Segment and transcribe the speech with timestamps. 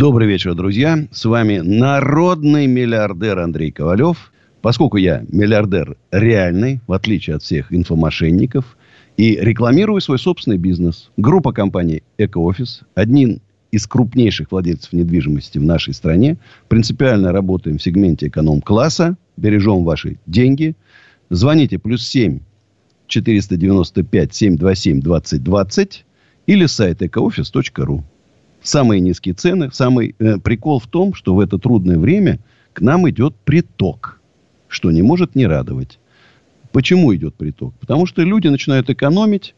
[0.00, 1.06] Добрый вечер, друзья.
[1.12, 4.32] С вами народный миллиардер Андрей Ковалев.
[4.62, 8.78] Поскольку я миллиардер реальный, в отличие от всех инфомошенников,
[9.18, 11.10] и рекламирую свой собственный бизнес.
[11.18, 16.38] Группа компаний «Экоофис», один из крупнейших владельцев недвижимости в нашей стране.
[16.68, 19.18] Принципиально работаем в сегменте эконом-класса.
[19.36, 20.76] Бережем ваши деньги.
[21.28, 22.40] Звоните плюс 7
[23.06, 26.06] 495 727 2020
[26.46, 28.02] или сайт ecooffice.ru.
[28.62, 29.70] Самые низкие цены.
[29.72, 32.38] Самый э, прикол в том, что в это трудное время
[32.72, 34.20] к нам идет приток,
[34.68, 35.98] что не может не радовать.
[36.72, 37.74] Почему идет приток?
[37.80, 39.54] Потому что люди начинают экономить,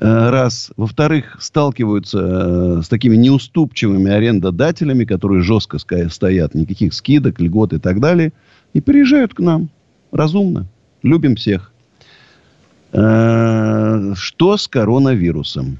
[0.00, 0.72] Э, раз.
[0.76, 8.00] Во-вторых, сталкиваются э, с такими неуступчивыми арендодателями, которые жестко стоят, никаких скидок, льгот и так
[8.00, 8.32] далее,
[8.72, 9.68] и приезжают к нам.
[10.10, 10.66] Разумно.
[11.02, 11.72] Любим всех.
[12.92, 15.78] Э, что с коронавирусом?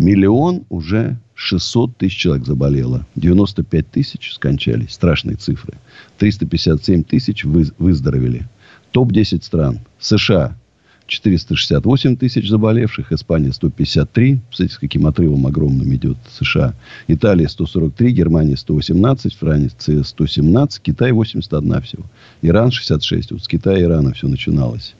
[0.00, 3.06] Миллион уже 600 тысяч человек заболело.
[3.16, 4.92] 95 тысяч скончались.
[4.92, 5.74] Страшные цифры.
[6.16, 8.48] 357 тысяч выздоровели.
[8.92, 9.80] Топ-10 стран.
[9.98, 10.56] США
[11.06, 16.72] 468 тысяч заболевших, Испания 153, смотрите, с каким отрывом огромным идет США.
[17.06, 22.04] Италия 143, Германия 118, Франция 117, Китай 81 всего.
[22.40, 23.32] Иран 66.
[23.32, 24.94] Вот с Китая и Ирана все начиналось.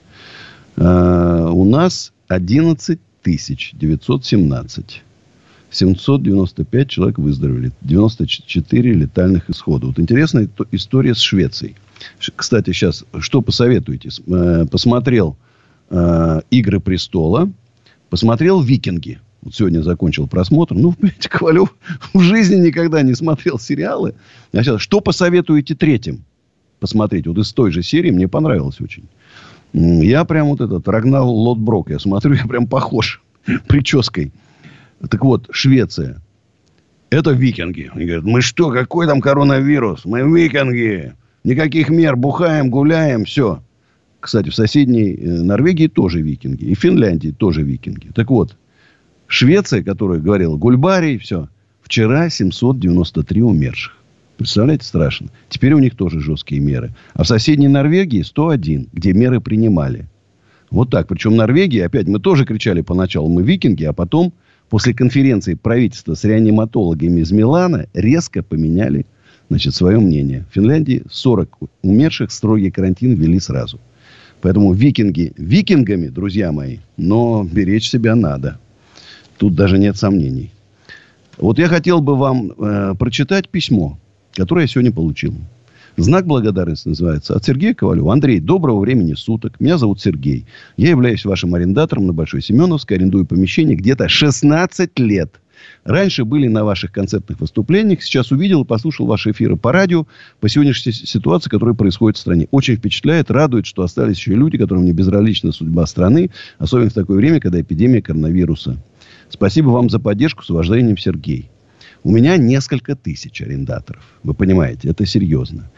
[0.75, 5.03] А, у нас 11 тысяч 917.
[5.71, 7.71] 795 человек выздоровели.
[7.81, 9.87] 94 летальных исхода.
[9.87, 11.75] Вот интересная история с Швецией.
[12.35, 14.09] Кстати, сейчас что посоветуете?
[14.27, 15.37] Э, посмотрел
[15.89, 17.51] э, «Игры престола»,
[18.09, 19.19] посмотрел «Викинги».
[19.41, 20.75] Вот сегодня закончил просмотр.
[20.75, 21.73] Ну, понимаете, Ковалев
[22.13, 24.13] в жизни никогда не смотрел сериалы.
[24.51, 26.25] А сейчас, что посоветуете третьим
[26.79, 27.27] посмотреть?
[27.27, 29.05] Вот из той же серии мне понравилось очень.
[29.73, 33.21] Я прям вот этот Рагнал Лотброк, я смотрю, я прям похож
[33.67, 34.31] прической.
[35.09, 36.21] Так вот, Швеция.
[37.09, 37.91] Это викинги.
[37.93, 40.05] Они говорят, мы что, какой там коронавирус?
[40.05, 41.13] Мы викинги.
[41.43, 43.61] Никаких мер, бухаем, гуляем, все.
[44.19, 46.65] Кстати, в соседней э, Норвегии тоже викинги.
[46.65, 48.11] И в Финляндии тоже викинги.
[48.13, 48.55] Так вот,
[49.27, 51.49] Швеция, которая говорила Гульбарий, все.
[51.81, 53.97] Вчера 793 умерших.
[54.41, 55.27] Представляете, страшно.
[55.49, 56.95] Теперь у них тоже жесткие меры.
[57.13, 60.07] А в соседней Норвегии 101, где меры принимали.
[60.71, 61.07] Вот так.
[61.07, 64.33] Причем Норвегия, опять, мы тоже кричали поначалу, мы викинги, а потом,
[64.67, 69.05] после конференции правительства с реаниматологами из Милана, резко поменяли
[69.49, 70.45] значит, свое мнение.
[70.49, 73.79] В Финляндии 40 умерших, строгий карантин ввели сразу.
[74.41, 78.57] Поэтому викинги викингами, друзья мои, но беречь себя надо.
[79.37, 80.51] Тут даже нет сомнений.
[81.37, 83.99] Вот я хотел бы вам э, прочитать письмо,
[84.33, 85.33] которое я сегодня получил.
[85.97, 88.13] Знак благодарности называется от Сергея Ковалева.
[88.13, 89.59] Андрей, доброго времени суток.
[89.59, 90.45] Меня зовут Сергей.
[90.77, 92.97] Я являюсь вашим арендатором на Большой Семеновской.
[92.97, 95.41] Арендую помещение где-то 16 лет.
[95.83, 98.03] Раньше были на ваших концертных выступлениях.
[98.03, 100.07] Сейчас увидел и послушал ваши эфиры по радио
[100.39, 102.47] по сегодняшней ситуации, которая происходит в стране.
[102.51, 107.17] Очень впечатляет, радует, что остались еще люди, которым не безразлична судьба страны, особенно в такое
[107.17, 108.77] время, когда эпидемия коронавируса.
[109.29, 110.43] Спасибо вам за поддержку.
[110.43, 111.49] С уважением, Сергей.
[112.03, 114.03] У меня несколько тысяч арендаторов.
[114.23, 115.69] Вы понимаете, это серьезно.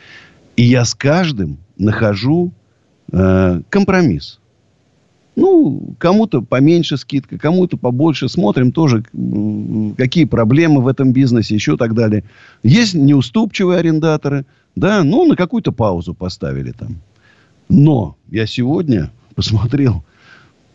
[0.55, 2.51] И я с каждым нахожу
[3.11, 4.39] э, компромисс.
[5.35, 8.29] Ну, кому-то поменьше скидка, кому-то побольше.
[8.29, 9.03] Смотрим тоже,
[9.97, 12.23] какие проблемы в этом бизнесе, еще так далее.
[12.61, 14.45] Есть неуступчивые арендаторы.
[14.75, 16.97] Да, ну, на какую-то паузу поставили там.
[17.67, 20.03] Но я сегодня посмотрел.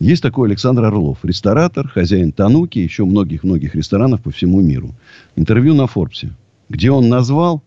[0.01, 4.95] Есть такой Александр Орлов, ресторатор, хозяин Тануки, еще многих-многих ресторанов по всему миру.
[5.35, 6.31] Интервью на Форбсе,
[6.69, 7.63] где он назвал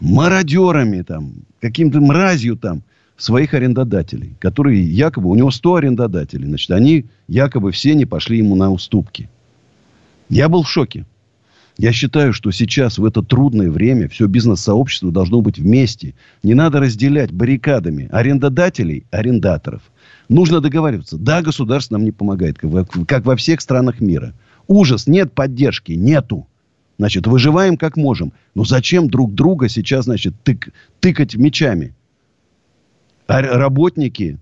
[0.00, 2.82] мародерами там, каким-то мразью там
[3.16, 8.54] своих арендодателей, которые якобы, у него 100 арендодателей, значит, они якобы все не пошли ему
[8.54, 9.28] на уступки.
[10.28, 11.06] Я был в шоке.
[11.80, 16.14] Я считаю, что сейчас, в это трудное время, все бизнес-сообщество должно быть вместе.
[16.42, 19.80] Не надо разделять баррикадами арендодателей, арендаторов.
[20.28, 21.16] Нужно договариваться.
[21.16, 24.34] Да, государство нам не помогает, как во всех странах мира.
[24.68, 26.46] Ужас, нет поддержки, нету.
[26.98, 28.34] Значит, выживаем как можем.
[28.54, 31.94] Но зачем друг друга сейчас, значит, тык, тыкать мечами?
[33.26, 34.38] работники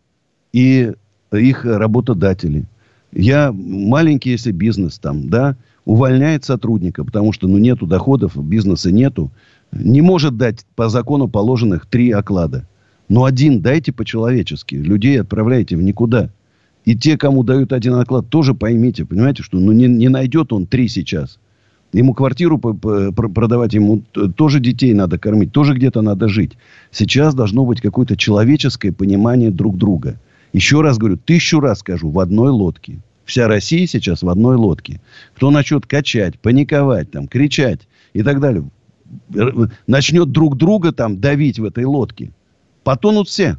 [0.52, 0.92] и
[1.30, 2.64] их работодатели.
[3.12, 9.30] Я маленький, если бизнес там, да, увольняет сотрудника, потому что, ну, нету доходов, бизнеса нету.
[9.72, 12.66] не может дать по закону положенных три оклада.
[13.08, 14.74] Но один дайте по-человечески.
[14.74, 16.30] Людей отправляйте в никуда.
[16.84, 20.66] И те, кому дают один оклад, тоже поймите, понимаете, что ну, не, не найдет он
[20.66, 21.38] три сейчас.
[21.92, 24.02] Ему квартиру продавать, ему
[24.36, 26.52] тоже детей надо кормить, тоже где-то надо жить.
[26.90, 30.20] Сейчас должно быть какое-то человеческое понимание друг друга.
[30.52, 33.00] Еще раз говорю, тысячу раз скажу, в одной лодке.
[33.24, 35.00] Вся Россия сейчас в одной лодке.
[35.36, 38.64] Кто начнет качать, паниковать, там, кричать и так далее,
[39.86, 42.32] начнет друг друга там давить в этой лодке,
[42.84, 43.58] потонут все.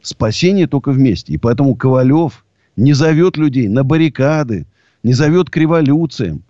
[0.00, 1.34] Спасение только вместе.
[1.34, 2.44] И поэтому Ковалев
[2.76, 4.66] не зовет людей на баррикады,
[5.02, 6.42] не зовет к революциям.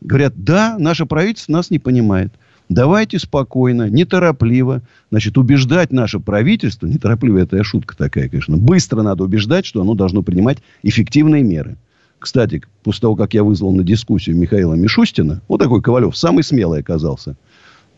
[0.00, 2.34] Говорят, да, наше правительство нас не понимает.
[2.68, 9.66] Давайте спокойно, неторопливо, значит, убеждать наше правительство, неторопливо, это шутка такая, конечно, быстро надо убеждать,
[9.66, 11.76] что оно должно принимать эффективные меры.
[12.18, 16.80] Кстати, после того, как я вызвал на дискуссию Михаила Мишустина, вот такой Ковалев, самый смелый
[16.80, 17.36] оказался,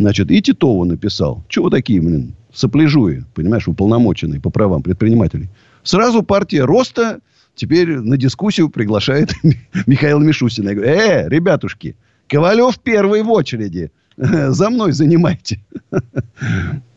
[0.01, 1.45] значит, и Титова написал.
[1.49, 5.49] Чего такие, блин, сопляжуи, понимаешь, уполномоченные по правам предпринимателей.
[5.85, 7.21] Сразу партия роста
[7.55, 9.33] теперь на дискуссию приглашает
[9.87, 10.71] Михаила Мишустина.
[10.71, 11.95] Я говорю, э, ребятушки,
[12.27, 13.93] Ковалев первый в очереди.
[14.49, 15.61] За мной занимайте.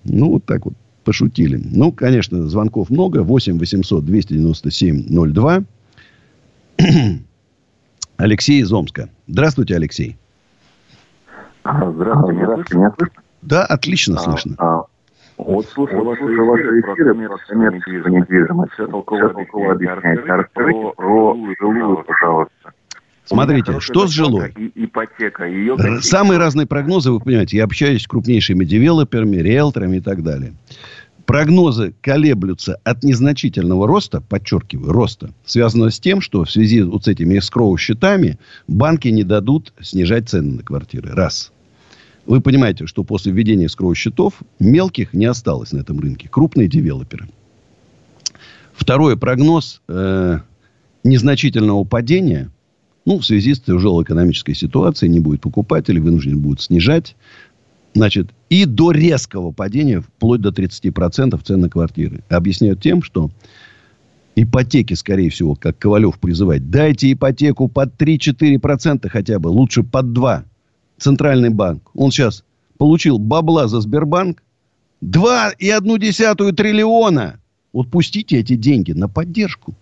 [0.06, 0.74] Ну, вот так вот
[1.04, 1.62] пошутили.
[1.64, 3.22] Ну, конечно, звонков много.
[3.22, 5.64] 8 800 297 02.
[8.18, 9.10] Алексей из Омска.
[9.28, 10.18] Здравствуйте, Алексей.
[11.64, 12.78] А, здравствуйте, здравствуйте.
[12.78, 13.22] Меня слышно?
[13.42, 14.56] Да, отлично а, слышно.
[14.58, 14.84] А,
[15.38, 18.74] вот слушаю ваши эфиры про коммерческую недвижимость.
[18.74, 20.22] Все толково объясняете.
[20.22, 22.74] Расскажите про жилую, пожалуйста.
[23.30, 24.54] Смотрите, что с жилой?
[24.74, 25.46] Ипотека.
[25.46, 27.58] Ее Самые разные прогнозы, вы понимаете.
[27.58, 30.54] Я общаюсь с крупнейшими девелоперами, риэлторами и так далее.
[31.28, 37.08] Прогнозы колеблются от незначительного роста, подчеркиваю, роста, связанного с тем, что в связи вот с
[37.08, 41.12] этими эскроу счетами банки не дадут снижать цены на квартиры.
[41.12, 41.52] Раз.
[42.26, 46.28] Вы понимаете, что после введения скроу счетов мелких не осталось на этом рынке.
[46.30, 47.30] Крупные девелоперы.
[48.74, 50.40] Второй прогноз э,
[51.04, 52.50] незначительного падения.
[53.10, 57.16] Ну, в связи с тяжелой экономической ситуацией не будет покупателей, вынуждены будут снижать.
[57.96, 62.24] Значит, и до резкого падения, вплоть до 30% цен на квартиры.
[62.30, 63.32] Объясняют тем, что
[64.36, 70.44] ипотеки, скорее всего, как Ковалев призывает, дайте ипотеку под 3-4% хотя бы, лучше под 2%.
[71.00, 72.44] Центральный банк, он сейчас
[72.78, 74.44] получил бабла за Сбербанк
[75.02, 77.40] 2,1 триллиона.
[77.74, 79.74] Вот пустите эти деньги на поддержку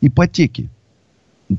[0.00, 0.70] ипотеки.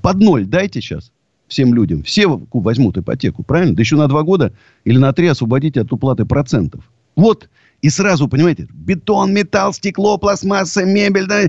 [0.02, 1.12] Под ноль дайте сейчас
[1.48, 2.04] всем людям.
[2.04, 3.76] Все возьмут ипотеку, правильно?
[3.76, 4.54] Да еще на два года
[4.84, 6.84] или на три освободите от уплаты процентов.
[7.16, 7.50] Вот.
[7.82, 11.28] И сразу, понимаете, бетон, металл, стекло, пластмасса, мебель.
[11.28, 11.44] Да,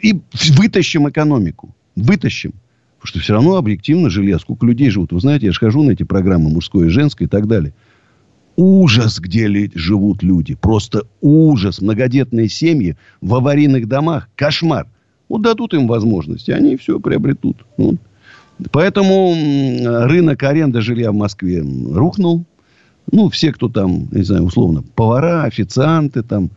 [0.00, 0.20] и
[0.56, 1.74] вытащим экономику.
[1.96, 2.52] Вытащим.
[2.98, 4.38] Потому что все равно объективно жилья.
[4.38, 5.12] Сколько людей живут.
[5.12, 7.72] Вы знаете, я же хожу на эти программы мужское и женское и так далее.
[8.56, 10.56] Ужас, где ли живут люди.
[10.56, 11.80] Просто ужас.
[11.80, 14.28] Многодетные семьи в аварийных домах.
[14.34, 14.88] Кошмар.
[15.28, 17.66] Вот дадут им возможности, они все приобретут.
[17.76, 17.96] Вот.
[18.72, 19.34] Поэтому
[20.08, 22.44] рынок аренды жилья в Москве рухнул.
[23.10, 26.50] Ну, все, кто там, не знаю, условно, повара, официанты, там,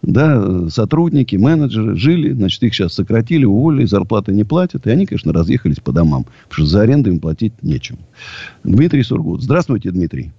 [0.00, 5.32] да, сотрудники, менеджеры жили, значит, их сейчас сократили, уволили, зарплаты не платят, и они, конечно,
[5.32, 7.98] разъехались по домам, потому что за аренду им платить нечем.
[8.64, 9.42] Дмитрий Сургут.
[9.42, 10.30] Здравствуйте, Дмитрий.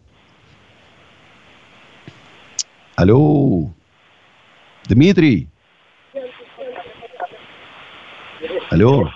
[2.95, 3.69] Алло.
[4.87, 5.49] Дмитрий.
[8.71, 9.11] Алло.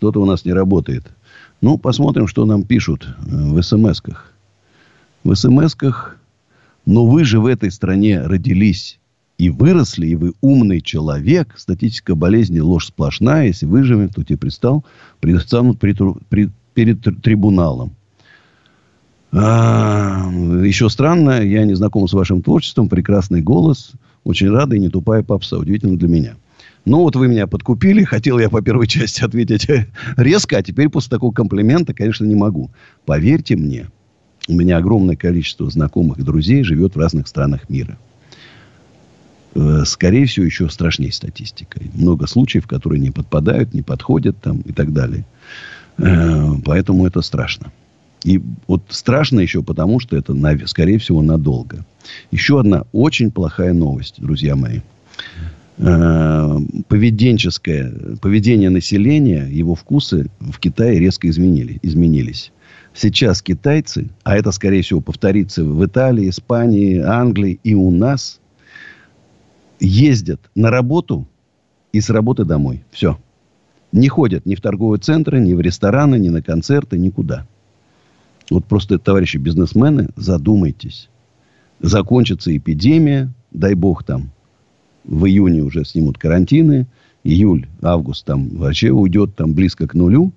[0.00, 1.04] Что-то у нас не работает.
[1.60, 4.32] Ну, посмотрим, что нам пишут э, в смс-ках.
[5.24, 6.16] В смс-ках
[6.86, 8.98] но вы же в этой стране родились
[9.38, 11.54] и выросли, и вы умный человек.
[11.56, 13.46] Статистика болезни ложь сплошная.
[13.46, 14.84] Если выживем, то тебе предстал,
[15.20, 15.94] предстанут при,
[16.28, 17.92] при, перед трибуналом.
[19.32, 20.28] А,
[20.64, 23.92] еще странно, я не знаком с вашим творчеством, прекрасный голос,
[24.24, 26.34] очень рада и не тупая попса, удивительно для меня.
[26.90, 29.68] Ну, вот вы меня подкупили, хотел я по первой части ответить
[30.16, 32.72] резко, а теперь после такого комплимента, конечно, не могу.
[33.06, 33.86] Поверьте мне,
[34.48, 37.96] у меня огромное количество знакомых и друзей живет в разных странах мира.
[39.54, 41.80] Э, скорее всего, еще страшнее статистика.
[41.94, 45.24] Много случаев, которые не подпадают, не подходят там и так далее.
[45.96, 47.70] Э, поэтому это страшно.
[48.24, 50.34] И вот страшно еще потому, что это,
[50.66, 51.84] скорее всего, надолго.
[52.32, 54.80] Еще одна очень плохая новость, друзья мои.
[55.82, 56.58] Э,
[56.88, 62.52] поведенческое, поведение населения, его вкусы в Китае резко изменили, изменились
[62.92, 68.40] сейчас китайцы, а это, скорее всего, повторится в Италии, Испании, Англии и у нас,
[69.78, 71.26] ездят на работу
[71.92, 72.84] и с работы домой.
[72.90, 73.18] Все.
[73.92, 77.46] Не ходят ни в торговые центры, ни в рестораны, ни на концерты, никуда.
[78.50, 81.08] Вот просто, товарищи бизнесмены, задумайтесь.
[81.80, 84.30] Закончится эпидемия, дай бог там,
[85.04, 86.86] в июне уже снимут карантины,
[87.24, 90.32] июль, август там вообще уйдет там близко к нулю,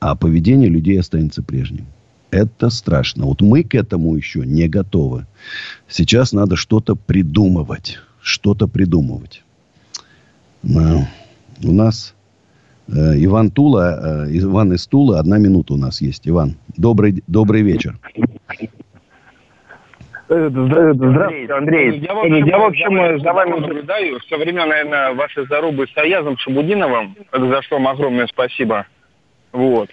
[0.00, 1.86] а поведение людей останется прежним.
[2.30, 3.26] Это страшно.
[3.26, 5.26] Вот мы к этому еще не готовы.
[5.88, 7.98] Сейчас надо что-то придумывать.
[8.22, 9.42] Что-то придумывать.
[10.62, 12.14] У нас
[12.88, 16.28] э, Иван Тула, э, Иван из Тула, одна минута у нас есть.
[16.28, 17.98] Иван, добрый, добрый вечер.
[20.30, 21.98] Здравствуйте, Андрей.
[21.98, 25.96] Я, в общем, я, в общем за вами наблюдаю со времен, наверное, вашей зарубы с
[25.96, 28.86] Аязом Шабудиновым, за что вам огромное спасибо.
[29.50, 29.90] Вот.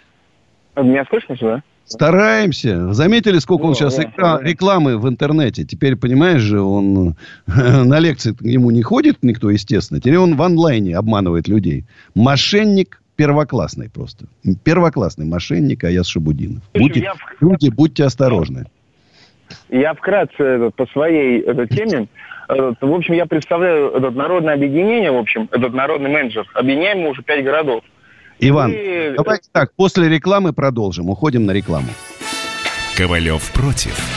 [0.75, 1.63] Меня слышно, да?
[1.85, 2.93] Стараемся.
[2.93, 5.63] Заметили, сколько он сейчас рекламы в интернете?
[5.63, 7.15] Теперь, понимаешь же, он
[7.47, 9.99] на лекции к нему не ходит никто, естественно.
[9.99, 11.85] Теперь он в онлайне обманывает людей.
[12.13, 14.25] Мошенник первоклассный просто.
[14.63, 16.61] Первоклассный мошенник Аяс Шабудинов.
[16.75, 17.13] Будьте, я...
[17.41, 18.65] Люди, будьте осторожны.
[19.69, 22.07] Я вкратце этот, по своей этой теме.
[22.47, 26.45] Этот, в общем, я представляю этот народное объединение, в общем, этот народный менеджер.
[26.53, 27.83] Объединяем мы уже пять городов.
[28.39, 29.13] Иван, и...
[29.15, 31.09] давайте так, после рекламы продолжим.
[31.09, 31.89] Уходим на рекламу.
[32.95, 34.16] Ковалев против.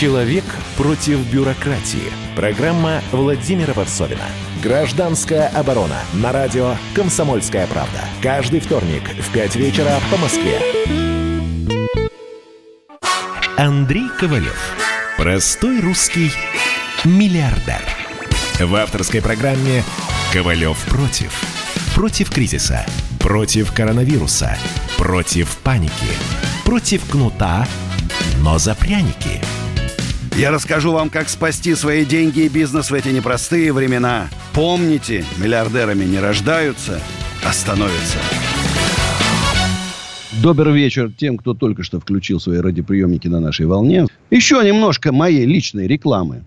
[0.00, 0.44] Человек
[0.78, 2.10] против бюрократии.
[2.34, 4.24] Программа Владимира Варсовина.
[4.62, 5.98] Гражданская оборона.
[6.14, 8.00] На радио «Комсомольская правда».
[8.22, 10.58] Каждый вторник в 5 вечера по Москве.
[13.58, 14.58] Андрей Ковалев.
[15.18, 16.32] Простой русский
[17.04, 17.82] миллиардер.
[18.58, 19.84] В авторской программе
[20.32, 21.38] «Ковалев против».
[21.94, 22.86] Против кризиса.
[23.18, 24.56] Против коронавируса.
[25.00, 26.12] Против паники.
[26.64, 27.66] Против кнута,
[28.44, 29.40] но за пряники–
[30.36, 34.28] я расскажу вам, как спасти свои деньги и бизнес в эти непростые времена.
[34.54, 37.00] Помните, миллиардерами не рождаются,
[37.44, 38.16] а становятся.
[40.42, 44.06] Добрый вечер тем, кто только что включил свои радиоприемники на нашей волне.
[44.30, 46.44] Еще немножко моей личной рекламы.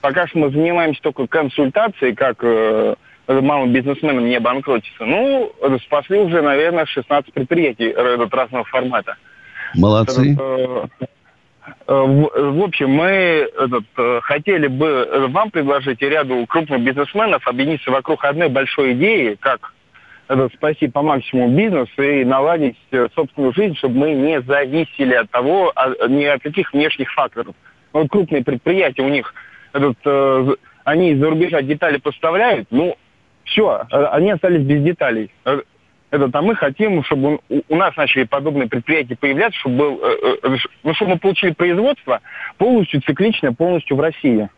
[0.00, 2.94] Пока что мы занимаемся только консультацией, как э,
[3.28, 5.04] малым бизнесменам не обанкротиться.
[5.04, 5.52] Ну,
[5.84, 9.16] спасли уже, наверное, 16 предприятий этот разного формата.
[9.74, 10.32] Молодцы.
[10.32, 11.06] Этот, э, Э,
[11.86, 17.90] в общем, мы этот, э, хотели бы э, вам предложить и ряду крупных бизнесменов объединиться
[17.90, 19.72] вокруг одной большой идеи, как
[20.26, 22.76] этот, спасти по максимуму бизнес и наладить
[23.14, 27.54] собственную жизнь, чтобы мы не зависели от того, а, ни от каких внешних факторов.
[27.92, 29.32] Вот крупные предприятия у них,
[29.72, 29.96] этот,
[30.84, 32.96] они из-за рубежа детали поставляют, ну,
[33.44, 35.30] все, они остались без деталей
[36.12, 40.56] это а мы хотим, чтобы у нас начали подобные предприятия появляться, чтобы, был, э, э,
[40.82, 42.20] ну, чтобы мы получили производство
[42.58, 44.50] полностью цикличное, полностью в России.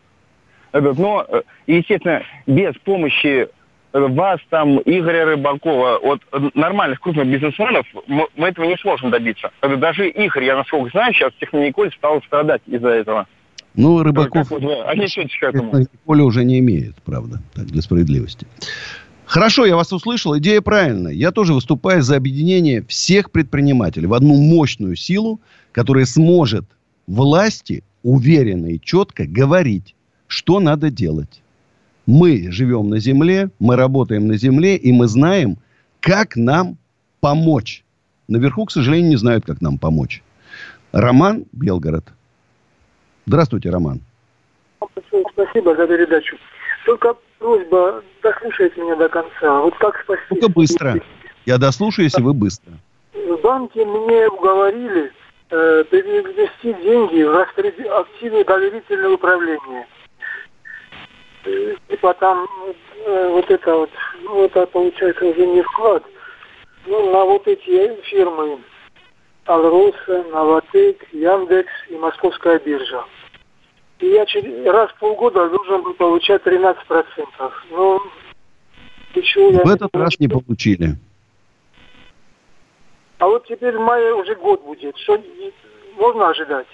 [0.73, 3.47] Этот, но, э, естественно, без помощи
[3.93, 6.21] вас, там, Игоря Рыбакова, от
[6.53, 9.51] нормальных крупных бизнесменов, мы, этого не сможем добиться.
[9.61, 13.27] Это даже Игорь, я насколько знаю, сейчас Технониколь стал страдать из-за этого.
[13.75, 14.49] Ну, Рыбаков...
[14.49, 15.71] Как вы отнесетесь к этому?
[16.05, 18.45] Уже не имеет, правда, так, для справедливости.
[19.25, 20.37] Хорошо, я вас услышал.
[20.37, 21.11] Идея правильная.
[21.11, 25.41] Я тоже выступаю за объединение всех предпринимателей в одну мощную силу,
[25.71, 26.65] которая сможет
[27.07, 29.95] власти уверенно и четко говорить,
[30.27, 31.41] что надо делать.
[32.05, 35.57] Мы живем на земле, мы работаем на земле, и мы знаем,
[36.01, 36.77] как нам
[37.19, 37.83] помочь.
[38.27, 40.21] Наверху, к сожалению, не знают, как нам помочь.
[40.91, 42.05] Роман Белгород.
[43.25, 44.01] Здравствуйте, Роман.
[45.33, 46.37] Спасибо за передачу.
[46.85, 49.61] Только просьба, дослушайте меня до конца.
[49.61, 50.25] Вот как спасти...
[50.29, 51.01] Только быстро.
[51.45, 52.73] Я дослушаю, если вы быстро.
[53.13, 55.11] В банке мне уговорили
[55.49, 57.73] э, перевести деньги в распоряд...
[57.79, 59.87] активное доверительное управление.
[61.45, 62.47] Э, типа там
[63.05, 63.89] э, вот это вот,
[64.23, 66.03] ну это получается уже не вклад,
[66.85, 68.59] ну на вот эти фирмы
[69.45, 73.03] Алроса, Новотек, Яндекс и Московская биржа.
[73.99, 76.75] И я через, раз в полгода должен был получать 13%.
[77.71, 77.99] Ну,
[79.13, 79.63] почему я...
[79.63, 80.97] В этот не раз не получили.
[83.19, 84.97] А вот теперь в мае уже год будет.
[84.97, 85.21] Что
[85.97, 86.67] можно ожидать?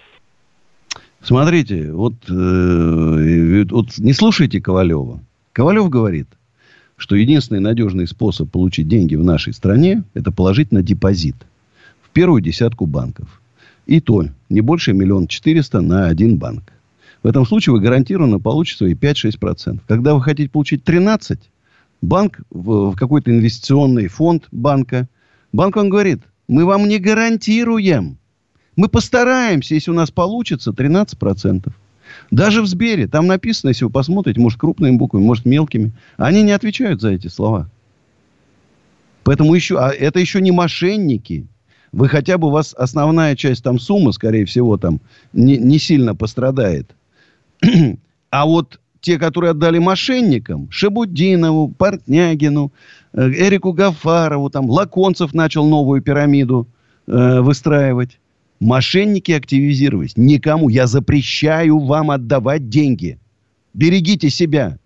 [1.22, 5.20] Смотрите, вот, э, вот не слушайте Ковалева.
[5.54, 6.28] Ковалев говорит,
[6.98, 11.36] что единственный надежный способ получить деньги в нашей стране– это положить на депозит
[12.02, 13.42] в первую десятку банков.
[13.86, 16.64] И то не больше миллиона четыреста на один банк.
[17.24, 19.82] В этом случае вы гарантированно получите свои 5-6%.
[19.88, 21.40] Когда вы хотите получить 13%,
[22.02, 25.08] банк в, в какой-то инвестиционный фонд банка,
[25.54, 28.18] банк вам говорит, мы вам не гарантируем.
[28.76, 31.72] Мы постараемся, если у нас получится, 13%.
[32.32, 36.52] Даже в Сбере, там написано, если вы посмотрите, может, крупными буквами, может, мелкими, они не
[36.52, 37.70] отвечают за эти слова.
[39.24, 41.46] Поэтому еще, а это еще не мошенники.
[41.92, 45.00] Вы хотя бы, у вас основная часть там суммы, скорее всего, там
[45.34, 46.96] не, не сильно пострадает.
[48.30, 52.72] А вот те, которые отдали мошенникам, Шебудинову, Портнягину,
[53.14, 56.68] э, Эрику Гафарову, там, Лаконцев начал новую пирамиду
[57.08, 58.20] э, выстраивать.
[58.60, 60.16] Мошенники активизировались.
[60.16, 60.70] Никому.
[60.70, 63.18] Я запрещаю вам отдавать деньги.
[63.74, 64.78] Берегите себя.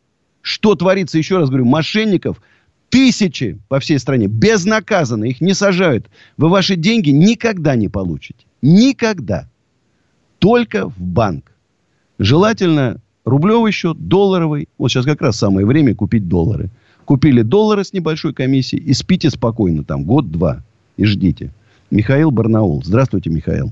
[0.42, 2.42] Что творится, еще раз говорю, мошенников
[2.90, 4.28] тысячи по всей стране.
[4.28, 5.26] Безнаказанно.
[5.26, 6.10] Их не сажают.
[6.38, 8.46] Вы ваши деньги никогда не получите.
[8.62, 9.50] Никогда.
[10.40, 11.52] Только в банк.
[12.18, 14.70] Желательно рублевый счет, долларовый.
[14.78, 16.70] Вот сейчас как раз самое время купить доллары.
[17.06, 20.62] Купили доллары с небольшой комиссией и спите спокойно там год-два
[20.98, 21.52] и ждите.
[21.92, 22.82] Михаил Барнаул.
[22.84, 23.72] Здравствуйте, Михаил.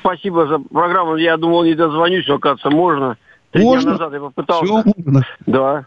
[0.00, 1.16] Спасибо за программу.
[1.16, 3.16] Я думал, не дозвонюсь, но, оказывается, можно.
[3.50, 3.82] Три можно?
[3.82, 4.64] дня назад я попытался.
[4.64, 5.26] Все можно.
[5.46, 5.86] Да.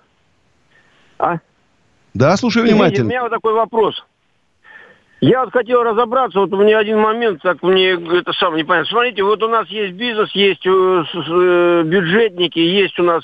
[1.17, 1.37] А?
[2.13, 3.05] Да, слушаю внимательно.
[3.05, 4.03] у меня вот такой вопрос.
[5.21, 8.89] Я вот хотел разобраться, вот у меня один момент, так мне это сам непонятно.
[8.89, 13.23] Смотрите, вот у нас есть бизнес, есть э, э, бюджетники, есть у нас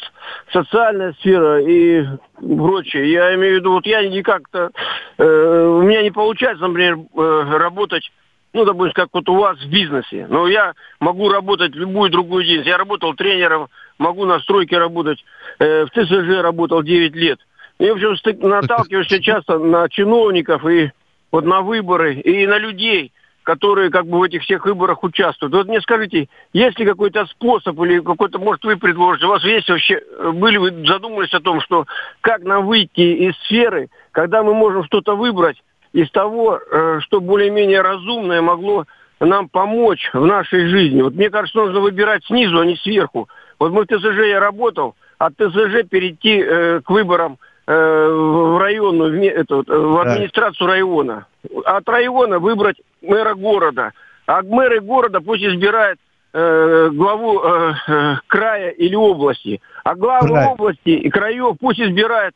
[0.51, 2.05] социальная сфера и
[2.37, 3.11] прочее.
[3.11, 4.71] Я имею в виду, вот я не как-то,
[5.17, 8.11] э, у меня не получается, например, э, работать
[8.51, 10.27] ну, допустим, как вот у вас в бизнесе.
[10.29, 12.69] Но я могу работать любую другую деятельность.
[12.69, 15.23] Я работал тренером, могу на стройке работать,
[15.59, 17.37] э, в ТСЖ работал 9 лет.
[17.79, 18.15] И, в общем,
[18.47, 20.89] наталкиваешься часто на чиновников и
[21.35, 23.11] вот на выборы и на людей,
[23.43, 25.53] которые как бы в этих всех выборах участвуют.
[25.53, 29.67] Вот мне скажите, есть ли какой-то способ или какой-то, может, вы предложите, у вас есть
[29.67, 30.01] вообще,
[30.33, 31.87] были вы задумывались о том, что
[32.21, 37.81] как нам выйти из сферы, когда мы можем что-то выбрать из того, э, что более-менее
[37.81, 38.85] разумное могло
[39.19, 41.01] нам помочь в нашей жизни.
[41.01, 43.27] Вот мне кажется, нужно выбирать снизу, а не сверху.
[43.59, 49.23] Вот мы в ТСЖ я работал, от ТСЖ перейти э, к выборам в районную, в,
[49.23, 51.25] это, в администрацию района.
[51.65, 53.91] От района выбрать мэра города.
[54.27, 55.99] А мэры города пусть избирают
[56.33, 59.61] э, главу э, э, края или области.
[59.83, 60.47] А главу Край.
[60.47, 62.33] области и краев пусть избирает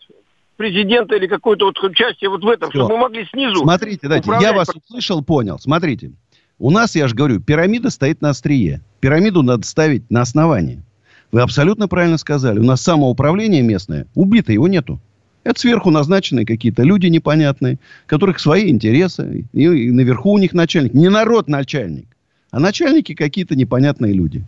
[0.55, 2.79] президента или какое-то вот участие вот в этом, Все.
[2.79, 3.61] чтобы мы могли снизу...
[3.61, 5.57] Смотрите, дайте, я вас услышал, понял.
[5.59, 6.11] Смотрите,
[6.57, 8.81] у нас, я же говорю, пирамида стоит на острие.
[8.99, 10.83] Пирамиду надо ставить на основании.
[11.31, 12.59] Вы абсолютно правильно сказали.
[12.59, 14.99] У нас самоуправление местное убито, его нету.
[15.43, 19.45] Это сверху назначенные какие-то люди непонятные, которых свои интересы.
[19.53, 20.93] И, и наверху у них начальник.
[20.93, 22.07] Не народ начальник,
[22.51, 24.43] а начальники какие-то непонятные люди.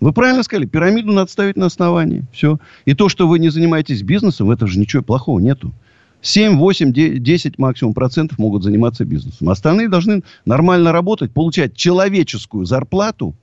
[0.00, 2.24] Вы правильно сказали, пирамиду надо ставить на основании.
[2.32, 2.58] Все.
[2.84, 5.72] И то, что вы не занимаетесь бизнесом, в этом же ничего плохого нету.
[6.20, 9.50] 7, 8, 10 максимум процентов могут заниматься бизнесом.
[9.50, 13.34] Остальные должны нормально работать, получать человеческую зарплату,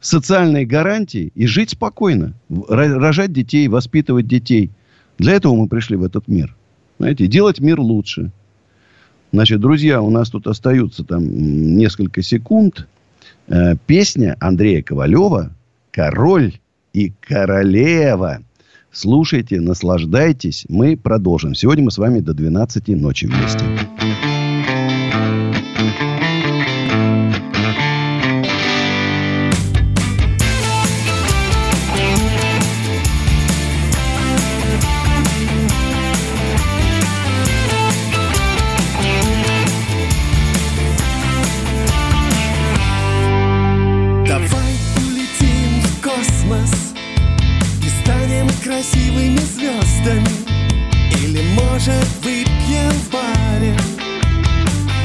[0.00, 2.32] социальные гарантии и жить спокойно.
[2.68, 4.70] Рожать детей, воспитывать детей–
[5.18, 6.54] для этого мы пришли в этот мир.
[6.98, 8.30] Знаете, делать мир лучше.
[9.32, 11.24] Значит, друзья, у нас тут остаются там
[11.76, 12.86] несколько секунд.
[13.48, 15.52] Э, песня Андрея Ковалева
[15.90, 16.54] «Король
[16.92, 18.42] и королева».
[18.92, 20.64] Слушайте, наслаждайтесь.
[20.68, 21.54] Мы продолжим.
[21.54, 23.64] Сегодня мы с вами до 12 ночи вместе.
[50.06, 50.28] Звездами
[51.22, 53.76] Или, может, выпьем в баре?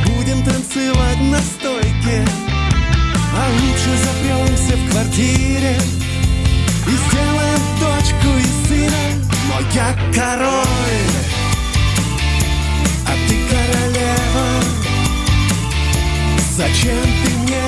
[0.06, 2.26] Будем танцевать на стойке
[3.34, 5.78] А лучше запремся в квартире
[6.88, 9.04] И сделаем дочку и сына.
[9.48, 11.12] Но я король
[13.08, 14.48] А ты королева.
[16.58, 17.64] Зачем ты мне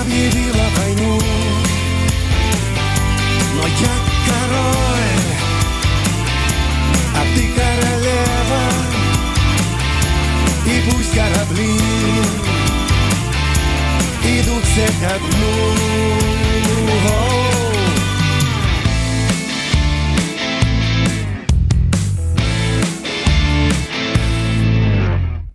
[0.00, 1.20] объявила войну?
[3.54, 4.07] Но я
[7.14, 8.62] а ты королева.
[10.66, 11.78] И пусть корабли
[14.24, 15.18] идут все ко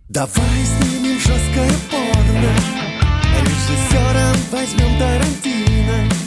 [0.08, 0.30] Давай
[0.64, 2.52] снимем жесткое порно.
[3.42, 6.23] Режиссером возьмем Тарантино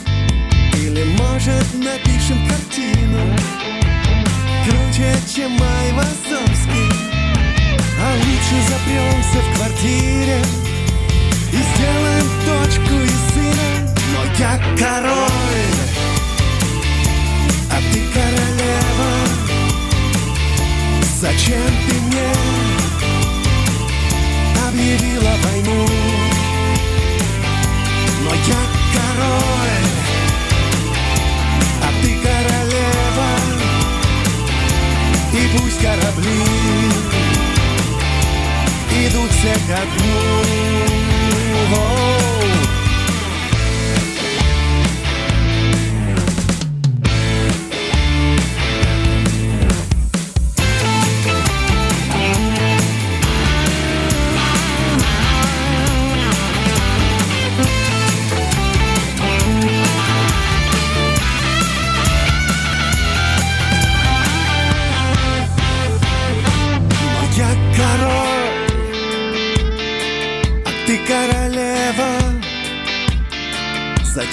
[0.88, 3.20] Или, может, напишем картину?
[4.64, 6.90] Круче, чем Май Вазовский
[8.00, 10.38] А лучше запремся в квартире
[11.52, 13.68] И сделаем дочку и сына.
[14.14, 15.74] Но я король
[17.70, 19.12] А ты королева.
[21.20, 22.32] Зачем ты мне
[24.66, 25.86] объявила войну.
[28.24, 28.62] Но я
[28.94, 29.97] король,
[35.56, 36.44] пусть корабли
[39.06, 40.38] идут все ко дну.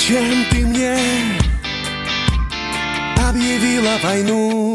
[0.07, 0.95] Зачем ты мне
[3.27, 4.74] объявила войну?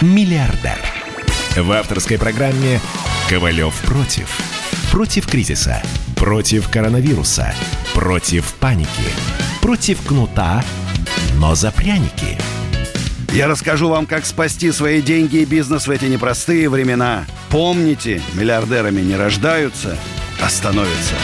[0.00, 0.78] миллиардер.
[1.56, 2.80] В авторской программе
[3.28, 4.28] «Ковалев против».
[4.90, 5.82] Против кризиса.
[6.16, 7.54] Против коронавируса.
[7.94, 8.88] Против паники.
[9.60, 10.64] Против кнута,
[11.36, 12.38] но за пряники.
[13.32, 17.26] Я расскажу вам, как спасти свои деньги и бизнес в эти непростые времена.
[17.50, 19.98] Помните, миллиардерами не рождаются,
[20.40, 21.14] а становятся.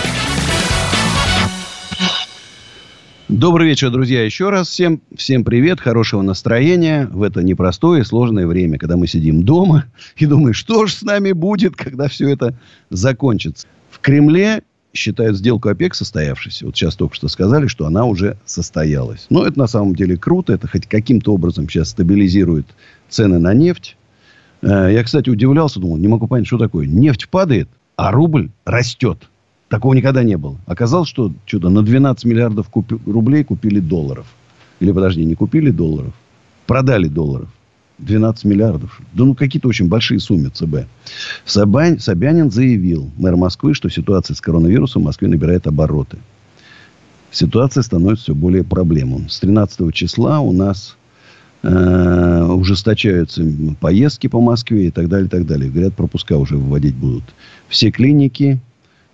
[3.32, 4.68] Добрый вечер, друзья, еще раз.
[4.68, 9.86] Всем, всем привет, хорошего настроения в это непростое и сложное время, когда мы сидим дома
[10.16, 12.54] и думаем, что же с нами будет, когда все это
[12.90, 13.66] закончится.
[13.88, 16.66] В Кремле считают сделку ОПЕК состоявшейся.
[16.66, 19.24] Вот сейчас только что сказали, что она уже состоялась.
[19.30, 20.52] Но это на самом деле круто.
[20.52, 22.66] Это хоть каким-то образом сейчас стабилизирует
[23.08, 23.96] цены на нефть.
[24.60, 26.84] Э, Я, кстати, удивлялся, думал, не могу понять, что такое.
[26.84, 29.30] Нефть падает, а рубль растет.
[29.72, 30.58] Такого никогда не было.
[30.66, 34.26] Оказалось, что что-то на 12 миллиардов купи- рублей купили долларов.
[34.80, 36.12] Или, подожди, не купили долларов,
[36.66, 37.48] продали долларов.
[37.96, 39.00] 12 миллиардов.
[39.14, 40.88] Да ну, какие-то очень большие суммы ЦБ.
[41.46, 46.18] Собянин, Собянин заявил, мэр Москвы, что ситуация с коронавирусом в Москве набирает обороты.
[47.30, 49.30] Ситуация становится все более проблемной.
[49.30, 50.98] С 13 числа у нас
[51.62, 53.42] э, ужесточаются
[53.80, 55.70] поездки по Москве и так далее, и так далее.
[55.70, 57.24] Говорят, пропуска уже вводить будут.
[57.68, 58.60] Все клиники,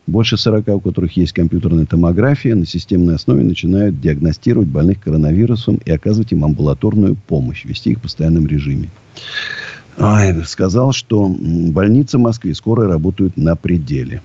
[0.09, 5.91] больше 40, у которых есть компьютерная томография, на системной основе начинают диагностировать больных коронавирусом и
[5.91, 8.89] оказывать им амбулаторную помощь, вести их в постоянном режиме.
[9.99, 14.23] Ай, сказал, что больницы в Москве скоро работают на пределе.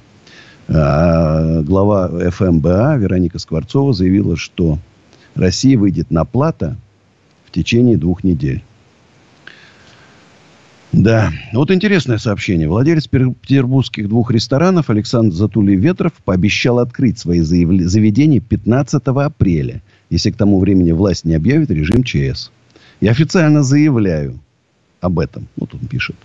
[0.70, 4.80] А глава ФМБА Вероника Скворцова заявила, что
[5.36, 6.78] Россия выйдет на плата
[7.46, 8.64] в течение двух недель.
[10.94, 12.70] Да, вот интересное сообщение.
[12.70, 20.60] Владелец петербургских двух ресторанов Александр Затулий-Ветров пообещал открыть свои заведения 15 апреля, если к тому
[20.60, 22.52] времени власть не объявит режим ЧС.
[23.02, 24.40] Я официально заявляю
[25.02, 25.48] об этом.
[25.58, 26.16] Вот он пишет.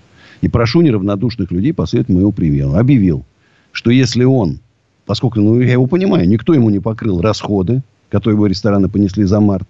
[0.43, 2.75] И прошу неравнодушных людей последовать моему примеру.
[2.75, 3.25] Объявил,
[3.73, 4.61] что если он,
[5.07, 9.41] поскольку, ну, я его понимаю, никто ему не покрыл расходы, которые его рестораны понесли за
[9.41, 9.69] март,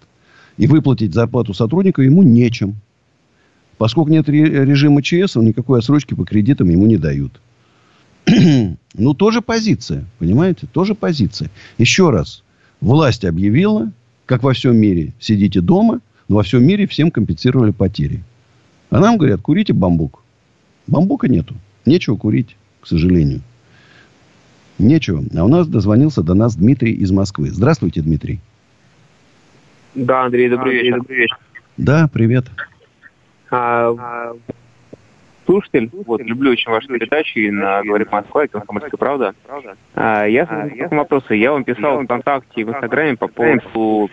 [0.56, 2.74] и выплатить зарплату сотрудника ему нечем.
[3.78, 7.40] Поскольку нет режима ЧС, никакой отсрочки по кредитам ему не дают.
[8.94, 10.04] ну, тоже позиция.
[10.18, 10.66] Понимаете?
[10.70, 11.50] Тоже позиция.
[11.78, 12.42] Еще раз.
[12.80, 13.90] Власть объявила,
[14.26, 18.22] как во всем мире, сидите дома, но во всем мире всем компенсировали потери.
[18.90, 20.22] А нам говорят, курите бамбук.
[20.86, 21.54] Бамбука нету.
[21.86, 23.40] Нечего курить, к сожалению.
[24.78, 25.24] Нечего.
[25.36, 27.50] А у нас дозвонился до нас Дмитрий из Москвы.
[27.50, 28.40] Здравствуйте, Дмитрий.
[29.94, 30.98] Да, Андрей, добрый вечер.
[30.98, 31.38] Добрый вечер.
[31.76, 32.46] Да, привет.
[33.50, 34.32] А,
[35.48, 39.34] слушатель, вот, люблю очень ваши передачи и на «Говорит Москва» и «Комсомольская правда».
[39.94, 41.34] А, я а, я вопросы.
[41.36, 44.10] Я вам писал ВКонтакте и в Инстаграме по поводу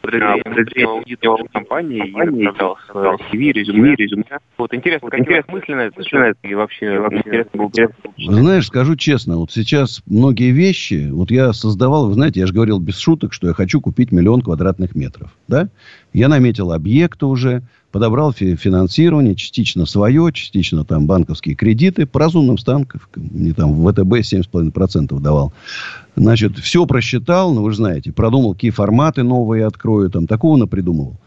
[0.00, 2.90] подразделения компании и с
[3.32, 4.24] CV, резюме, резюме.
[4.56, 7.88] Вот интересно, как интересно это и вообще интересно было бы.
[8.16, 12.78] Знаешь, скажу честно, вот сейчас многие вещи, вот я создавал, вы знаете, я же говорил
[12.78, 15.68] без шуток, что я хочу купить миллион квадратных метров, да?
[16.16, 23.02] Я наметил объекты уже, подобрал финансирование, частично свое, частично там банковские кредиты по разумным ставкам.
[23.16, 25.52] Мне там в ВТБ 7,5% давал.
[26.16, 31.18] Значит, все просчитал, ну, вы же знаете, продумал, какие форматы новые открою, там, такого напридумывал.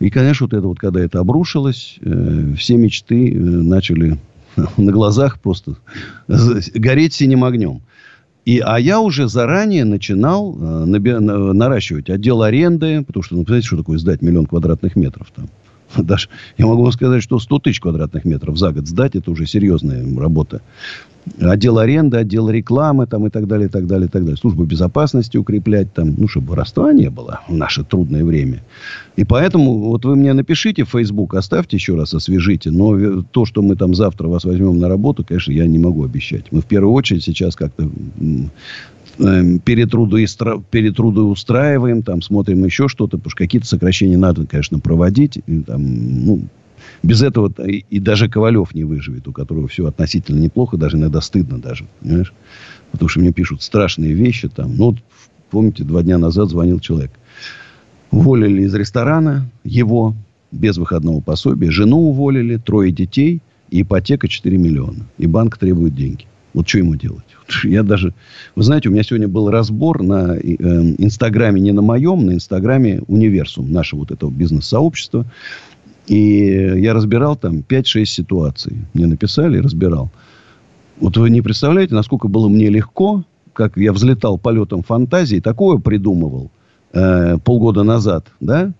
[0.00, 4.18] И, конечно, вот это вот, когда это обрушилось, э, все мечты э, начали
[4.76, 5.76] на глазах просто
[6.74, 7.80] гореть синим огнем.
[8.46, 13.44] И, а я уже заранее начинал э, наби, на, наращивать отдел аренды, потому что, ну,
[13.44, 15.48] знаете, что такое сдать миллион квадратных метров там?
[15.98, 16.28] Даже,
[16.58, 20.04] я могу вам сказать, что 100 тысяч квадратных метров за год сдать, это уже серьезная
[20.18, 20.60] работа.
[21.40, 24.36] Отдел аренды, отдел рекламы там, и так далее, и так далее, и так далее.
[24.36, 28.62] Службу безопасности укреплять там, ну, чтобы воровства не было в наше трудное время.
[29.16, 32.70] И поэтому вот вы мне напишите в Facebook, оставьте еще раз, освежите.
[32.70, 36.44] Но то, что мы там завтра вас возьмем на работу, конечно, я не могу обещать.
[36.52, 37.90] Мы в первую очередь сейчас как-то
[39.16, 45.38] перетрудоустраиваем, там смотрим еще что-то, потому что какие-то сокращения надо, конечно, проводить.
[45.46, 46.42] И, там, ну,
[47.02, 51.20] без этого и, и даже Ковалев не выживет, у которого все относительно неплохо, даже иногда
[51.20, 52.32] стыдно даже, понимаешь?
[52.92, 54.76] Потому что мне пишут страшные вещи там.
[54.76, 54.98] Ну, вот,
[55.50, 57.12] помните, два дня назад звонил человек.
[58.10, 60.14] Уволили из ресторана его
[60.52, 61.70] без выходного пособия.
[61.70, 65.06] Жену уволили, трое детей ипотека 4 миллиона.
[65.18, 66.26] И банк требует деньги.
[66.56, 67.26] Вот что ему делать?
[67.64, 68.14] Я даже...
[68.54, 73.02] Вы знаете, у меня сегодня был разбор на э, Инстаграме, не на моем, на Инстаграме
[73.08, 75.26] Универсум, нашего вот этого бизнес-сообщества.
[76.06, 76.46] И
[76.78, 78.74] я разбирал там 5-6 ситуаций.
[78.94, 80.10] Мне написали, разбирал.
[80.98, 86.50] Вот вы не представляете, насколько было мне легко, как я взлетал полетом фантазии, такое придумывал
[86.94, 88.72] э, полгода назад, да?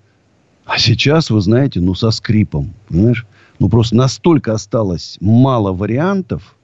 [0.64, 3.26] А сейчас, вы знаете, ну, со скрипом, понимаешь?
[3.58, 6.55] Ну, просто настолько осталось мало вариантов,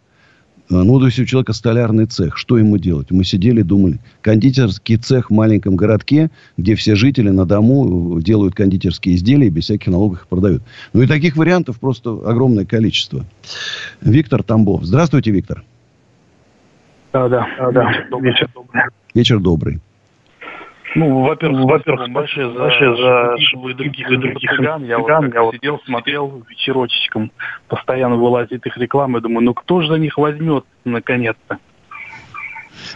[0.69, 2.37] ну, то есть у человека столярный цех.
[2.37, 3.11] Что ему делать?
[3.11, 3.99] Мы сидели, думали.
[4.21, 9.65] Кондитерский цех в маленьком городке, где все жители на дому делают кондитерские изделия и без
[9.65, 10.63] всяких налогов их продают.
[10.93, 13.25] Ну, и таких вариантов просто огромное количество.
[14.01, 14.85] Виктор Тамбов.
[14.85, 15.63] Здравствуйте, Виктор.
[17.13, 17.93] Да, да, да.
[18.21, 18.83] Вечер добрый.
[19.15, 19.81] Вечер добрый.
[20.95, 24.85] Ну, во-первых, во-первых, большое за, большое за и других, и других цыган.
[24.85, 27.33] Я вот я вот сидел, смотрел вечерочечком,
[27.69, 31.59] постоянно вылазит их реклама, и думаю, ну кто же за них возьмет наконец-то?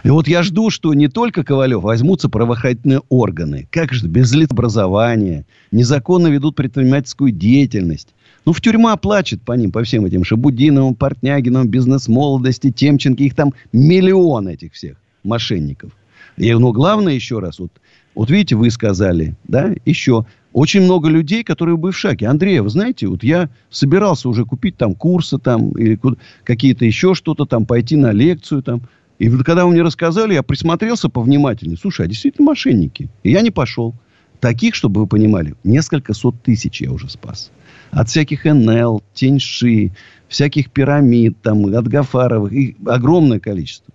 [0.02, 3.68] И вот я жду, что не только Ковалев возьмутся правоохранительные органы.
[3.70, 8.14] Как же без образования, незаконно ведут предпринимательскую деятельность.
[8.44, 13.22] Ну, в тюрьма плачет по ним, по всем этим Шабудиновым, Портнягиновым, бизнес-молодости, Темченко.
[13.22, 15.92] Их там миллион этих всех мошенников.
[16.36, 17.72] И, но главное еще раз, вот
[18.16, 20.26] вот видите, вы сказали, да, еще.
[20.54, 22.28] Очень много людей, которые бы в шаге.
[22.28, 26.00] Андрей, вы знаете, вот я собирался уже купить там курсы там или
[26.42, 28.80] какие-то еще что-то там, пойти на лекцию там.
[29.18, 31.76] И вот когда вы мне рассказали, я присмотрелся повнимательнее.
[31.76, 33.10] Слушай, а действительно мошенники.
[33.22, 33.94] И я не пошел.
[34.40, 37.50] Таких, чтобы вы понимали, несколько сот тысяч я уже спас.
[37.90, 39.92] От всяких НЛ, Теньши,
[40.28, 42.52] всяких пирамид, там, от Гафаровых.
[42.52, 43.92] Их огромное количество.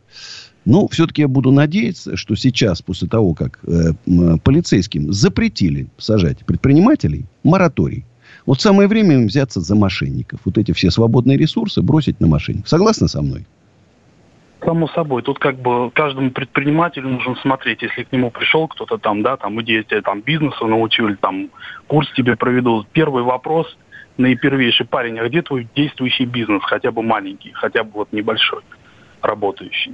[0.66, 3.94] Ну, все-таки я буду надеяться, что сейчас, после того, как э,
[4.44, 8.06] полицейским запретили сажать предпринимателей, мораторий.
[8.46, 10.40] Вот самое время им взяться за мошенников.
[10.46, 12.70] Вот эти все свободные ресурсы бросить на мошенников.
[12.70, 13.46] Согласны со мной?
[14.64, 19.24] Само собой, тут как бы каждому предпринимателю нужно смотреть, если к нему пришел кто-то там,
[19.24, 21.50] да, там идея тебя там бизнесу научил, или там
[21.88, 22.86] курс тебе проведу.
[22.94, 23.76] Первый вопрос,
[24.18, 28.62] наипервейший парень, а где твой действующий бизнес, хотя бы маленький, хотя бы вот небольшой,
[29.24, 29.94] работающий?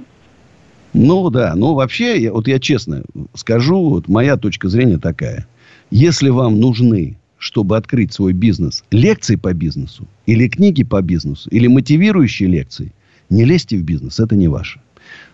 [0.94, 3.02] Ну да, ну вообще, я, вот я честно
[3.34, 5.46] скажу, вот моя точка зрения такая.
[5.90, 11.66] Если вам нужны, чтобы открыть свой бизнес, лекции по бизнесу, или книги по бизнесу, или
[11.66, 12.92] мотивирующие лекции,
[13.30, 14.80] не лезьте в бизнес, это не ваше.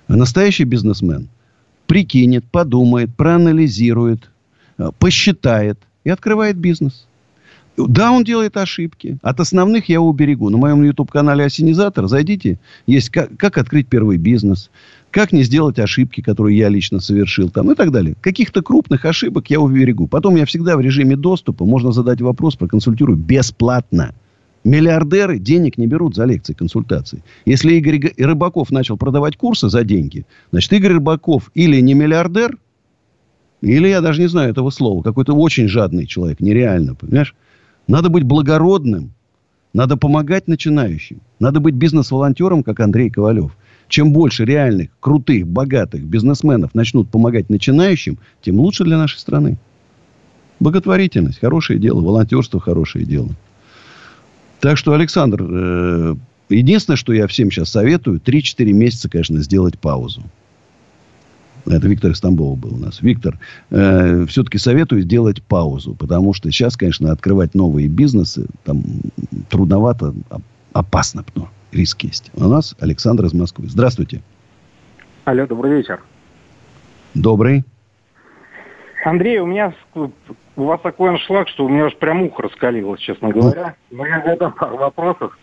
[0.07, 1.29] А настоящий бизнесмен
[1.87, 4.31] прикинет, подумает, проанализирует,
[4.79, 7.07] э, посчитает и открывает бизнес.
[7.77, 9.19] Да, он делает ошибки.
[9.23, 10.49] От основных я уберегу.
[10.49, 12.59] На моем YouTube-канале Осенизатор зайдите.
[12.87, 14.71] Есть как, как открыть первый бизнес.
[15.15, 17.49] Как не сделать ошибки, которые я лично совершил.
[17.49, 18.17] Там, и так далее.
[18.21, 20.09] Каких-то крупных ошибок я уберегу.
[20.09, 21.65] Потом я всегда в режиме доступа.
[21.65, 24.13] Можно задать вопрос, проконсультирую бесплатно.
[24.65, 27.23] Миллиардеры денег не берут за лекции, консультации.
[27.47, 32.59] Если Игорь Рыбаков начал продавать курсы за деньги, значит, Игорь Рыбаков или не миллиардер,
[33.61, 37.37] или, я даже не знаю этого слова, какой-то очень жадный человек, нереально, понимаешь?
[37.87, 39.13] Надо быть благородным,
[39.73, 43.53] надо помогать начинающим, надо быть бизнес-волонтером, как Андрей Ковалев.
[43.89, 49.59] Чем больше реальных, крутых, богатых бизнесменов начнут помогать начинающим, тем лучше для нашей страны.
[50.61, 53.31] Благотворительность– хорошее дело, волонтерство– хорошее дело.
[54.61, 56.15] Так что, Александр, э,
[56.49, 60.23] единственное, что я всем сейчас советую, 3-4 месяца, конечно, сделать паузу.
[61.67, 63.01] Это Виктор из был у нас.
[63.01, 63.39] Виктор,
[63.71, 68.85] э, все-таки советую сделать паузу, потому что сейчас, конечно, открывать новые бизнесы там
[69.49, 70.15] трудновато,
[70.73, 72.31] опасно, но риск есть.
[72.35, 73.67] У нас Александр из Москвы.
[73.69, 74.23] Здравствуйте.
[75.25, 76.01] Алло, добрый вечер.
[77.15, 77.65] Добрый.
[79.05, 83.31] Андрей, у меня у вас такой аншлаг, что у меня аж прям ухо раскалилось, честно
[83.31, 83.75] говоря.
[83.91, 85.37] Но я задам пару вопросов.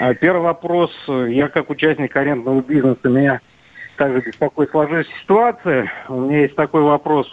[0.00, 0.90] А, первый вопрос.
[1.08, 3.40] Я как участник арендного бизнеса, меня
[3.96, 5.92] также беспокоит сложившаяся ситуация.
[6.08, 7.30] У меня есть такой вопрос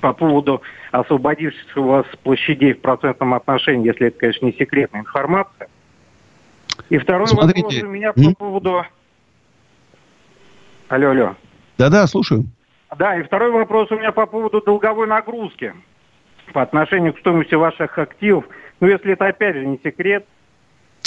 [0.00, 5.68] по поводу освободившихся у вас площадей в процентном отношении, если это, конечно, не секретная информация.
[6.88, 7.62] И второй Смотрите.
[7.62, 8.84] вопрос у меня по поводу...
[10.88, 11.36] Алло, алло.
[11.78, 12.44] Да-да, слушаю.
[12.98, 15.74] Да, и второй вопрос у меня по поводу долговой нагрузки
[16.52, 18.44] по отношению к стоимости ваших активов.
[18.80, 20.26] Ну, если это, опять же, не секрет.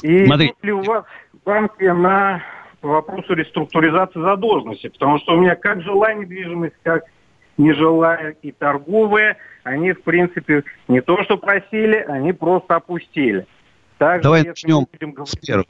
[0.01, 0.53] И Смотри.
[0.61, 2.41] ли у вас в банке на
[2.81, 4.89] вопросу реструктуризации задолженности?
[4.89, 7.03] Потому что у меня как жилая недвижимость, как
[7.57, 13.45] нежилая и торговая, они, в принципе, не то что просили, они просто опустили.
[13.97, 15.25] Также, Давай начнем будем...
[15.25, 15.67] с первого.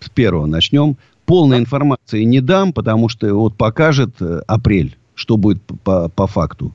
[0.00, 0.96] С первого начнем.
[1.26, 6.72] Полной информации не дам, потому что вот покажет э, апрель что будет по, по факту.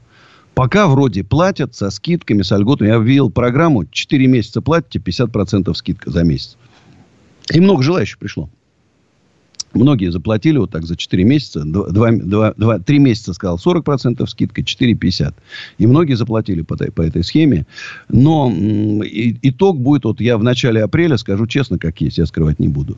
[0.54, 2.90] Пока вроде платят со скидками, с льготами.
[2.90, 6.58] Я ввел программу, 4 месяца платите, 50% скидка за месяц.
[7.52, 8.50] И много желающих пришло.
[9.74, 11.64] Многие заплатили вот так за 4 месяца.
[11.64, 15.34] 2, 2, 2, 3 месяца, сказал, 40% скидка, 4,50.
[15.80, 17.66] И многие заплатили по, по этой схеме.
[18.10, 22.60] Но и, итог будет, вот я в начале апреля скажу честно, как есть, я скрывать
[22.60, 22.98] не буду.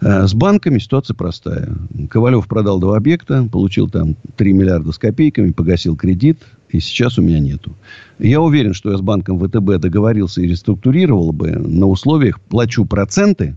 [0.00, 1.74] Э, с банками ситуация простая.
[2.08, 6.38] Ковалев продал два объекта, получил там 3 миллиарда с копейками, погасил кредит,
[6.70, 7.72] и сейчас у меня нету.
[8.18, 13.56] Я уверен, что я с банком ВТБ договорился и реструктурировал бы на условиях плачу проценты,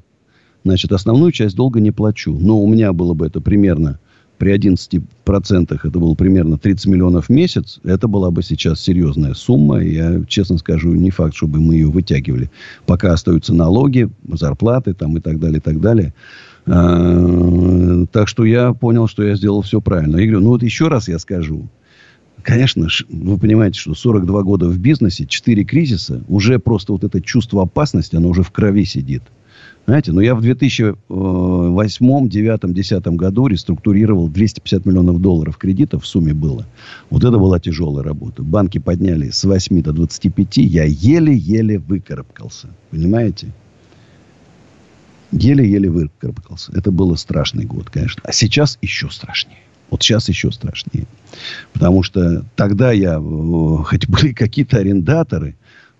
[0.63, 2.37] значит, основную часть долга не плачу.
[2.39, 3.99] Но у меня было бы это примерно
[4.37, 9.79] при 11% это было примерно 30 миллионов в месяц, это была бы сейчас серьезная сумма.
[9.79, 12.51] Я, честно скажу, не факт, чтобы мы ее вытягивали.
[12.85, 16.13] Пока остаются налоги, зарплаты там, и так далее, и так далее.
[16.67, 20.17] А, так что я понял, что я сделал все правильно.
[20.17, 21.67] Я говорю, ну вот еще раз я скажу.
[22.43, 27.63] Конечно, вы понимаете, что 42 года в бизнесе, 4 кризиса, уже просто вот это чувство
[27.63, 29.23] опасности, оно уже в крови сидит.
[29.87, 30.97] Знаете, ну я в 2008,
[32.29, 36.65] 2009, 2010 году реструктурировал 250 миллионов долларов кредитов в сумме было.
[37.09, 38.43] Вот это была тяжелая работа.
[38.43, 42.67] Банки подняли с 8 до 25, я еле-еле выкарабкался.
[42.91, 43.47] Понимаете?
[45.31, 46.73] Еле-еле выкарабкался.
[46.75, 48.21] Это был страшный год, конечно.
[48.25, 49.61] А сейчас еще страшнее.
[49.89, 51.07] Вот сейчас еще страшнее.
[51.71, 55.55] Потому что тогда я, э, хоть были какие-то арендаторы,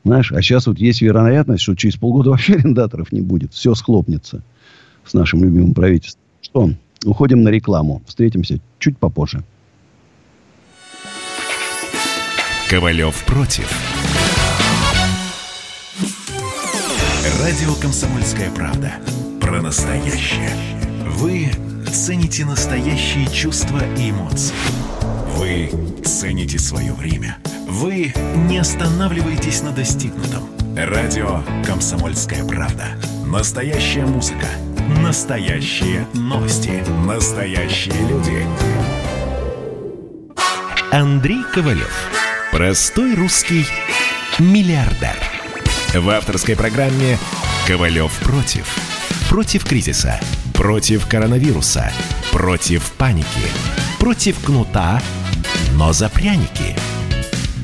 [0.08, 3.53] знаешь, а сейчас вот есть вероятность, что через полгода вообще арендаторов не будет.
[3.53, 4.43] Все схлопнется
[5.05, 6.22] с нашим любимым правительством.
[6.41, 6.70] Что,
[7.05, 8.01] уходим на рекламу.
[8.08, 9.43] Встретимся чуть попозже.
[12.70, 13.72] Ковалев против.
[17.41, 18.93] Радио «Комсомольская правда».
[19.39, 20.51] Про настоящее.
[21.18, 21.49] Вы
[21.89, 24.55] цените настоящие чувства и эмоции.
[25.38, 25.69] Вы
[26.03, 27.38] цените свое время.
[27.67, 28.11] Вы
[28.49, 30.49] не останавливаетесь на достигнутом.
[30.75, 32.85] Радио «Комсомольская правда».
[33.23, 34.47] Настоящая музыка.
[34.99, 36.83] Настоящие новости.
[37.05, 38.47] Настоящие люди.
[40.91, 42.09] Андрей Ковалев.
[42.51, 43.67] Простой русский
[44.39, 45.15] миллиардер.
[45.93, 47.19] В авторской программе
[47.67, 48.75] «Ковалев против».
[49.29, 50.19] Против кризиса.
[50.55, 51.91] Против коронавируса.
[52.31, 53.27] Против паники.
[53.99, 55.01] Против кнута,
[55.78, 56.75] но за пряники.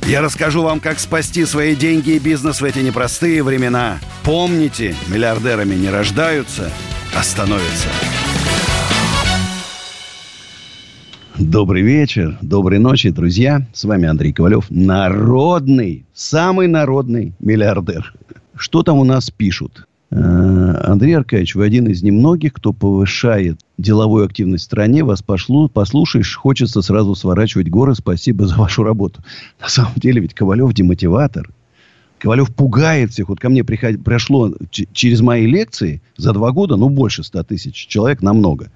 [0.06, 4.00] Я расскажу вам, как спасти свои деньги и бизнес в эти непростые времена.
[4.24, 6.70] Помните, миллиардерами не рождаются,
[7.18, 7.90] а становятся.
[11.38, 13.66] Добрый вечер, доброй ночи, друзья.
[13.74, 14.66] С вами Андрей Ковалев.
[14.70, 18.14] Народный, самый народный миллиардер.
[18.56, 19.88] Что там у нас пишут?
[20.82, 25.04] Андрей Аркадьевич, вы один из немногих, кто повышает деловую активность в стране.
[25.04, 27.96] Вас пошло, послушаешь, хочется сразу сворачивать горы.
[27.96, 29.24] Спасибо за вашу работу.
[29.60, 31.50] На самом деле ведь Ковалев демотиватор.
[32.20, 33.30] Ковалев пугает всех.
[33.30, 34.04] Вот ко мне приход...
[34.04, 38.72] пришло ч- через мои лекции за два года, ну, больше ста тысяч человек намного.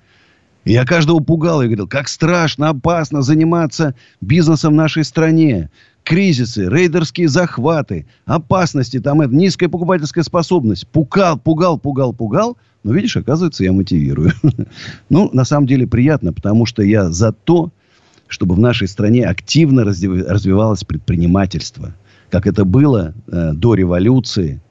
[0.65, 5.69] И я каждого пугал и говорил, как страшно, опасно заниматься бизнесом в нашей стране.
[6.07, 10.87] Кризисы, рейдерские захваты, опасности, там это, низкая покупательская способность.
[10.87, 12.57] Пугал, пугал, пугал, пугал.
[12.85, 14.31] Но, видишь, оказывается, я мотивирую.
[15.09, 17.73] Ну, на самом деле приятно, потому что я за то,
[18.27, 21.93] чтобы в нашей стране активно разви- развивалось предпринимательство.
[22.29, 24.61] Как это было э, до революции.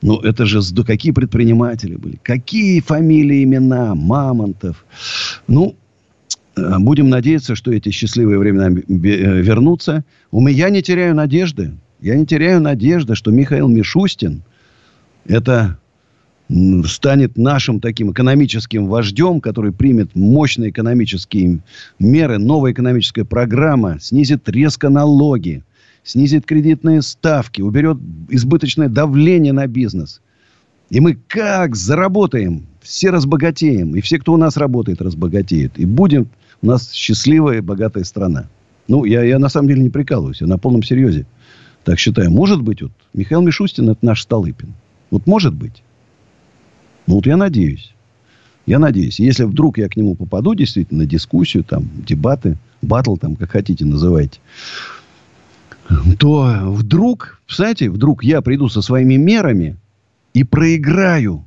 [0.00, 2.18] Ну, это же какие предприниматели были.
[2.22, 4.86] Какие фамилии, имена, Мамонтов.
[5.46, 5.76] Ну,
[6.78, 10.04] будем надеяться, что эти счастливые времена э, вернутся.
[10.30, 11.72] У меня не теряю надежды.
[12.00, 14.42] Я не теряю надежды, что Михаил Мишустин
[15.26, 15.78] это
[16.84, 21.60] станет нашим таким экономическим вождем, который примет мощные экономические
[21.98, 25.62] меры, новая экономическая программа, снизит резко налоги,
[26.02, 27.98] снизит кредитные ставки, уберет
[28.28, 30.20] избыточное давление на бизнес.
[30.90, 33.94] И мы как заработаем, все разбогатеем.
[33.94, 35.78] И все, кто у нас работает, разбогатеют.
[35.78, 36.28] И будем
[36.62, 38.48] у нас счастливая и богатая страна.
[38.88, 40.40] Ну, я, я на самом деле не прикалываюсь.
[40.40, 41.26] Я на полном серьезе
[41.84, 42.30] так считаю.
[42.30, 44.74] Может быть, вот Михаил Мишустин это наш Столыпин.
[45.10, 45.82] Вот может быть.
[47.06, 47.94] Ну, вот я надеюсь.
[48.66, 49.18] Я надеюсь.
[49.18, 53.84] Если вдруг я к нему попаду, действительно, на дискуссию, там, дебаты, батл, там, как хотите,
[53.84, 54.38] называйте,
[56.18, 59.76] то вдруг, знаете, вдруг я приду со своими мерами
[60.34, 61.44] и проиграю.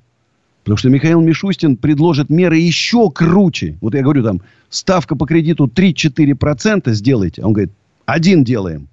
[0.64, 3.78] Потому что Михаил Мишустин предложит меры еще круче.
[3.82, 7.42] Вот я говорю, там, ставка по кредиту 3-4% сделайте.
[7.42, 7.72] А он говорит,
[8.06, 8.88] один делаем.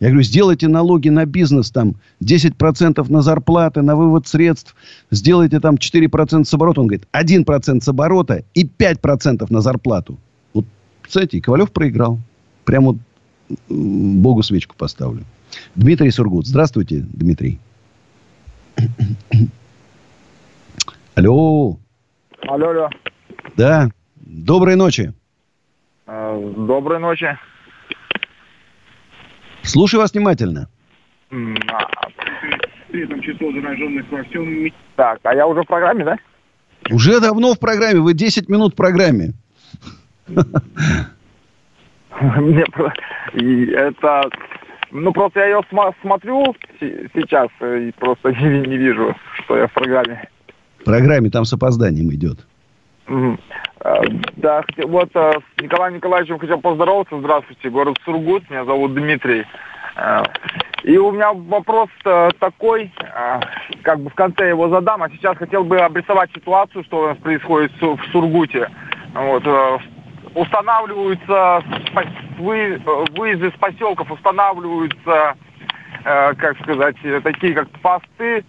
[0.00, 4.74] Я говорю, сделайте налоги на бизнес, там, 10% на зарплаты, на вывод средств.
[5.10, 6.80] Сделайте там 4% с оборота.
[6.80, 10.18] Он говорит, 1% с оборота и 5% на зарплату.
[10.52, 10.66] Вот,
[11.02, 12.18] кстати, Ковалев проиграл.
[12.64, 12.96] Прямо вот,
[13.68, 15.24] Богу свечку поставлю.
[15.74, 16.46] Дмитрий Сургут.
[16.46, 17.58] Здравствуйте, Дмитрий.
[21.16, 21.78] Алло.
[22.46, 22.90] Алло, алло.
[23.56, 23.88] Да.
[24.16, 25.14] Доброй ночи.
[26.06, 27.38] Э, Доброй ночи.
[29.62, 30.68] Слушаю вас внимательно.
[31.32, 31.88] А.
[34.96, 36.16] Так, а я уже в программе, да?
[36.90, 38.00] Уже давно в программе.
[38.00, 39.32] Вы 10 минут в программе.
[42.20, 44.22] Мне это...
[44.92, 45.60] Ну, просто я ее
[46.02, 49.14] смотрю се- сейчас и просто не вижу,
[49.44, 50.28] что я в программе.
[50.86, 52.38] Программе там с опозданием идет.
[53.08, 54.02] Э,
[54.36, 57.18] Да, вот э, с Николаем Николаевичем хотел поздороваться.
[57.18, 59.44] Здравствуйте, город Сургут, меня зовут Дмитрий.
[59.96, 60.22] Э,
[60.84, 61.88] И у меня вопрос
[62.38, 62.92] такой,
[63.82, 67.18] как бы в конце его задам, а сейчас хотел бы обрисовать ситуацию, что у нас
[67.18, 68.68] происходит в Су- в Сургуте.
[69.14, 69.42] Вот,
[70.36, 71.62] устанавливаются
[71.96, 72.04] э,
[72.38, 75.34] выезды с поселков, устанавливаются,
[76.04, 78.44] э, как сказать, э, такие как посты,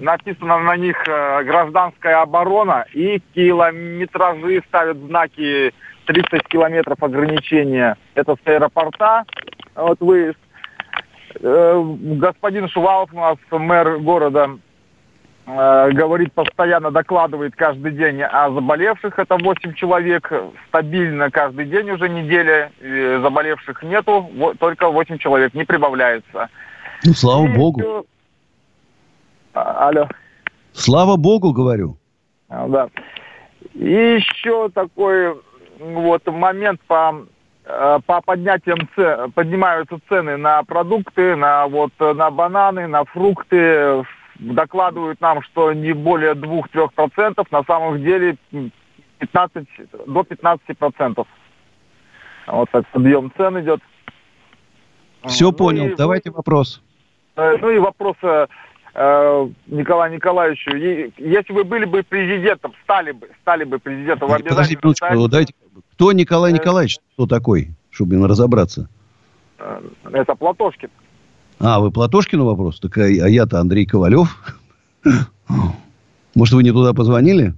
[0.00, 5.72] написано на них э, гражданская оборона и километражи ставят знаки
[6.06, 7.96] 30 километров ограничения.
[8.14, 9.24] Это с аэропорта,
[9.74, 10.38] вот выезд.
[11.40, 14.50] Э, господин Шувалов у нас, мэр города,
[15.46, 19.18] э, говорит постоянно, докладывает каждый день о заболевших.
[19.18, 20.32] Это 8 человек.
[20.68, 22.72] Стабильно каждый день уже неделя.
[23.22, 24.30] заболевших нету.
[24.58, 25.54] Только 8 человек.
[25.54, 26.48] Не прибавляется.
[27.04, 27.80] Ну, слава И богу.
[27.82, 28.02] А,
[29.54, 30.08] Алло.
[30.72, 31.96] Слава богу, говорю.
[32.48, 32.88] А, Да.
[33.74, 33.84] И
[34.18, 35.34] еще такой
[35.78, 37.24] вот момент по
[37.64, 44.04] э, по поднятиям ц- поднимаются цены на продукты, на вот э, на бананы, на фрукты.
[44.38, 48.72] Докладывают нам, что не более 2-3 процентов, на самом деле м,
[49.18, 49.66] 15
[50.06, 51.28] до 15 процентов.
[52.48, 53.80] Вот так подъем цен идет.
[55.28, 55.86] Все Ну понял.
[55.86, 56.82] и- Давайте вопрос.
[57.36, 58.16] Э, Ну и вопрос
[58.94, 60.70] Николаю Николаевичу.
[61.16, 65.06] Если вы были бы президентом, стали бы, стали бы президентом, вы Подожди минуточку.
[65.06, 65.54] станете- Давайте.
[65.94, 66.98] Кто Николай Николаевич?
[67.14, 67.70] Кто такой?
[67.90, 68.88] Чтобы разобраться.
[69.58, 69.80] Э,
[70.12, 70.90] Это Платошкин.
[71.58, 72.80] А, вы Платошкину вопрос?
[72.80, 74.28] Так а, а я-то Андрей Ковалев.
[76.34, 77.54] Может, вы не туда позвонили?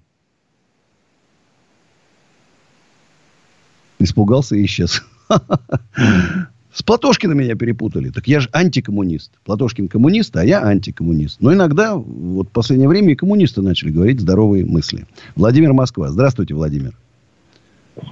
[3.99, 5.03] Испугался и исчез.
[6.75, 8.11] С Платошкиным меня перепутали.
[8.11, 9.33] Так я же антикоммунист.
[9.45, 11.41] Платошкин коммунист, а я антикоммунист.
[11.41, 15.07] Но иногда, вот в последнее время и коммунисты начали говорить здоровые мысли.
[15.37, 16.09] Владимир Москва.
[16.09, 16.91] Здравствуйте, Владимир.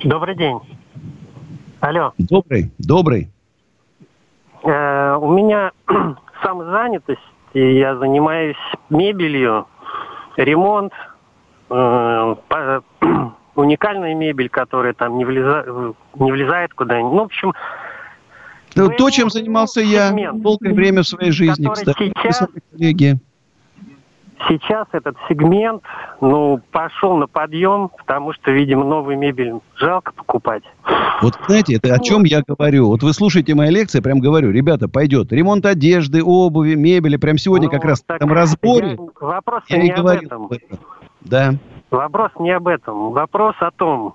[0.04, 0.60] Добрый день.
[1.80, 2.12] Алло.
[2.18, 3.30] Добрый, добрый.
[4.62, 5.72] Э, у меня
[6.44, 7.18] самозанятость,
[7.54, 8.54] и я занимаюсь
[8.90, 9.66] мебелью,
[10.36, 10.92] ремонт,
[11.68, 12.84] э, по-
[13.56, 17.12] уникальная мебель, которая там не, влеза- не влезает куда-нибудь.
[17.12, 17.52] Ну, в общем,
[18.74, 21.96] Ну, то, чем занимался я долгое время в своей жизни, кстати.
[21.98, 23.18] сейчас- коллеги.
[24.48, 25.82] сейчас этот сегмент,
[26.20, 30.62] ну, пошел на подъем, потому что, видимо, новую мебель жалко покупать.
[31.22, 32.88] Вот знаете, это о чем я говорю.
[32.88, 37.16] Вот вы слушаете мои лекции, прям говорю, ребята, пойдет ремонт одежды, обуви, мебели.
[37.16, 40.46] Прям сегодня как раз в этом разборе Я- вопрос я не об этом.
[40.50, 40.78] этом.
[41.20, 41.54] Да.
[41.90, 43.12] Вопрос не об этом.
[43.12, 44.14] Вопрос о том,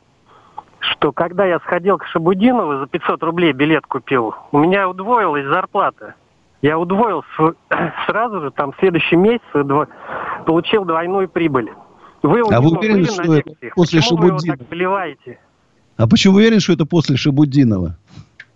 [0.92, 6.16] что когда я сходил к Шабудинову, за 500 рублей билет купил, у меня удвоилась зарплата.
[6.62, 7.24] Я удвоил
[8.08, 9.88] сразу же, там, в следующем месяце дво-
[10.46, 11.72] получил двойную прибыль.
[12.24, 14.58] Вы А вы уверены, что это после Почему вы его Шабудинова?
[14.58, 15.40] так поливаете?
[15.98, 17.96] А почему вы уверены, что это после Шабудинова?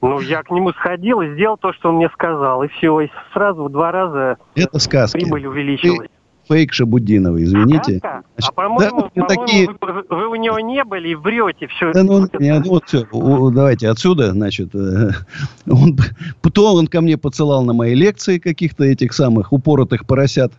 [0.02, 2.64] Ну, я к нему сходил и сделал то, что он мне сказал.
[2.64, 5.20] И все, и сразу в два раза Это сказки.
[5.20, 6.10] прибыль увеличилась.
[6.48, 8.00] Фейк Шабудинова, извините.
[8.00, 9.70] Значит, а по-моему, да, по-моему, такие...
[9.82, 11.94] вы, вы у него не были и врете все.
[11.94, 13.06] Да ну, не, ну вот все,
[13.52, 15.12] давайте отсюда, значит, э,
[15.70, 15.98] он,
[16.42, 20.54] то он ко мне подсылал на мои лекции каких-то этих самых упоротых поросят.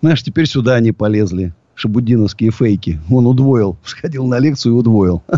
[0.00, 3.00] Знаешь, теперь сюда они полезли, шабудиновские фейки.
[3.10, 5.22] Он удвоил, сходил на лекцию и удвоил.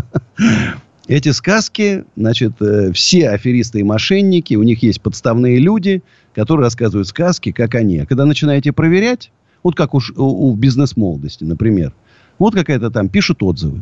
[1.07, 6.03] Эти сказки, значит, э, все аферисты и мошенники, у них есть подставные люди,
[6.35, 7.99] которые рассказывают сказки, как они.
[7.99, 9.31] А когда начинаете проверять,
[9.63, 11.93] вот как уж у, у бизнес-молодости, например,
[12.39, 13.81] вот какая-то там пишут отзывы.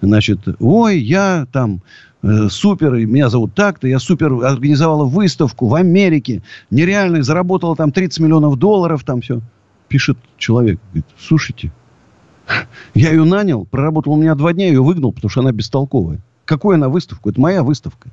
[0.00, 1.82] Значит, ой, я там
[2.22, 8.20] э, супер, меня зовут так-то, я супер организовала выставку в Америке, нереально, заработала там 30
[8.20, 9.40] миллионов долларов, там все.
[9.88, 11.72] Пишет человек, говорит, слушайте,
[12.94, 16.20] я ее нанял, проработал у меня два дня, ее выгнал, потому что она бестолковая.
[16.44, 17.30] Какую она выставку?
[17.30, 18.10] Это моя выставка.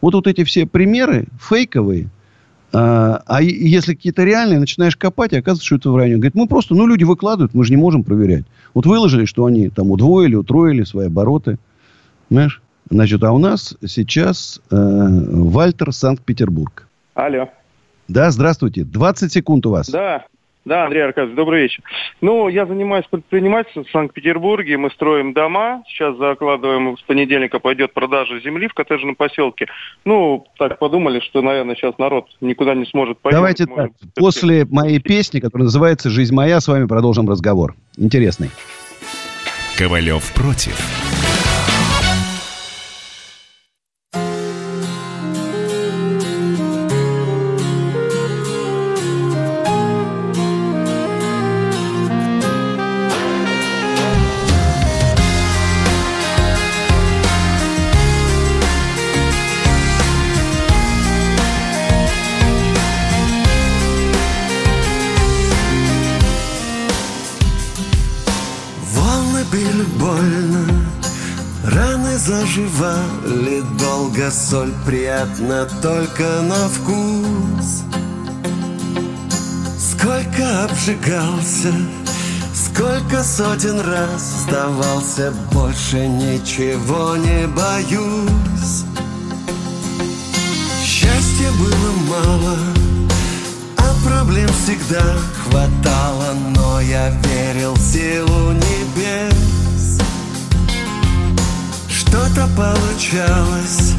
[0.00, 2.10] Вот, вот эти все примеры фейковые,
[2.72, 6.16] а, а если какие-то реальные, начинаешь копать, и оказывается, что это вранье.
[6.16, 8.44] Говорит, мы просто, ну, люди выкладывают, мы же не можем проверять.
[8.74, 11.58] Вот выложили, что они там удвоили, утроили свои обороты.
[12.30, 12.62] Знаешь?
[12.90, 16.86] Значит, а у нас сейчас э, Вальтер, Санкт-Петербург.
[17.14, 17.50] Алло.
[18.08, 18.84] Да, здравствуйте.
[18.84, 19.90] 20 секунд у вас.
[19.90, 20.24] Да,
[20.68, 21.82] да, Андрей Аркадьевич, добрый вечер.
[22.20, 24.76] Ну, я занимаюсь предпринимательством в Санкт-Петербурге.
[24.76, 25.82] Мы строим дома.
[25.88, 29.66] Сейчас закладываем, с понедельника пойдет продажа земли в коттеджном поселке.
[30.04, 33.38] Ну, так подумали, что, наверное, сейчас народ никуда не сможет поехать.
[33.38, 34.14] Давайте может, так.
[34.14, 37.74] После моей песни, которая называется «Жизнь моя», с вами продолжим разговор.
[37.96, 38.50] Интересный.
[39.76, 41.07] Ковалев против.
[74.30, 77.82] Соль приятна только на вкус.
[79.78, 81.72] Сколько обжигался,
[82.54, 88.84] сколько сотен раз сдавался, больше ничего не боюсь.
[90.84, 92.56] Счастья было мало,
[93.76, 95.02] а проблем всегда
[95.44, 100.00] хватало, но я верил в силу небес.
[101.88, 103.94] Что-то получалось,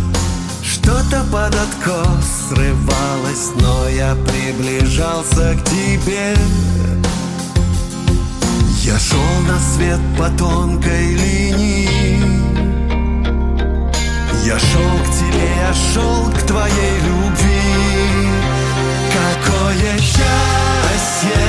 [0.90, 6.36] что-то под откос срывалось, но я приближался к тебе.
[8.82, 11.90] Я шел на свет по тонкой линии.
[14.44, 17.62] Я шел к тебе, я шел к твоей любви.
[19.14, 21.40] Какое счастье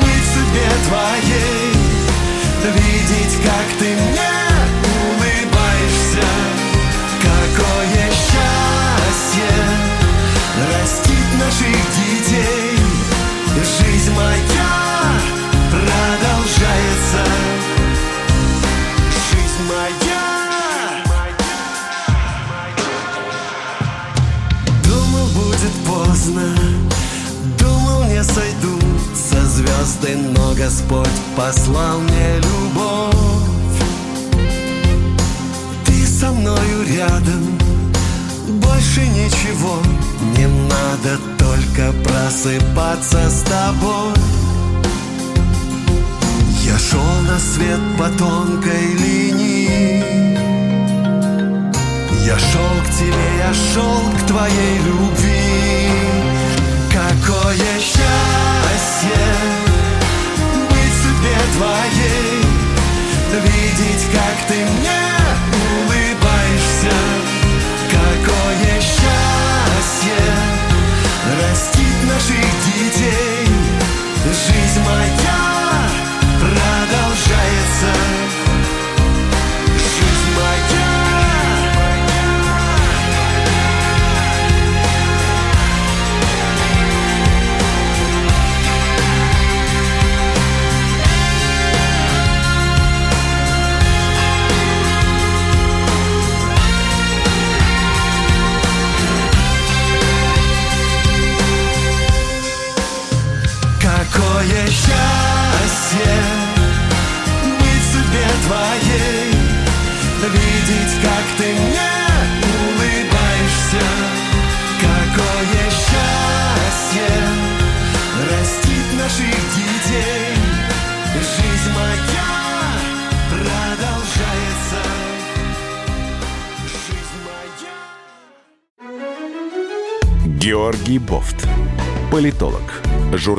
[0.00, 1.70] быть в судьбе твоей.
[2.64, 3.79] Видеть, как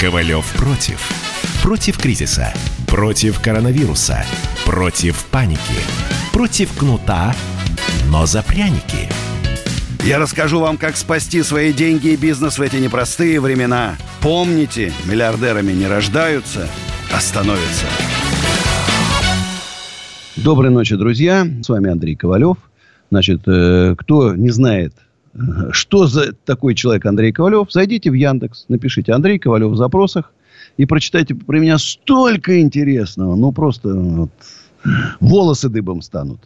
[0.00, 1.10] «Ковалев против».
[1.60, 2.54] Против кризиса,
[2.86, 4.24] против коронавируса,
[4.64, 5.58] против паники,
[6.32, 7.34] против кнута,
[8.08, 9.08] но за пряники.
[10.04, 13.96] Я расскажу вам, как спасти свои деньги и бизнес в эти непростые времена.
[14.22, 16.68] Помните, миллиардерами не рождаются,
[17.12, 17.86] а становятся.
[20.36, 21.44] Доброй ночи, друзья.
[21.60, 22.58] С вами Андрей Ковалев.
[23.10, 24.94] Значит, э, кто не знает,
[25.72, 30.32] что за такой человек Андрей Ковалев, зайдите в Яндекс, напишите Андрей Ковалев в запросах
[30.76, 33.36] и прочитайте про меня столько интересного.
[33.36, 34.30] Ну, просто вот,
[35.20, 36.40] волосы дыбом станут.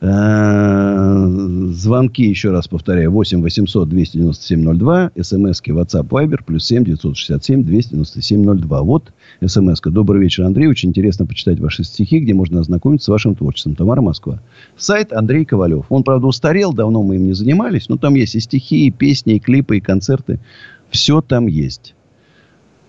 [0.00, 1.26] Э,
[1.72, 5.12] Звонки, еще раз повторяю, 8 800 297 02.
[5.20, 8.82] СМСки WhatsApp Viber плюс 7 967 297 02.
[8.82, 9.12] Вот
[9.44, 9.90] смс-ка.
[9.90, 10.66] Добрый вечер, Андрей.
[10.66, 13.74] Очень интересно почитать ваши стихи, где можно ознакомиться с вашим творчеством.
[13.74, 14.40] Тамара Москва.
[14.76, 15.86] Сайт Андрей Ковалев.
[15.88, 19.34] Он, правда, устарел, давно мы им не занимались, но там есть и стихи, и песни,
[19.34, 20.38] и клипы, и концерты.
[20.90, 21.94] Все там есть.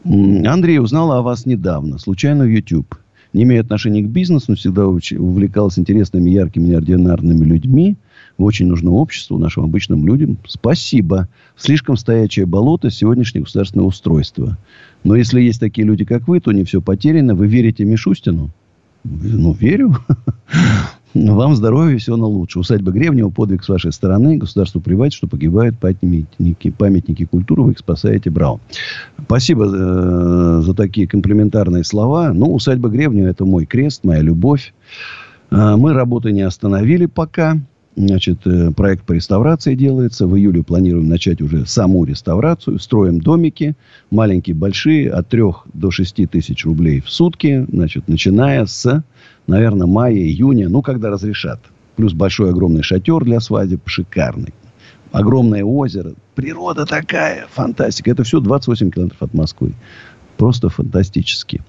[0.05, 2.95] Андрей узнала о вас недавно, случайно в YouTube.
[3.33, 7.95] Не имея отношения к бизнесу, но всегда увлекалась интересными, яркими, неординарными людьми.
[8.37, 10.37] Очень нужны обществу, нашим обычным людям.
[10.47, 11.27] Спасибо.
[11.57, 14.57] Слишком стоячее болото сегодняшнее государственное устройство.
[15.03, 17.35] Но если есть такие люди, как вы, то не все потеряно.
[17.35, 18.49] Вы верите Мишустину?
[19.03, 19.95] Ну, верю.
[21.15, 22.59] Вам здоровья, всего на лучше.
[22.59, 24.37] Усадьба Гребнева, подвиг с вашей стороны.
[24.37, 27.63] Государству плевать, что погибают памятники, памятники культуры.
[27.63, 28.59] Вы их спасаете, браво.
[29.23, 32.31] Спасибо э, за такие комплиментарные слова.
[32.31, 34.73] Ну, усадьба Гребнева– это мой крест, моя любовь.
[35.49, 37.57] Э, мы работы не остановили пока.
[37.95, 40.27] Значит, э, проект по реставрации делается.
[40.27, 42.77] В июле планируем начать уже саму реставрацию.
[42.77, 43.75] Строим домики,
[44.11, 45.41] маленькие, большие, от 3
[45.73, 47.65] до 6 тысяч рублей в сутки.
[47.71, 49.03] Значит, начиная с,
[49.49, 51.59] наверное, мая, июня, ну, когда разрешат.
[51.95, 54.53] Плюс большой огромный шатер для свадеб, шикарный.
[55.11, 56.13] Огромное озеро.
[56.35, 58.11] Природа такая, фантастика.
[58.11, 59.73] Это все 28 километров от Москвы.
[60.37, 61.61] Просто фантастически.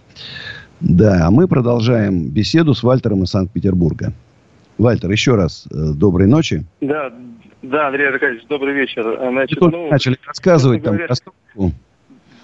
[0.80, 4.12] Да, а мы продолжаем беседу с Вальтером из Санкт-Петербурга.
[4.78, 6.64] Вальтер, еще раз э, доброй ночи.
[6.80, 7.12] Да,
[7.62, 9.18] да, Андрей Аркадьевич, добрый вечер.
[9.30, 11.14] Значит, ну, начали рассказывать там говоря,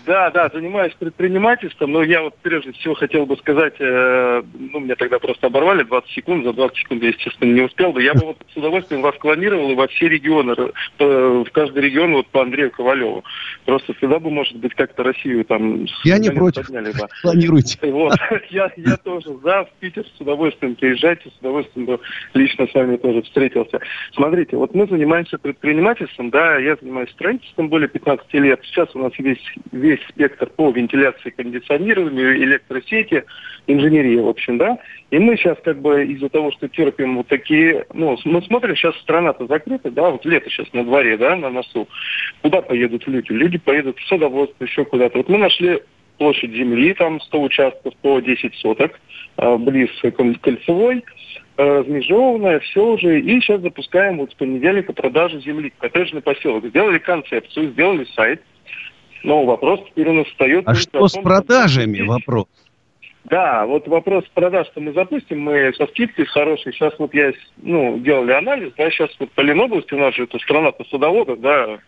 [0.07, 4.95] да, да, занимаюсь предпринимательством, но я вот прежде всего хотел бы сказать, э, ну, меня
[4.95, 8.03] тогда просто оборвали 20 секунд, за 20 секунд я, естественно, не успел бы.
[8.03, 10.55] Я бы вот с удовольствием вас клонировал и во все регионы,
[10.99, 13.25] э, в каждый регион вот по Андрею Ковалеву.
[13.65, 15.87] Просто всегда бы, может быть, как-то Россию там...
[16.05, 17.09] Я не против, подняли бы.
[17.23, 17.79] планируйте.
[17.83, 18.15] Вот,
[18.51, 22.01] я, я тоже за, в Питер с удовольствием приезжайте, с удовольствием бы
[22.35, 23.81] лично с вами тоже встретился.
[24.13, 28.61] Смотрите, вот мы занимаемся предпринимательством, да, я занимаюсь строительством более 15 лет.
[28.65, 29.43] Сейчас у нас весь,
[29.73, 33.25] весь весь спектр по вентиляции, кондиционированию, электросети,
[33.67, 34.79] инженерии, в общем, да.
[35.11, 38.97] И мы сейчас как бы из-за того, что терпим вот такие, ну, мы смотрим, сейчас
[38.99, 41.89] страна-то закрыта, да, вот лето сейчас на дворе, да, на носу.
[42.43, 43.33] Куда поедут люди?
[43.33, 45.19] Люди поедут в садоводство, еще куда-то.
[45.19, 45.81] Вот мы нашли
[46.19, 48.99] площадь земли, там 100 участков по 10 соток,
[49.37, 49.91] а, близ
[50.41, 51.05] кольцевой,
[51.57, 53.21] а, размежеванная, все уже.
[53.21, 55.73] И сейчас запускаем вот с понедельника продажу земли.
[55.79, 56.65] Коттеджный поселок.
[56.67, 58.43] Сделали концепцию, сделали сайт–
[59.27, 60.63] но вопрос теперь у нас встает...
[60.67, 62.47] А что том, с продажами вопрос?
[63.25, 66.73] Да, вот вопрос продаж, что мы запустим, мы со скидкой с хорошей.
[66.73, 70.39] Сейчас вот я, ну, делали анализ, да, сейчас вот по Ленобласти у нас же это
[70.39, 71.79] страна-то садоводов, да,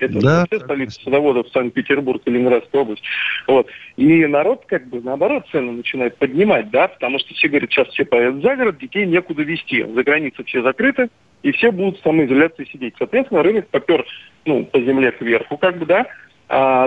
[0.00, 0.46] это да.
[0.46, 3.04] столица садоводов Санкт-Петербург и Ленинградская область.
[3.46, 3.68] Вот.
[3.96, 8.04] И народ как бы наоборот цены начинает поднимать, да, потому что все говорят, сейчас все
[8.04, 9.84] поедут за город, детей некуда везти.
[9.84, 11.08] За границей все закрыты,
[11.44, 12.94] и все будут в самоизоляции сидеть.
[12.98, 14.04] Соответственно, рынок попер,
[14.44, 16.06] ну, по земле кверху, как бы, да,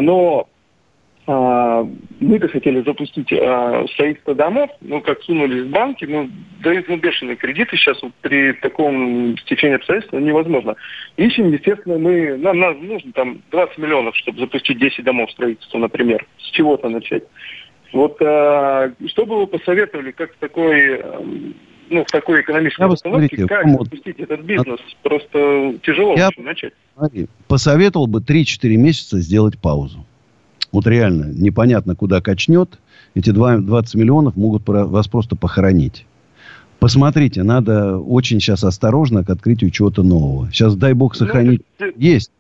[0.02, 0.48] но
[1.30, 1.86] а,
[2.22, 6.30] мы-то хотели запустить а, строительство домов, но как сунулись в банки, ну,
[6.64, 10.78] дают ну, бешеные кредиты сейчас вот, при таком стечении обстоятельств невозможно.
[11.18, 16.26] Ищем, естественно, мы, нам, нам нужно там 20 миллионов, чтобы запустить 10 домов строительства, например,
[16.38, 17.24] с чего-то начать.
[17.92, 21.04] Вот а, что бы вы посоветовали, как такой,
[21.90, 24.80] ну, в такой экономической Я обстановке, как вот, запустить этот бизнес?
[25.04, 26.74] Просто тяжело я, начать.
[26.98, 30.06] Смотри, посоветовал бы 3-4 месяца сделать паузу.
[30.72, 32.80] Вот реально, непонятно, куда качнет.
[33.16, 36.06] Эти 20 миллионов могут вас просто похоронить.
[36.80, 40.52] Посмотрите, надо очень сейчас осторожно к открытию чего-то нового.
[40.52, 41.64] Сейчас, дай бог, ну, сохранить.
[41.80, 42.32] Ну, есть.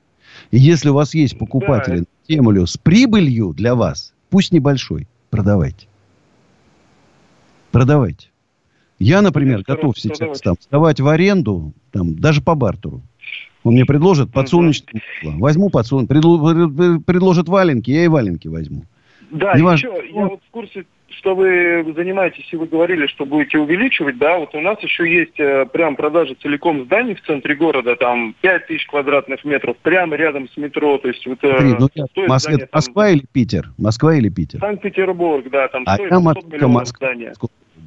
[0.52, 2.06] И если у вас есть покупатели да.
[2.30, 5.88] землю с прибылью для вас, пусть небольшой, продавайте.
[7.72, 8.28] Продавайте.
[9.00, 13.02] Я, например, готов сейчас там сдавать в аренду, там, даже по бартеру.
[13.64, 15.40] Он мне предложит подсолнечное масло.
[15.40, 16.16] Возьму подсолнечное.
[16.16, 17.00] Предло...
[17.00, 18.84] Предложит валенки, я и валенки возьму.
[19.30, 23.58] Да, Не еще, я вот в курсе, что вы занимаетесь, и вы говорили, что будете
[23.58, 27.98] увеличивать, да, вот у нас еще есть э, прям продажи целиком зданий в центре города,
[27.98, 31.40] там 5 тысяч квадратных метров, прямо рядом с метро, то есть вот...
[31.44, 31.90] Э, ну,
[32.28, 33.70] Москва, здание, Москва там, или Питер?
[33.78, 34.60] Москва или Питер?
[34.60, 37.34] Санкт-Петербург, да, там а стоит там 500 миллионов Москва, здания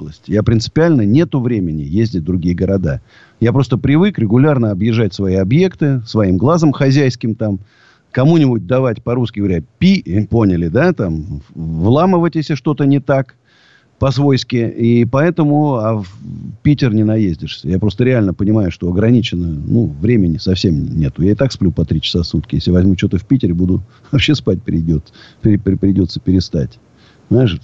[0.01, 0.25] область.
[0.27, 3.01] Я принципиально нету времени ездить в другие города.
[3.39, 7.61] Я просто привык регулярно объезжать свои объекты, своим глазом хозяйским там,
[8.11, 13.37] кому-нибудь давать по-русски говоря, пи, поняли, да, там, вламывать, если что-то не так,
[13.99, 14.57] по-свойски.
[14.57, 16.07] И поэтому а в
[16.63, 17.69] Питер не наездишься.
[17.69, 21.23] Я просто реально понимаю, что ограничено, ну, времени совсем нету.
[21.23, 22.57] Я и так сплю по три часа в сутки.
[22.57, 26.79] Если возьму что-то в Питере, буду вообще спать придет, придется перестать.
[27.29, 27.61] Знаешь,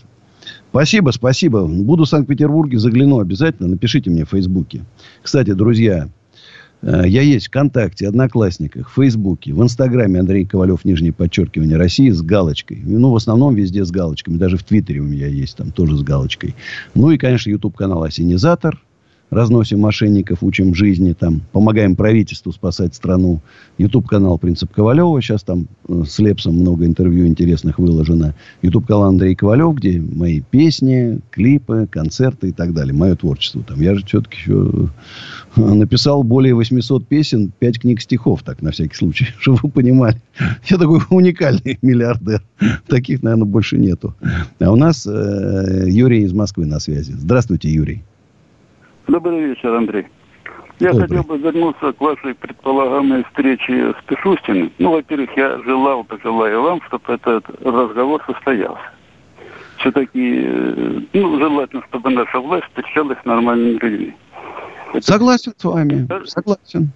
[0.70, 1.66] Спасибо, спасибо.
[1.66, 3.68] Буду в Санкт-Петербурге, загляну обязательно.
[3.68, 4.84] Напишите мне в Фейсбуке.
[5.22, 6.08] Кстати, друзья,
[6.82, 12.20] э, я есть ВКонтакте, Одноклассниках, в Фейсбуке, в Инстаграме Андрей Ковалев, нижнее подчеркивание, России с
[12.20, 12.82] галочкой.
[12.84, 14.36] Ну, в основном везде с галочками.
[14.36, 16.54] Даже в Твиттере у меня есть там тоже с галочкой.
[16.94, 18.78] Ну и, конечно, YouTube-канал «Осенизатор»
[19.30, 23.40] разносим мошенников, учим жизни, там, помогаем правительству спасать страну.
[23.78, 28.34] Ютуб-канал «Принцип Ковалева», сейчас там э, с Лепсом много интервью интересных выложено.
[28.62, 32.94] Ютуб-канал Андрей Ковалев, где мои песни, клипы, концерты и так далее.
[32.94, 33.80] Мое творчество там.
[33.80, 34.90] Я же все-таки еще
[35.56, 40.20] э, написал более 800 песен, 5 книг стихов, так, на всякий случай, чтобы вы понимали.
[40.66, 42.42] Я такой уникальный миллиардер.
[42.86, 44.14] Таких, наверное, больше нету.
[44.60, 47.12] А у нас э, Юрий из Москвы на связи.
[47.12, 48.04] Здравствуйте, Юрий.
[49.08, 50.06] Добрый вечер, Андрей.
[50.78, 51.08] Я Добрый.
[51.08, 54.72] хотел бы вернуться к вашей предполагаемой встрече с Пишустиным.
[54.78, 58.82] Ну, во-первых, я желал, пожелаю вам, чтобы этот разговор состоялся.
[59.78, 64.14] Все-таки, э, ну, желательно, чтобы наша власть встречалась с нормальными людьми.
[65.00, 66.90] Согласен с вами, согласен.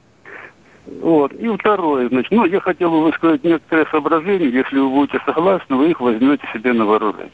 [1.01, 1.33] Вот.
[1.35, 5.91] И второе, значит, ну, я хотел бы высказать некоторые соображения, если вы будете согласны, вы
[5.91, 7.31] их возьмете себе на вооружение.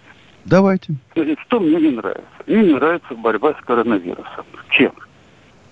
[0.47, 0.95] Давайте.
[1.47, 2.25] Что мне не нравится?
[2.47, 4.47] Мне не нравится борьба с коронавирусом.
[4.71, 4.93] Чем?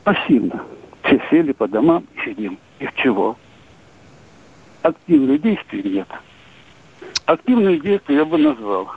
[0.02, 0.64] Пассивно.
[1.04, 2.58] Все сели по домам и сидим.
[2.80, 3.36] Из чего?
[4.82, 6.08] Активных действий нет.
[7.26, 8.90] Активные действия я бы назвал.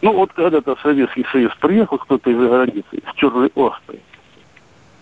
[0.00, 4.00] Ну, вот когда-то в Советский Союз приехал кто-то из-за границы с чужой оспой.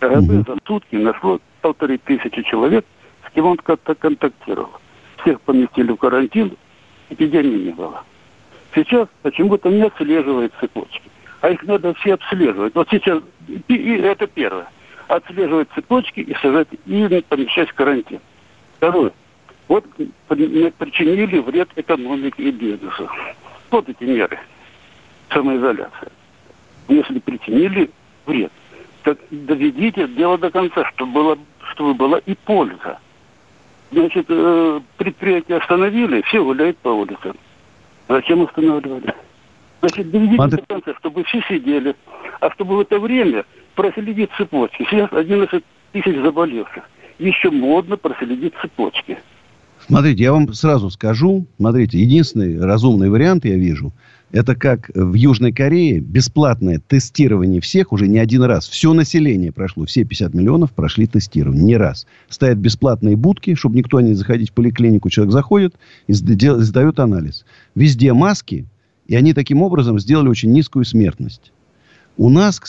[0.01, 2.85] КГБ за сутки нашло полторы тысячи человек,
[3.27, 4.71] с кем он как-то контактировал.
[5.23, 6.57] Всех поместили в карантин,
[7.11, 8.03] эпидемии не было.
[8.75, 11.03] Сейчас почему-то не отслеживают цепочки.
[11.41, 12.75] А их надо все обслеживать.
[12.75, 14.69] Вот сейчас, и, и это первое.
[15.09, 18.21] Отслеживать цепочки и сажать, и помещать в карантин.
[18.77, 19.13] Второе.
[19.69, 19.85] Вот
[20.79, 23.09] причинили вред экономике и бизнесу.
[23.71, 24.39] Вот эти меры.
[25.31, 26.11] Самоизоляция.
[26.89, 27.91] Если причинили
[28.27, 28.53] вред,
[29.03, 31.39] так доведите дело до конца, чтобы, было,
[31.73, 32.99] чтобы была и польза.
[33.91, 37.37] Значит, э, предприятие остановили, все гуляют по улицам.
[38.09, 39.15] Зачем останавливали?
[39.81, 40.61] Значит, доведите Смотри.
[40.61, 41.95] до конца, чтобы все сидели,
[42.41, 43.45] а чтобы в это время
[43.75, 44.87] проследить цепочки.
[44.91, 46.83] Сейчас 11 тысяч заболевших.
[47.19, 49.19] Еще модно проследить цепочки.
[49.87, 51.47] Смотрите, я вам сразу скажу.
[51.57, 53.93] Смотрите, единственный разумный вариант я вижу–
[54.31, 58.69] это как в Южной Корее бесплатное тестирование всех уже не один раз.
[58.69, 61.65] Все население прошло, все 50 миллионов прошли тестирование.
[61.65, 62.07] Не раз.
[62.29, 65.09] Стоят бесплатные будки, чтобы никто не заходить в поликлинику.
[65.09, 65.75] Человек заходит
[66.07, 67.45] и сдает анализ.
[67.75, 68.67] Везде маски,
[69.07, 71.53] и они таким образом сделали очень низкую смертность.
[72.21, 72.61] У нас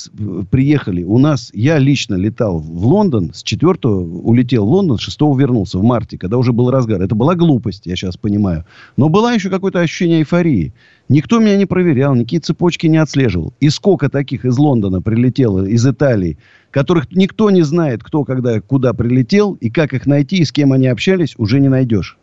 [0.52, 5.22] приехали, у нас, я лично летал в Лондон, с 4 улетел в Лондон, с 6
[5.36, 7.02] вернулся в марте, когда уже был разгар.
[7.02, 8.66] Это была глупость, я сейчас понимаю.
[8.96, 10.72] Но было еще какое-то ощущение эйфории.
[11.10, 13.56] Никто меня не проверял, никакие цепочки не отслеживал.
[13.60, 16.38] И сколько таких из Лондона прилетело, из Италии,
[16.70, 20.74] которых никто не знает, кто когда куда прилетел, и как их найти, и с кем
[20.74, 22.19] они общались, уже не найдешь.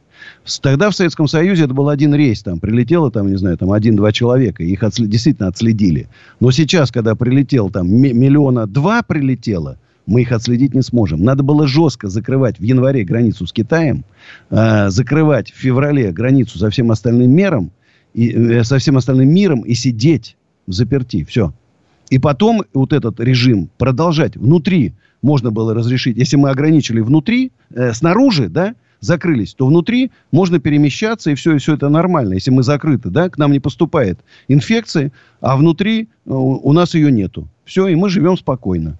[0.62, 2.42] Тогда в Советском Союзе это был один рейс.
[2.42, 4.62] Там прилетело, там, не знаю, там один-два человека.
[4.62, 5.08] Их отслед...
[5.10, 6.08] действительно отследили.
[6.40, 11.24] Но сейчас, когда прилетел, там миллиона два прилетело, мы их отследить не сможем.
[11.24, 14.04] Надо было жестко закрывать в январе границу с Китаем,
[14.50, 17.72] э, закрывать в феврале границу со всем остальным миром,
[18.14, 20.36] и, э, со всем остальным миром и сидеть
[20.66, 21.24] в заперти.
[21.24, 21.52] Все.
[22.08, 26.16] И потом вот этот режим продолжать внутри можно было разрешить.
[26.16, 31.58] Если мы ограничили внутри, э, снаружи, да, закрылись, то внутри можно перемещаться, и все, и
[31.58, 32.34] все это нормально.
[32.34, 36.94] Если мы закрыты, да, к нам не поступает инфекция, а внутри э, у, у нас
[36.94, 37.48] ее нету.
[37.64, 38.98] Все, и мы живем спокойно.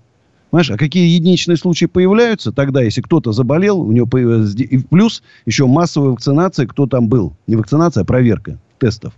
[0.51, 4.55] Понимаешь, а какие единичные случаи появляются тогда, если кто-то заболел, у него появилась...
[4.55, 7.34] И плюс еще массовая вакцинация, кто там был.
[7.47, 9.12] Не вакцинация, а проверка тестов.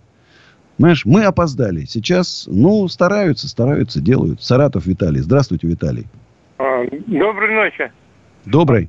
[0.78, 1.84] Понимаешь, мы опоздали.
[1.84, 4.42] Сейчас, ну, стараются, стараются, делают.
[4.42, 5.20] Саратов Виталий.
[5.20, 6.06] Здравствуйте, Виталий.
[6.58, 7.92] А, доброй ночи.
[8.44, 8.88] Добрый.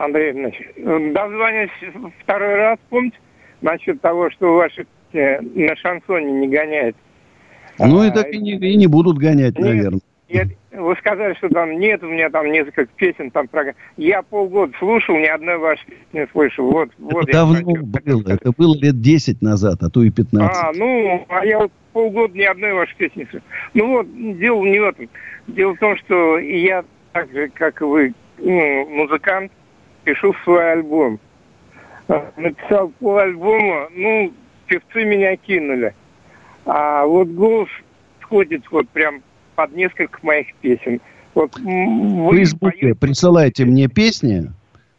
[0.00, 1.70] Андрей Иванович, дозвонюсь
[2.22, 3.18] второй раз, помните,
[3.60, 6.96] насчет того, что ваши э, на шансоне не гоняют.
[7.78, 10.00] Ну, а, и так и не, и не будут гонять, нет, наверное.
[10.30, 13.74] Нет, вы сказали, что там нет, у меня там несколько песен там про...
[13.98, 16.64] Я полгода слушал, ни одной вашей не слышал.
[16.70, 20.56] Вот, это вот давно хочу, было, это было лет 10 назад, а то и 15.
[20.56, 23.46] А, ну, а я вот полгода ни одной вашей песни не слышал.
[23.74, 25.08] Ну вот, дело не в этом.
[25.48, 29.52] Дело в том, что я так же, как и вы, ну, музыкант,
[30.10, 31.18] пишу свой альбом.
[32.08, 34.32] А, написал пол альбома, ну,
[34.66, 35.94] певцы меня кинули.
[36.66, 37.68] А вот голос
[38.22, 39.22] сходит вот прям
[39.54, 41.00] под несколько моих песен.
[41.34, 42.94] Вот, в Фейсбуке поете...
[42.96, 44.50] присылайте мне песни.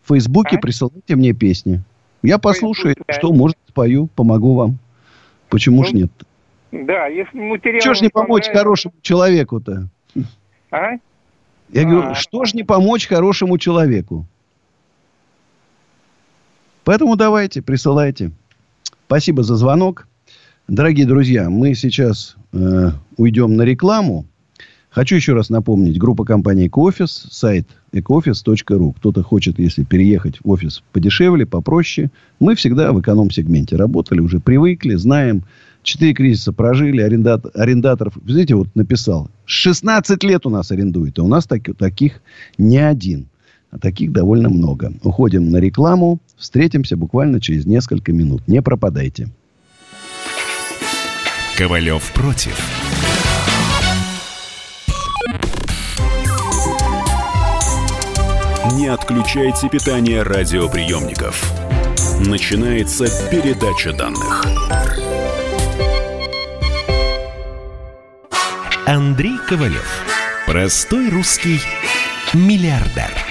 [0.04, 0.60] В Фейсбуке а?
[0.60, 1.82] присылайте мне песни.
[2.24, 4.80] Я послушаю, Фейсбуке, что, может, спою, помогу вам.
[5.50, 6.12] Почему ну, ж нет?
[6.72, 7.82] Да, если материал...
[7.82, 9.90] Чего ж не помочь хорошему человеку-то?
[10.72, 10.92] А?
[11.70, 14.26] Я а, говорю, что ж не помочь хорошему человеку?
[16.84, 18.32] Поэтому давайте, присылайте.
[19.06, 20.08] Спасибо за звонок.
[20.68, 24.26] Дорогие друзья, мы сейчас э, уйдем на рекламу.
[24.90, 28.94] Хочу еще раз напомнить, группа компании «Экоофис», сайт ecooffice.ru.
[28.98, 32.12] Кто-то хочет, если переехать в офис подешевле, попроще.
[32.42, 35.44] Мы всегда в эконом-сегменте работали, уже привыкли, знаем.
[35.84, 41.28] Четыре кризиса прожили, арендат, арендаторов, знаете, вот написал, 16 лет у нас арендует, а у
[41.28, 42.22] нас так, таких
[42.58, 43.31] не один.
[43.72, 44.94] А таких довольно много.
[45.02, 46.20] Уходим на рекламу.
[46.38, 48.48] Встретимся буквально через несколько минут.
[48.48, 49.30] Не пропадайте.
[51.58, 52.60] Ковалев против.
[58.74, 61.54] Не отключайте питание радиоприемников.
[62.28, 64.46] Начинается передача данных.
[68.86, 70.04] Андрей Ковалев.
[70.46, 71.60] Простой русский
[72.34, 73.31] Миллиардер.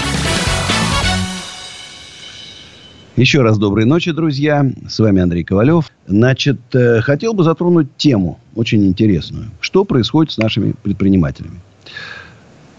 [3.21, 4.65] Еще раз доброй ночи, друзья.
[4.89, 5.91] С вами Андрей Ковалев.
[6.07, 9.51] Значит, э, хотел бы затронуть тему очень интересную.
[9.59, 11.59] Что происходит с нашими предпринимателями?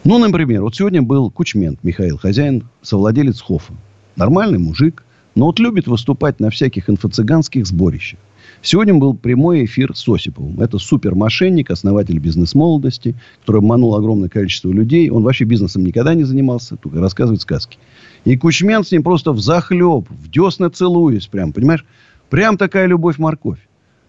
[0.02, 3.72] Ну, например, вот сегодня был Кучмент Михаил, хозяин, совладелец Хофа.
[4.16, 5.04] Нормальный мужик,
[5.36, 8.18] но вот любит выступать на всяких инфо-цыганских сборищах.
[8.64, 10.60] Сегодня был прямой эфир с Осиповым.
[10.60, 15.10] Это супермошенник, основатель бизнес-молодости, который обманул огромное количество людей.
[15.10, 17.78] Он вообще бизнесом никогда не занимался, только рассказывает сказки.
[18.24, 21.84] И Кучмен с ним просто в захлеб, в десны целуясь прям, понимаешь?
[22.30, 23.58] Прям такая любовь-морковь.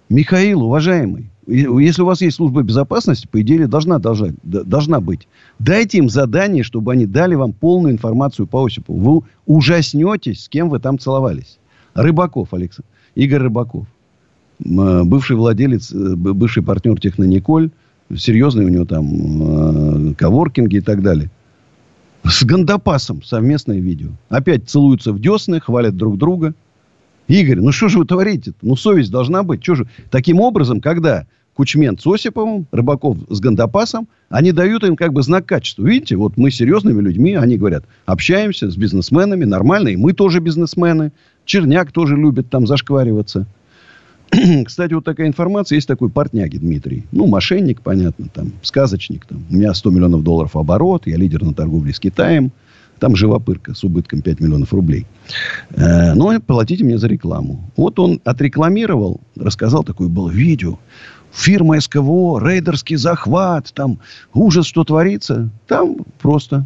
[0.10, 5.28] Михаил, уважаемый, если у вас есть служба безопасности, по идее, должна, должна, должна быть.
[5.58, 9.00] Дайте им задание, чтобы они дали вам полную информацию по Осипову.
[9.00, 11.58] Вы ужаснетесь, с кем вы там целовались.
[11.96, 12.88] Рыбаков, Александр.
[13.16, 13.88] Игорь Рыбаков.
[14.60, 17.70] Бывший владелец, э, бывший партнер Технониколь.
[18.16, 21.30] Серьезный у него там э, коворкинги и так далее.
[22.24, 24.10] С Гандапасом совместное видео.
[24.30, 26.54] Опять целуются в десны, хвалят друг друга.
[27.28, 28.56] Игорь, ну что же вы творите -то?
[28.62, 29.64] Ну, совесть должна быть.
[29.64, 29.88] Что же?
[30.10, 35.46] Таким образом, когда Кучмент с Осиповым, Рыбаков с Гандапасом, они дают им как бы знак
[35.46, 35.86] качества.
[35.86, 41.12] Видите, вот мы серьезными людьми, они говорят, общаемся с бизнесменами, нормально, и мы тоже бизнесмены.
[41.46, 43.46] Черняк тоже любит там зашквариваться.
[44.66, 45.76] Кстати, вот такая информация.
[45.76, 47.06] Есть такой партняги Дмитрий.
[47.12, 49.26] Ну, мошенник, понятно, там, сказочник.
[49.26, 49.44] Там.
[49.50, 52.52] У меня 100 миллионов долларов оборот, я лидер на торговле с Китаем.
[53.00, 55.06] Там живопырка с убытком 5 миллионов рублей.
[55.72, 57.70] Э, но платите мне за рекламу.
[57.76, 60.80] Вот он отрекламировал, рассказал, такое было видео.
[61.34, 64.00] Фирма СКВО, рейдерский захват, там
[64.34, 65.50] ужас, что творится.
[65.68, 66.66] Там просто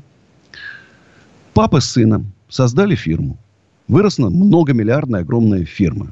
[1.54, 3.38] папа с сыном создали фирму.
[3.88, 6.12] Выросла многомиллиардная огромная фирма.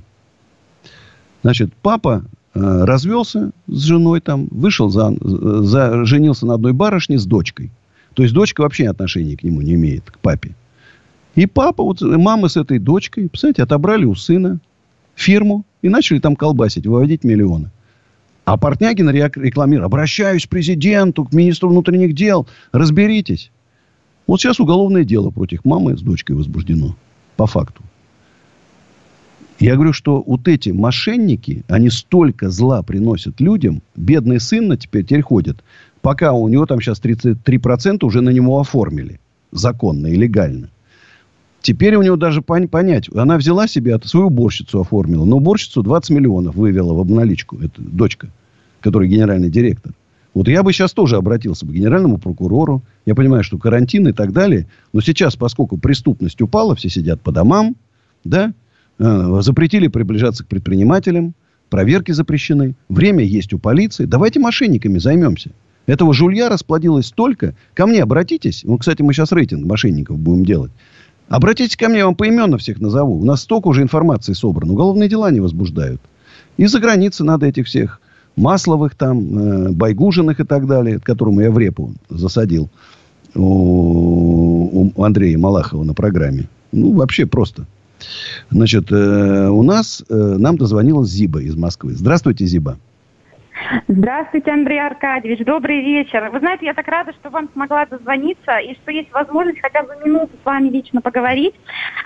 [1.45, 2.25] Значит, папа
[2.55, 7.69] э, развелся с женой там, вышел за, за, женился на одной барышне с дочкой.
[8.15, 10.55] То есть дочка вообще отношения к нему не имеет, к папе.
[11.35, 14.59] И папа, вот мама с этой дочкой, представляете, отобрали у сына
[15.13, 17.69] фирму и начали там колбасить, выводить миллионы.
[18.45, 23.51] А Портнягин рекламирует, обращаюсь к президенту, к министру внутренних дел, разберитесь.
[24.25, 26.95] Вот сейчас уголовное дело против мамы с дочкой возбуждено,
[27.37, 27.83] по факту.
[29.59, 33.81] Я говорю, что вот эти мошенники, они столько зла приносят людям.
[33.95, 35.63] Бедный сын на теперь, теперь ходит.
[36.01, 39.19] Пока у него там сейчас 33% уже на него оформили.
[39.51, 40.69] Законно и легально.
[41.61, 43.09] Теперь у него даже понять.
[43.15, 45.25] Она взяла себе, свою уборщицу оформила.
[45.25, 47.57] Но уборщицу 20 миллионов вывела в обналичку.
[47.57, 48.27] Это дочка,
[48.81, 49.93] которая генеральный директор.
[50.35, 52.83] Вот я бы сейчас тоже обратился бы к генеральному прокурору.
[53.05, 54.67] Я понимаю, что карантин и так далее.
[54.91, 57.77] Но сейчас, поскольку преступность упала, все сидят по домам,
[58.25, 58.53] да,
[58.97, 61.33] запретили приближаться к предпринимателям.
[61.69, 62.75] Проверки запрещены.
[62.89, 64.05] Время есть у полиции.
[64.05, 65.51] Давайте мошенниками займемся.
[65.87, 67.55] Этого жулья расплодилось столько.
[67.73, 68.63] Ко мне обратитесь.
[68.63, 70.71] Ну, кстати, мы сейчас рейтинг мошенников будем делать.
[71.27, 73.19] Обратитесь ко мне, я вам поименно всех назову.
[73.19, 74.73] У нас столько уже информации собрано.
[74.73, 76.01] Уголовные дела не возбуждают.
[76.57, 77.99] И за границы надо этих всех
[78.35, 82.69] Масловых там, э, Байгужиных и так далее, которому я в репу засадил
[83.33, 86.49] у, у Андрея Малахова на программе.
[86.71, 87.65] Ну, вообще просто.
[88.49, 91.93] Значит, э, у нас, э, нам дозвонилась Зиба из Москвы.
[91.93, 92.77] Здравствуйте, Зиба.
[93.87, 95.45] Здравствуйте, Андрей Аркадьевич.
[95.45, 96.29] Добрый вечер.
[96.31, 99.95] Вы знаете, я так рада, что вам смогла дозвониться и что есть возможность хотя бы
[100.03, 101.55] минуту с вами лично поговорить.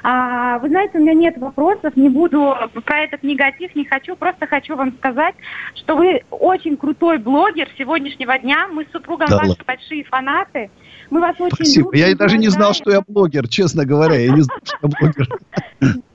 [0.04, 4.16] А, вы знаете, у меня нет вопросов, не буду про этот негатив, не хочу.
[4.16, 5.36] Просто хочу вам сказать,
[5.76, 8.68] что вы очень крутой блогер сегодняшнего дня.
[8.72, 10.70] Мы с супругом да, ваши большие фанаты.
[11.10, 11.91] Мы вас очень Спасибо.
[11.91, 12.07] любим.
[12.07, 14.16] Я даже не знал, что я блогер, честно говоря.
[14.16, 15.28] Я не знал, что я блогер.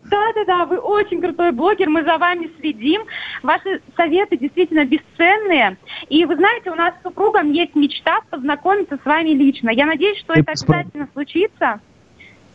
[0.05, 3.03] Да-да-да, вы очень крутой блогер, мы за вами следим.
[3.43, 5.77] Ваши советы действительно бесценные.
[6.09, 9.71] И вы знаете, у нас с супругом есть мечта познакомиться с вами лично.
[9.71, 11.81] Я надеюсь, что это обязательно случится.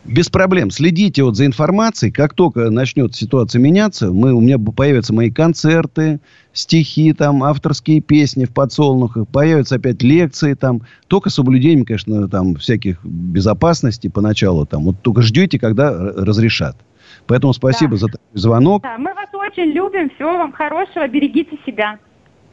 [0.04, 0.70] Без проблем.
[0.70, 2.10] Следите вот за информацией.
[2.10, 6.20] Как только начнет ситуация меняться, мы, у меня появятся мои концерты,
[6.52, 10.82] стихи, там, авторские песни в подсолнухах, появятся опять лекции там.
[11.06, 14.64] Только с соблюдением, конечно, там, всяких безопасности поначалу.
[14.64, 14.84] Там.
[14.84, 16.76] Вот только ждете, когда разрешат.
[17.26, 17.98] Поэтому спасибо да.
[17.98, 18.82] за звонок.
[18.82, 20.10] Да, мы вас очень любим.
[20.10, 21.06] Всего вам хорошего.
[21.08, 21.98] Берегите себя.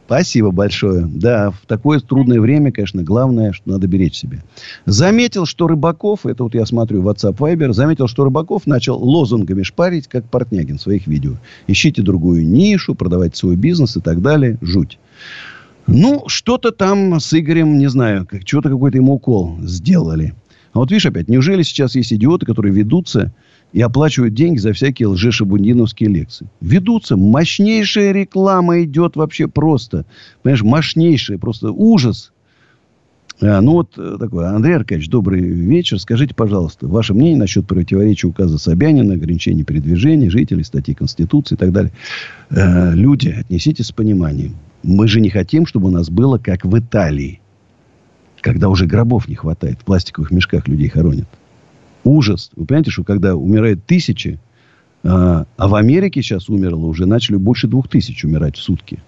[0.08, 1.04] Спасибо большое.
[1.04, 4.42] Да, в такое трудное время, конечно, главное, что надо беречь себя.
[4.86, 10.08] Заметил, что Рыбаков, это вот я смотрю WhatsApp Viber, заметил, что Рыбаков начал лозунгами шпарить,
[10.08, 11.32] как Портнягин в своих видео.
[11.66, 14.56] Ищите другую нишу, продавайте свой бизнес и так далее.
[14.62, 14.98] Жуть.
[15.86, 20.32] Ну, что-то там с Игорем, не знаю, как, что-то какой-то ему укол сделали.
[20.72, 23.34] А вот видишь опять, неужели сейчас есть идиоты, которые ведутся
[23.72, 26.48] и оплачивают деньги за всякие лжешабундиновские лекции.
[26.60, 27.16] Ведутся.
[27.16, 30.06] Мощнейшая реклама идет вообще просто.
[30.42, 31.38] Понимаешь, мощнейшая.
[31.38, 32.32] Просто ужас.
[33.40, 34.48] А, ну, вот э, такой.
[34.48, 36.00] Андрей Аркадьевич, добрый вечер.
[36.00, 41.70] Скажите, пожалуйста, ваше мнение насчет противоречия указа Собянина, ограничения передвижения жителей, статьи Конституции и так
[41.70, 41.92] далее.
[42.50, 44.56] Э, люди, отнеситесь с пониманием.
[44.82, 47.40] Мы же не хотим, чтобы у нас было как в Италии.
[48.40, 49.80] Когда уже гробов не хватает.
[49.80, 51.28] В пластиковых мешках людей хоронят
[52.04, 52.50] ужас.
[52.56, 54.38] Вы понимаете, что когда умирает тысячи,
[55.04, 59.00] а, а в Америке сейчас умерло уже, начали больше двух тысяч умирать в сутки.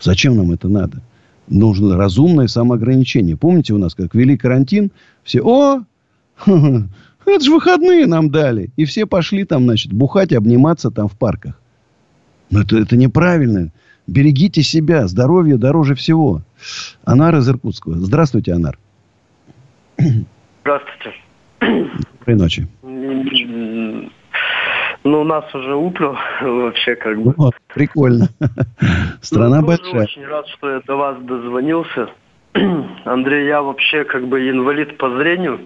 [0.00, 1.02] Зачем нам это надо?
[1.48, 3.36] Нужно разумное самоограничение.
[3.36, 4.92] Помните у нас, как ввели карантин,
[5.24, 5.82] все, о,
[6.46, 8.70] это же выходные нам дали.
[8.76, 11.60] И все пошли там, значит, бухать, обниматься там в парках.
[12.50, 13.72] Но это, это неправильно.
[14.06, 15.06] Берегите себя.
[15.06, 16.42] Здоровье дороже всего.
[17.04, 17.98] Анар из Иркутского.
[17.98, 18.78] Здравствуйте, Анар.
[20.62, 21.14] Здравствуйте.
[22.20, 22.66] Доброй ночи.
[25.02, 27.32] Ну, у нас уже утро вообще как бы.
[27.36, 28.28] Вот, прикольно.
[29.22, 30.02] Страна ну, большая.
[30.02, 32.10] очень рад, что я до вас дозвонился.
[33.04, 35.60] Андрей, я вообще как бы инвалид по зрению.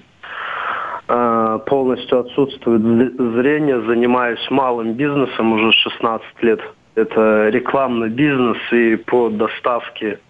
[1.08, 3.82] А, полностью отсутствует зрение.
[3.82, 6.60] Занимаюсь малым бизнесом уже 16 лет.
[6.94, 10.20] Это рекламный бизнес и по доставке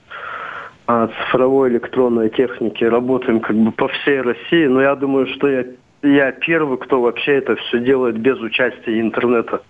[0.86, 5.64] а, цифровой электронной техники работаем как бы по всей России, но я думаю, что я,
[6.04, 9.62] я первый, кто вообще это все делает без участия интернета.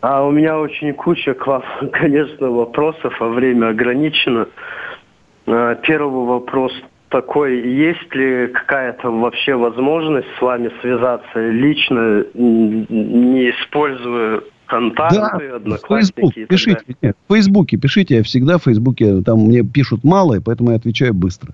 [0.00, 4.48] А у меня очень куча к вам, конечно, вопросов, а время ограничено.
[5.46, 6.72] А, первый вопрос
[7.08, 16.20] такой, есть ли какая-то вообще возможность с вами связаться лично, не используя контакты, да, одноклассники.
[16.20, 20.34] Facebook, и пишите, нет, в Фейсбуке пишите, я всегда в Фейсбуке, там мне пишут мало,
[20.34, 21.52] и поэтому я отвечаю быстро.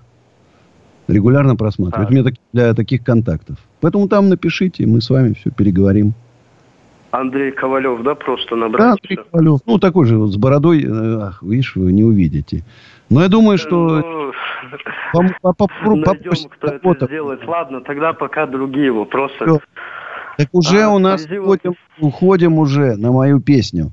[1.09, 2.07] Регулярно просматриваю.
[2.07, 2.11] А.
[2.11, 3.57] Мне для таких контактов.
[3.81, 6.13] Поэтому там напишите, мы с вами все переговорим.
[7.11, 8.79] Андрей Ковалев, да, просто набрать?
[8.79, 9.59] Да, Андрей Ковалев.
[9.65, 12.63] Ну, такой же вот с бородой, э, ах, видишь, вы не увидите.
[13.09, 13.99] Но я думаю, что...
[13.99, 14.31] Ну,
[15.13, 17.45] Найдем, кто это сделает.
[17.47, 19.35] Ладно, тогда пока другие вопросы.
[19.41, 19.59] Все.
[20.37, 23.91] Так уже а, у нас уходим, уходим уже на мою песню.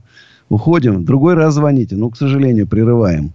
[0.49, 1.05] Уходим.
[1.05, 1.97] Другой раз звоните.
[1.97, 3.33] Ну, к сожалению, прерываем.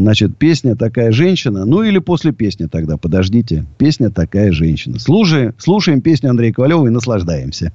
[0.00, 1.66] Значит, песня «Такая женщина».
[1.66, 2.96] Ну, или после песни тогда.
[2.96, 3.66] Подождите.
[3.76, 4.98] Песня «Такая женщина».
[4.98, 7.72] Слушаем, слушаем песню Андрея Ковалева и наслаждаемся.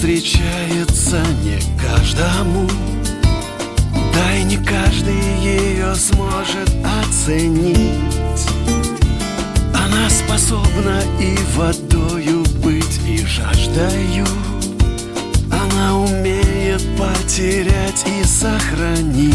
[0.00, 2.66] Встречается не каждому.
[4.14, 6.70] Да и не каждый ее сможет
[7.02, 8.46] оценить.
[9.74, 14.26] Она способна и водою быть, и жаждою
[15.52, 19.34] Она умеет потерять и сохранить.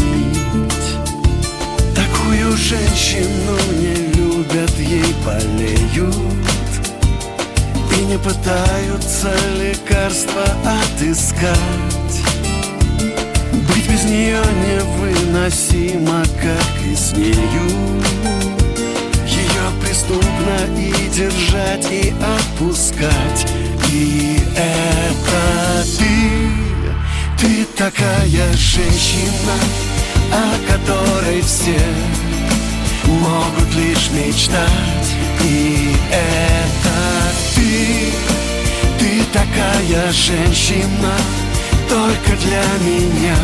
[1.94, 5.76] Такую женщину не любят, ей болеют
[7.96, 12.20] и не пытаются лекарства отыскать.
[13.68, 17.96] Быть без нее невыносимо, как и с нею.
[19.26, 23.46] Ее преступно и держать, и отпускать
[23.92, 26.50] И это ты,
[27.40, 29.56] ты такая женщина
[30.32, 31.80] О которой все
[33.06, 35.14] могут лишь мечтать.
[35.42, 36.85] И это
[38.98, 41.14] ты, такая женщина
[41.88, 43.36] Только для меня.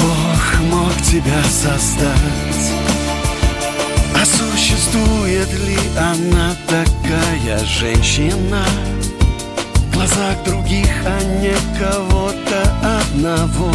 [0.00, 2.72] Бог мог тебя создать.
[4.14, 8.64] А существует ли она такая женщина?
[9.74, 12.60] В глазах других, а не кого-то
[13.00, 13.72] одного.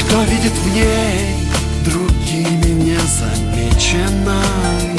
[0.00, 1.36] Кто видит в ней
[1.84, 4.97] другими незамеченной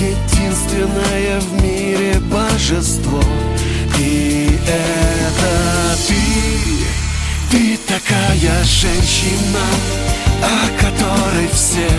[0.00, 3.22] единственное в мире божество.
[3.98, 6.16] И это ты,
[7.50, 9.64] ты такая женщина,
[10.42, 11.90] о которой все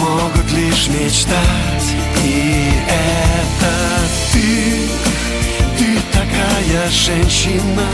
[0.00, 1.94] могут лишь мечтать.
[2.24, 3.74] И это
[4.32, 4.88] ты,
[5.78, 7.86] ты такая женщина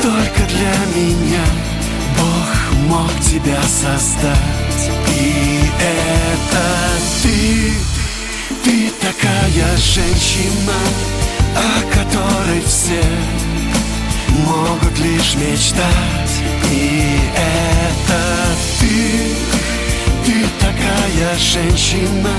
[0.00, 1.44] Только для меня
[2.18, 4.90] Бог мог тебя создать.
[5.18, 6.64] И это
[7.22, 7.72] ты,
[8.64, 10.78] ты такая женщина
[11.56, 13.02] О которой все
[14.46, 16.42] могут лишь мечтать.
[16.70, 18.22] И это
[18.80, 19.34] ты,
[20.24, 22.30] ты такая женщина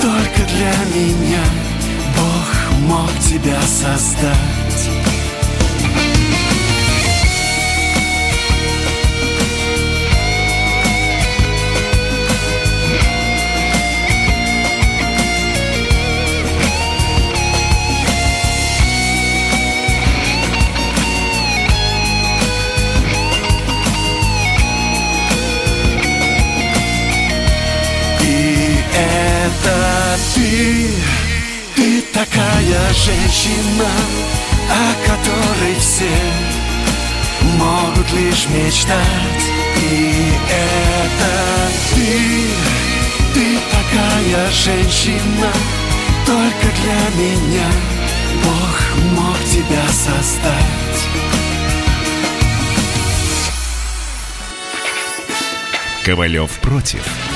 [0.00, 1.44] Только для меня
[2.16, 4.65] Бог мог тебя создать
[30.34, 30.90] ты,
[31.74, 33.90] ты такая женщина,
[34.70, 36.10] о которой все
[37.58, 39.44] могут лишь мечтать.
[39.90, 42.46] И это ты,
[43.34, 45.52] ты такая женщина,
[46.24, 47.68] только для меня
[48.44, 50.76] Бог мог тебя создать.
[56.04, 57.35] Ковалев против.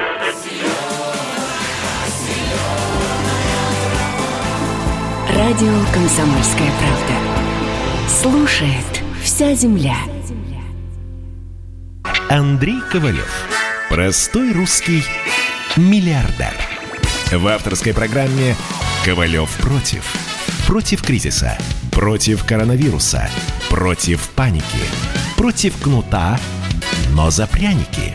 [5.35, 8.09] Радио «Комсомольская правда».
[8.09, 9.95] Слушает вся земля.
[12.29, 13.31] Андрей Ковалев.
[13.89, 15.03] Простой русский
[15.77, 16.53] миллиардер.
[17.31, 18.55] В авторской программе
[19.05, 20.03] «Ковалев против».
[20.67, 21.57] Против кризиса.
[21.91, 23.29] Против коронавируса.
[23.69, 24.65] Против паники.
[25.37, 26.39] Против кнута,
[27.11, 28.13] но за пряники.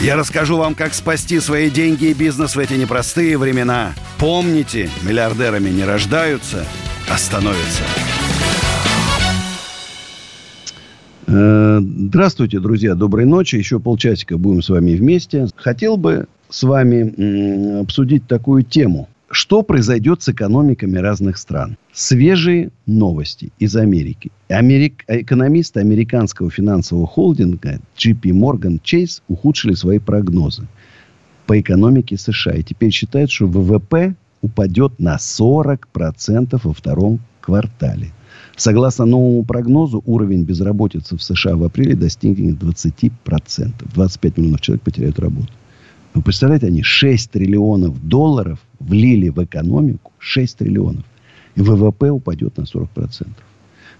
[0.00, 3.94] Я расскажу вам, как спасти свои деньги и бизнес в эти непростые времена.
[4.24, 6.64] Помните, миллиардерами не рождаются,
[7.10, 7.82] а становятся.
[11.26, 13.56] Э, Здравствуйте, друзья, доброй ночи.
[13.56, 15.48] Еще полчасика будем с вами вместе.
[15.56, 19.10] Хотел бы с вами обсудить такую тему.
[19.30, 21.76] Что произойдет с экономиками разных стран?
[21.92, 24.32] Свежие новости из Америки.
[24.48, 25.04] Америк...
[25.06, 30.66] Экономисты американского финансового холдинга JP Morgan Chase ухудшили свои прогнозы
[31.46, 32.54] по экономике США.
[32.54, 38.12] И теперь считают, что ВВП упадет на 40% во втором квартале.
[38.56, 43.72] Согласно новому прогнозу, уровень безработицы в США в апреле достигнет 20%.
[43.94, 45.52] 25 миллионов человек потеряют работу.
[46.14, 50.12] Вы представляете, они 6 триллионов долларов влили в экономику.
[50.18, 51.04] 6 триллионов.
[51.56, 53.28] И ВВП упадет на 40%.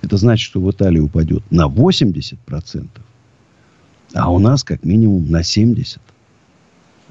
[0.03, 2.89] Это значит, что в Италии упадет на 80%.
[4.15, 5.99] А у нас как минимум на 70%.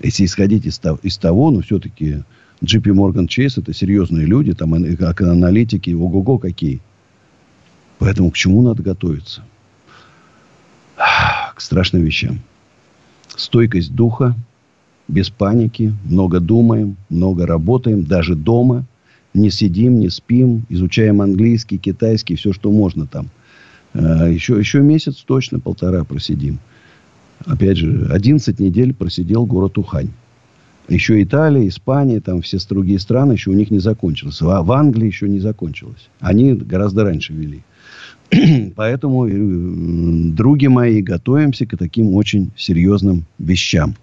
[0.02, 2.24] Если исходить из из того ну, все-таки
[2.64, 6.80] JP Morgan Chase это серьезные люди, там как аналитики, ого-го какие.
[8.00, 9.44] Поэтому к чему надо готовиться?
[10.98, 12.40] К страшным вещам.
[13.28, 14.36] Стойкость духа,
[15.08, 18.86] без паники, много думаем, много работаем, даже дома.
[19.34, 23.30] Не сидим, не спим, изучаем английский, китайский, все, что можно там.
[23.94, 26.60] Э, Еще, еще месяц точно, полтора просидим.
[27.46, 30.10] Опять же, 11 недель просидел город Ухань.
[30.90, 34.42] Еще Италия, Испания, там все другие страны, еще у них не закончилось.
[34.42, 36.10] В в Англии еще не закончилось.
[36.20, 37.64] Они гораздо раньше вели.
[38.76, 39.32] Поэтому, э,
[40.34, 43.96] други мои, готовимся к таким очень серьезным вещам.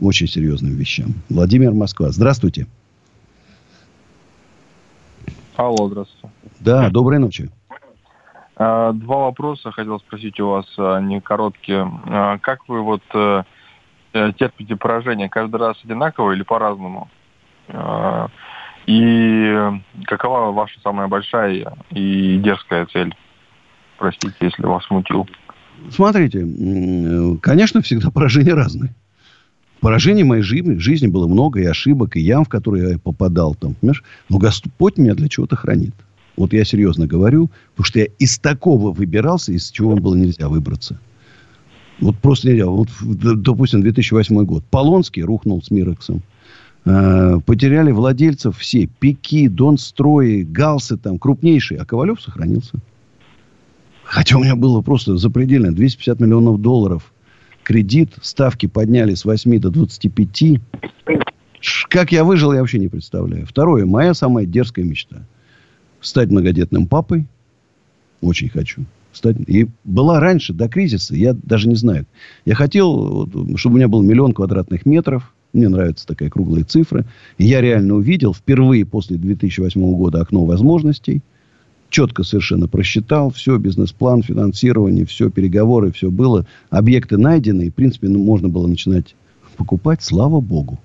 [0.00, 1.14] Очень серьезным вещам.
[1.28, 2.10] Владимир Москва.
[2.10, 2.66] Здравствуйте.
[5.56, 6.28] Алло, здравствуйте.
[6.60, 7.50] Да, доброй ночи.
[8.56, 11.90] А, Два вопроса хотел спросить у вас, они короткие.
[12.06, 13.42] А, Как вы вот э,
[14.12, 17.08] э, терпите поражение каждый раз одинаково или по-разному?
[18.86, 19.70] И
[20.04, 23.14] какова ваша самая большая и дерзкая цель?
[23.96, 25.26] Простите, если вас смутил.
[25.88, 26.40] Смотрите,
[27.40, 28.94] конечно, всегда поражения разные.
[29.80, 33.54] поражений моей жизни, жизни было много, и ошибок, и ям, в которые я попадал.
[33.54, 34.04] Там, понимаешь?
[34.28, 35.94] Но Господь меня для чего-то хранит.
[36.36, 40.98] Вот я серьезно говорю, потому что я из такого выбирался, из чего было нельзя выбраться.
[42.00, 42.66] Вот просто нельзя.
[42.66, 44.64] Вот, допустим, 2008 год.
[44.70, 46.22] Полонский рухнул с Мирексом.
[46.84, 48.86] Э, потеряли владельцев все.
[48.98, 51.80] Пики, Донстрои, Галсы там крупнейшие.
[51.80, 52.78] А Ковалев сохранился.
[54.02, 55.72] Хотя у меня было просто запредельно.
[55.72, 57.12] 250 миллионов долларов
[57.62, 58.10] кредит.
[58.22, 60.60] Ставки подняли с 8 до 25.
[61.88, 63.46] Как я выжил, я вообще не представляю.
[63.46, 63.86] Второе.
[63.86, 65.24] Моя самая дерзкая мечта.
[66.04, 67.26] Стать многодетным папой.
[68.20, 68.84] Очень хочу
[69.16, 69.36] стать...
[69.46, 72.06] И была раньше, до кризиса, я даже не знаю.
[72.44, 75.32] Я хотел, чтобы у меня был миллион квадратных метров.
[75.52, 77.04] Мне нравится такая круглая цифра.
[77.38, 81.22] И я реально увидел впервые после 2008 года окно возможностей.
[81.90, 83.30] Четко совершенно просчитал.
[83.30, 86.44] Все, бизнес-план, финансирование, все, переговоры, все было.
[86.70, 87.66] Объекты найдены.
[87.66, 89.14] И, в принципе, ну, можно было начинать
[89.56, 90.02] покупать.
[90.02, 90.78] Слава богу.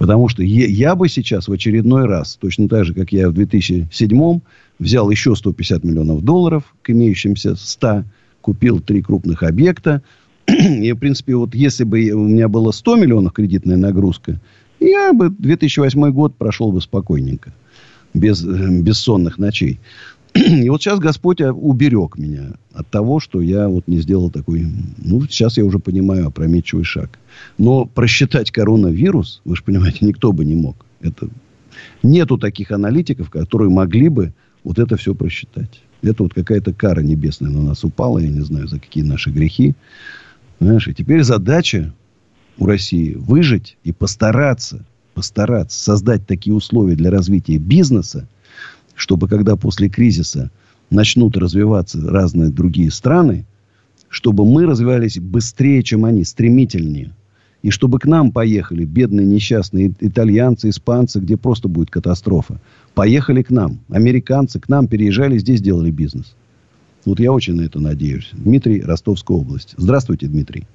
[0.00, 4.40] Потому что я, бы сейчас в очередной раз, точно так же, как я в 2007
[4.78, 8.04] взял еще 150 миллионов долларов к имеющимся 100,
[8.40, 10.00] купил три крупных объекта.
[10.48, 14.40] И, в принципе, вот если бы у меня было 100 миллионов кредитная нагрузка,
[14.80, 17.52] я бы 2008 год прошел бы спокойненько,
[18.14, 19.80] без бессонных ночей.
[20.34, 24.66] И вот сейчас Господь уберег меня от того, что я вот не сделал такой...
[24.98, 27.18] Ну, сейчас я уже понимаю опрометчивый шаг.
[27.58, 30.84] Но просчитать коронавирус, вы же понимаете, никто бы не мог.
[31.00, 31.28] Это...
[32.02, 34.32] Нету таких аналитиков, которые могли бы
[34.64, 35.80] вот это все просчитать.
[36.02, 39.74] Это вот какая-то кара небесная на нас упала, я не знаю, за какие наши грехи.
[40.60, 41.92] Знаешь, и теперь задача
[42.58, 44.84] у России выжить и постараться,
[45.14, 48.28] постараться создать такие условия для развития бизнеса,
[49.00, 50.50] чтобы когда после кризиса
[50.90, 53.46] начнут развиваться разные другие страны,
[54.10, 57.12] чтобы мы развивались быстрее, чем они, стремительнее.
[57.62, 62.60] И чтобы к нам поехали бедные несчастные итальянцы, испанцы, где просто будет катастрофа.
[62.94, 63.78] Поехали к нам.
[63.90, 66.36] Американцы к нам переезжали, здесь делали бизнес.
[67.06, 68.28] Вот я очень на это надеюсь.
[68.32, 69.74] Дмитрий, Ростовская область.
[69.78, 70.66] Здравствуйте, Дмитрий.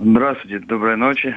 [0.00, 1.34] Здравствуйте, доброй ночи.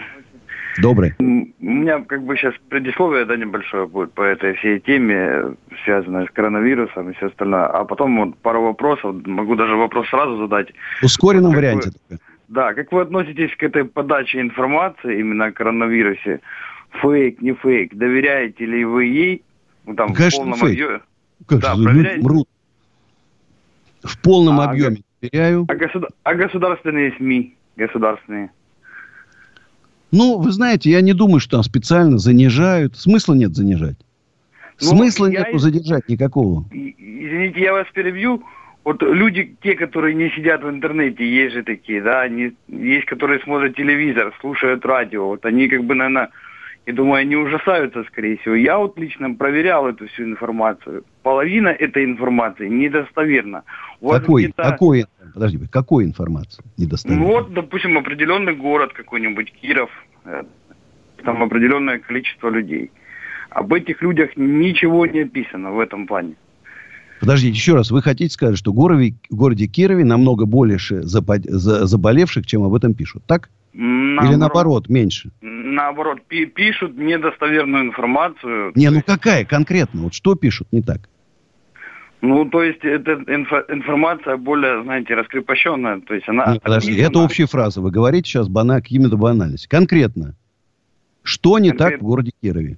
[0.81, 1.13] Добрый.
[1.19, 6.31] У меня как бы сейчас предисловие да, небольшое будет по этой всей теме, связанной с
[6.31, 7.65] коронавирусом и все остальное.
[7.65, 10.67] А потом вот пару вопросов, могу даже вопрос сразу задать.
[11.01, 11.91] В ускоренном вот варианте.
[12.09, 16.41] Вы, да, как вы относитесь к этой подаче информации именно о коронавирусе?
[17.01, 17.95] Фейк, не фейк.
[17.95, 19.43] Доверяете ли вы ей?
[19.85, 20.71] Ну, там, Конечно, в полном фейк.
[20.71, 21.01] объеме?
[21.47, 22.47] Как да, же, мрут.
[24.03, 25.65] В полном а, объеме доверяю.
[25.67, 26.09] А, государ...
[26.23, 27.55] а государственные СМИ?
[27.75, 28.51] Государственные?
[30.11, 32.95] Ну, вы знаете, я не думаю, что там специально занижают.
[32.95, 33.97] Смысла нет занижать.
[34.81, 35.39] Ну, Смысла я...
[35.39, 36.65] нету задержать никакого.
[36.71, 38.43] Извините, я вас перебью.
[38.83, 43.39] Вот люди, те, которые не сидят в интернете, есть же такие, да, они, есть, которые
[43.39, 45.27] смотрят телевизор, слушают радио.
[45.27, 46.29] Вот они как бы, наверное,
[46.85, 48.53] я думаю, они ужасаются, скорее всего.
[48.53, 51.03] Я вот лично проверял эту всю информацию.
[51.23, 53.63] Половина этой информации недостоверна.
[54.01, 57.23] какой, какой, подожди, какой информации недостоверна?
[57.23, 59.89] Ну вот, допустим, определенный город какой-нибудь, Киров,
[60.25, 60.43] э,
[61.23, 62.91] там определенное количество людей.
[63.49, 66.35] Об этих людях ничего не описано в этом плане.
[67.19, 72.45] Подождите, еще раз, вы хотите сказать, что в городе, в городе Кирове намного больше заболевших,
[72.45, 73.49] чем об этом пишут, так?
[73.77, 75.31] Наоборот, Или наоборот, меньше?
[75.41, 78.71] Наоборот, пишут недостоверную информацию.
[78.73, 80.03] Не, ну какая конкретно?
[80.03, 81.09] Вот что пишут не так?
[82.21, 85.99] Ну, то есть, эта инфо- информация более, знаете, раскрепощенная.
[85.99, 86.53] То есть, она...
[86.53, 87.09] Нет, подожди, описана...
[87.09, 87.81] это общая фраза.
[87.81, 89.69] Вы говорите сейчас бана, какими-то банальностями.
[89.69, 90.35] Конкретно.
[91.21, 91.91] Что не Конкрет...
[91.91, 92.77] так в городе Кирове?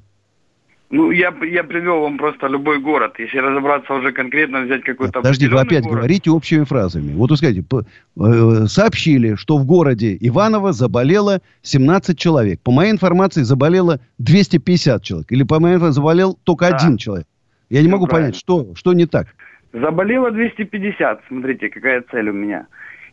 [0.89, 3.15] Ну, я, я привел вам просто любой город.
[3.19, 5.97] Если разобраться уже конкретно, взять какой-то Подожди, вы опять город.
[5.97, 7.14] говорите общими фразами.
[7.14, 12.61] Вот вы скажите, э, сообщили, что в городе Иваново заболело 17 человек.
[12.61, 15.31] По моей информации, заболело 250 человек.
[15.31, 16.77] Или по моей информации, заболел только да.
[16.77, 17.27] один человек.
[17.69, 18.30] Я не Все могу правильно.
[18.30, 19.27] понять, что, что не так.
[19.73, 21.22] Заболело 250.
[21.27, 22.65] Смотрите, какая цель у меня.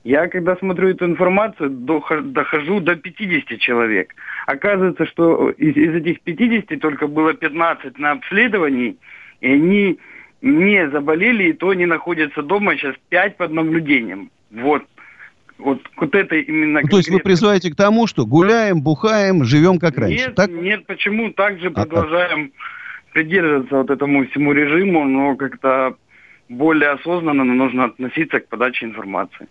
[0.04, 4.14] Я, когда смотрю эту информацию, дохожу до 50 человек.
[4.46, 8.96] Оказывается, что из, из этих 50 только было 15 на обследовании,
[9.40, 9.98] и они
[10.42, 14.30] не заболели, и то они находятся дома сейчас 5 под наблюдением.
[14.50, 14.84] Вот.
[15.56, 16.80] Вот, вот это именно...
[16.82, 20.50] Ну, то есть вы призываете к тому, что гуляем, бухаем, живем как раньше, нет, так?
[20.50, 21.30] Нет, почему?
[21.30, 23.12] Также а продолжаем как?
[23.14, 25.96] придерживаться вот этому всему режиму, но как-то
[26.48, 29.48] более осознанно нужно относиться к подаче информации.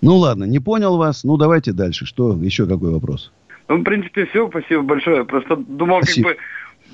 [0.00, 1.24] Ну ладно, не понял вас.
[1.24, 2.06] Ну давайте дальше.
[2.06, 3.32] Что еще какой вопрос?
[3.68, 4.48] Ну, в принципе, все.
[4.48, 5.24] Спасибо большое.
[5.24, 6.28] Просто думал, Спасибо.
[6.30, 6.42] как бы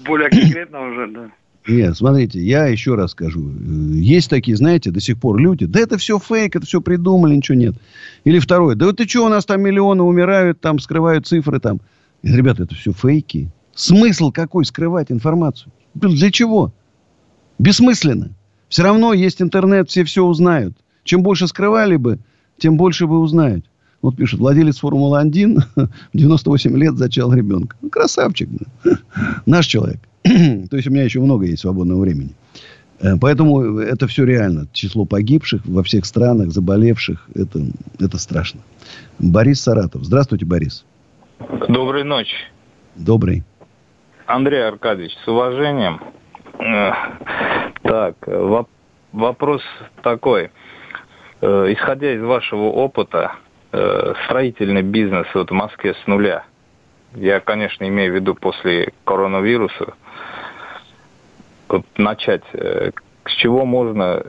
[0.06, 1.30] более конкретно уже, да.
[1.68, 3.48] Нет, смотрите, я еще раз скажу.
[3.92, 5.66] Есть такие, знаете, до сих пор люди.
[5.66, 7.76] Да это все фейк, это все придумали, ничего нет.
[8.24, 8.74] Или второе.
[8.74, 11.80] Да вот ты что, у нас там миллионы умирают, там скрывают цифры там.
[12.22, 13.48] Ребята, это все фейки.
[13.74, 15.72] Смысл какой скрывать информацию?
[15.94, 16.72] Для чего?
[17.58, 18.30] Бессмысленно.
[18.68, 20.76] Все равно есть интернет, все все узнают.
[21.04, 22.18] Чем больше скрывали бы,
[22.58, 23.64] тем больше бы узнают.
[24.02, 27.76] Вот пишет, владелец Формулы-1 в 98 лет зачал ребенка.
[27.80, 28.48] Ну, красавчик.
[28.84, 28.90] Да.
[29.46, 30.00] Наш человек.
[30.24, 32.30] То есть у меня еще много есть свободного времени.
[33.00, 34.66] Э, поэтому это все реально.
[34.72, 37.60] Число погибших во всех странах, заболевших, это,
[38.00, 38.60] это страшно.
[39.18, 40.04] Борис Саратов.
[40.04, 40.84] Здравствуйте, Борис.
[41.68, 42.34] Доброй ночи.
[42.96, 43.44] Добрый.
[44.26, 46.00] Андрей Аркадьевич, с уважением.
[47.82, 48.16] Так,
[49.12, 49.62] вопрос
[50.02, 50.50] такой.
[51.42, 53.32] Э, исходя из вашего опыта,
[53.72, 56.44] э, строительный бизнес вот в Москве с нуля,
[57.14, 59.94] я, конечно, имею в виду после коронавируса,
[61.68, 64.24] вот начать, с чего можно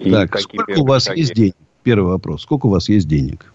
[0.00, 1.20] и так, какие сколько у вас шаги?
[1.20, 1.54] есть денег?
[1.82, 2.42] Первый вопрос.
[2.42, 3.52] Сколько у вас есть денег?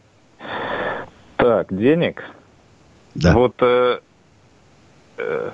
[1.37, 2.23] Так, денег?
[3.15, 3.33] Да.
[3.33, 3.99] Вот, э,
[5.17, 5.51] э,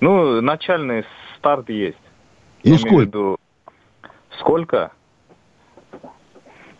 [0.00, 1.04] ну, начальный
[1.36, 1.98] старт есть.
[2.62, 3.04] Ну, сколько?
[3.04, 3.38] Виду,
[4.38, 4.92] сколько?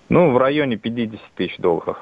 [0.09, 1.98] Ну, в районе 50 тысяч долларов.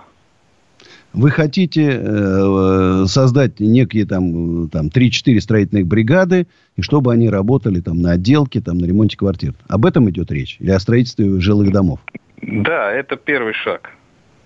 [1.13, 6.47] Вы хотите э, создать некие там, там 3-4 строительных бригады,
[6.77, 9.55] и чтобы они работали там на отделке, там на ремонте квартир.
[9.69, 10.57] Об этом идет речь?
[10.59, 12.01] Или о строительстве жилых домов?
[12.41, 13.91] Да, это первый шаг.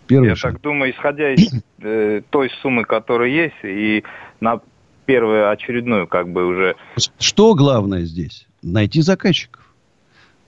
[0.09, 0.55] Первый Я шаг.
[0.55, 4.03] так думаю, исходя из э, той суммы, которая есть, и
[4.41, 4.61] на
[5.07, 6.75] первую очередную, как бы уже.
[7.19, 8.47] Что главное здесь?
[8.63, 9.73] Найти заказчиков.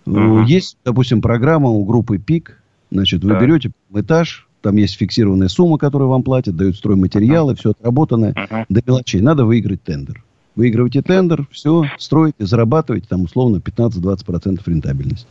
[0.04, 0.42] Угу.
[0.42, 2.60] Есть, допустим, программа у группы ПИК.
[2.90, 3.40] Значит, вы да.
[3.40, 8.82] берете этаж, там есть фиксированная сумма, которую вам платят, дают стройматериалы, все отработанное uh до
[8.84, 9.20] мелочей.
[9.20, 10.24] Надо выиграть тендер.
[10.56, 15.26] Выигрываете тендер, все, строите, зарабатываете там условно 15-20% рентабельности.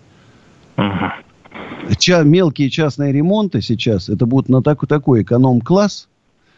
[0.77, 1.09] uh
[1.97, 6.07] Ча- мелкие частные ремонты сейчас, это будут на так- такой эконом-класс,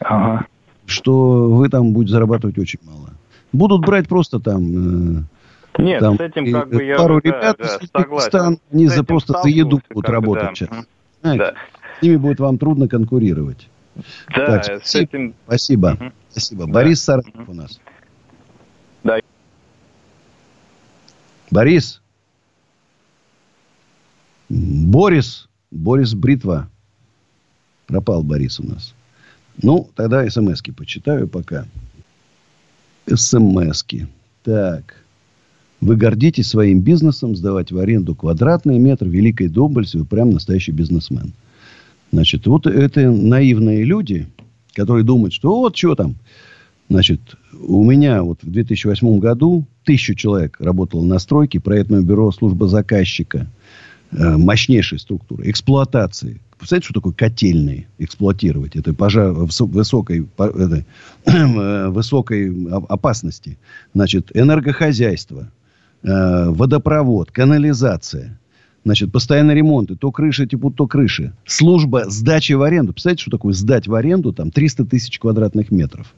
[0.02, 0.40] uh
[0.86, 3.10] что вы там будете зарабатывать очень мало.
[3.52, 5.18] Будут брать просто там...
[5.18, 5.22] Э,
[5.78, 9.04] Нет, там, с этим как бы я пару да, ребят да, из Узбекистана, они за
[9.04, 10.54] просто за еду будут работать да.
[10.54, 10.86] сейчас.
[11.22, 11.54] Знаете,
[11.98, 13.68] С ними будет вам трудно конкурировать.
[14.34, 15.02] Да, так, с спасибо.
[15.02, 15.34] этим...
[15.46, 15.86] Спасибо.
[16.00, 16.12] Угу.
[16.30, 16.66] спасибо.
[16.66, 16.72] Да.
[16.72, 17.80] Борис Саратов у нас.
[19.04, 19.18] Да.
[21.50, 22.00] Борис.
[24.48, 25.48] Борис.
[25.70, 26.68] Борис Бритва.
[27.86, 28.94] Пропал Борис у нас.
[29.62, 31.66] Ну, тогда смс-ки почитаю пока.
[33.06, 34.08] СМС-ки.
[34.42, 34.94] Так.
[35.80, 41.32] Вы гордитесь своим бизнесом, сдавать в аренду квадратный метр, великой доблести, вы прям настоящий бизнесмен.
[42.12, 44.26] Значит, вот это наивные люди,
[44.74, 46.16] которые думают, что вот что там.
[46.90, 47.20] Значит,
[47.52, 53.46] у меня вот в 2008 году тысячу человек работало на стройке, проектное бюро, служба заказчика,
[54.10, 56.40] э, мощнейшей структуры, эксплуатации.
[56.58, 58.76] Представляете, что такое котельные эксплуатировать?
[58.76, 60.84] Это пожар высокой, это,
[61.90, 63.56] высокой опасности.
[63.94, 65.48] Значит, энергохозяйство,
[66.02, 68.38] э, водопровод, канализация.
[68.84, 69.94] Значит, постоянные ремонты.
[69.94, 71.34] То крыши типа, то крыши.
[71.44, 72.92] Служба сдачи в аренду.
[72.92, 74.32] Представляете, что такое сдать в аренду?
[74.32, 76.14] Там 300 тысяч квадратных метров.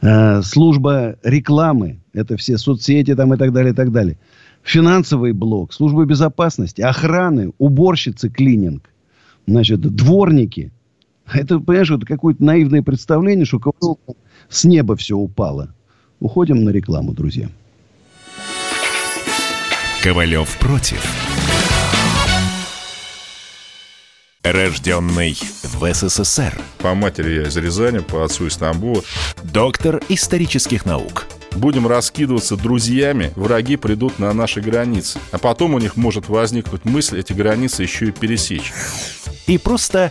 [0.00, 2.00] Э, служба рекламы.
[2.12, 4.18] Это все соцсети там и так далее, и так далее.
[4.62, 5.72] Финансовый блок.
[5.72, 6.82] Служба безопасности.
[6.82, 7.52] Охраны.
[7.58, 8.28] Уборщицы.
[8.28, 8.90] Клининг.
[9.46, 10.72] Значит, дворники.
[11.32, 13.60] Это, понимаешь, это какое-то наивное представление, что
[14.48, 15.74] с неба все упало.
[16.20, 17.48] Уходим на рекламу, друзья.
[20.08, 21.04] Ковалев против.
[24.42, 26.58] Рожденный в СССР.
[26.78, 29.04] По матери я из Рязани, по отцу из Тамбова.
[29.42, 31.26] Доктор исторических наук.
[31.52, 35.18] Будем раскидываться друзьями, враги придут на наши границы.
[35.30, 38.72] А потом у них может возникнуть мысль эти границы еще и пересечь.
[39.46, 40.10] И просто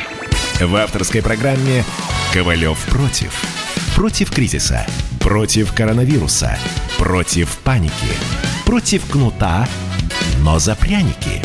[0.61, 1.83] В авторской программе
[2.31, 3.33] «Ковалев против».
[3.95, 4.85] Против кризиса,
[5.19, 6.55] против коронавируса,
[6.99, 8.13] против паники,
[8.63, 9.67] против кнута,
[10.43, 11.41] но за пряники.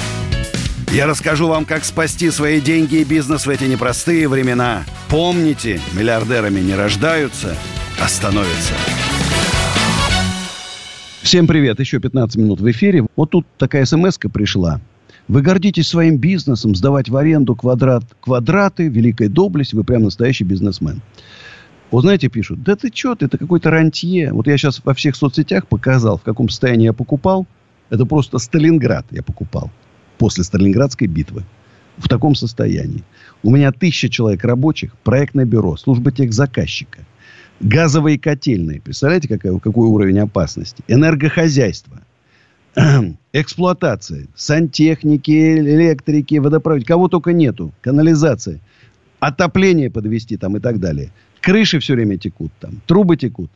[0.92, 4.84] Я расскажу вам, как спасти свои деньги и бизнес в эти непростые времена.
[5.08, 7.56] Помните, миллиардерами не рождаются,
[7.98, 8.74] а становятся.
[11.22, 11.80] Всем привет.
[11.80, 13.06] Еще 15 минут в эфире.
[13.16, 14.78] Вот тут такая смс пришла.
[15.28, 21.02] Вы гордитесь своим бизнесом, сдавать в аренду квадрат, квадраты, великая доблесть, вы прям настоящий бизнесмен.
[21.90, 24.32] Вот знаете, пишут, да ты что, ты, это какой-то рантье.
[24.32, 27.46] Вот я сейчас во всех соцсетях показал, в каком состоянии я покупал.
[27.90, 29.70] Это просто Сталинград я покупал
[30.18, 31.44] после Сталинградской битвы.
[31.96, 33.02] В таком состоянии.
[33.42, 37.06] У меня тысяча человек рабочих, проектное бюро, служба техзаказчика,
[37.58, 38.82] газовые котельные.
[38.82, 40.84] Представляете, какой, какой уровень опасности?
[40.88, 42.02] Энергохозяйство,
[43.32, 46.84] эксплуатация, сантехники, электрики, водопровод.
[46.84, 47.72] Кого только нету.
[47.80, 48.60] Канализация.
[49.18, 51.10] Отопление подвести там и так далее.
[51.40, 52.80] Крыши все время текут там.
[52.86, 53.50] Трубы текут.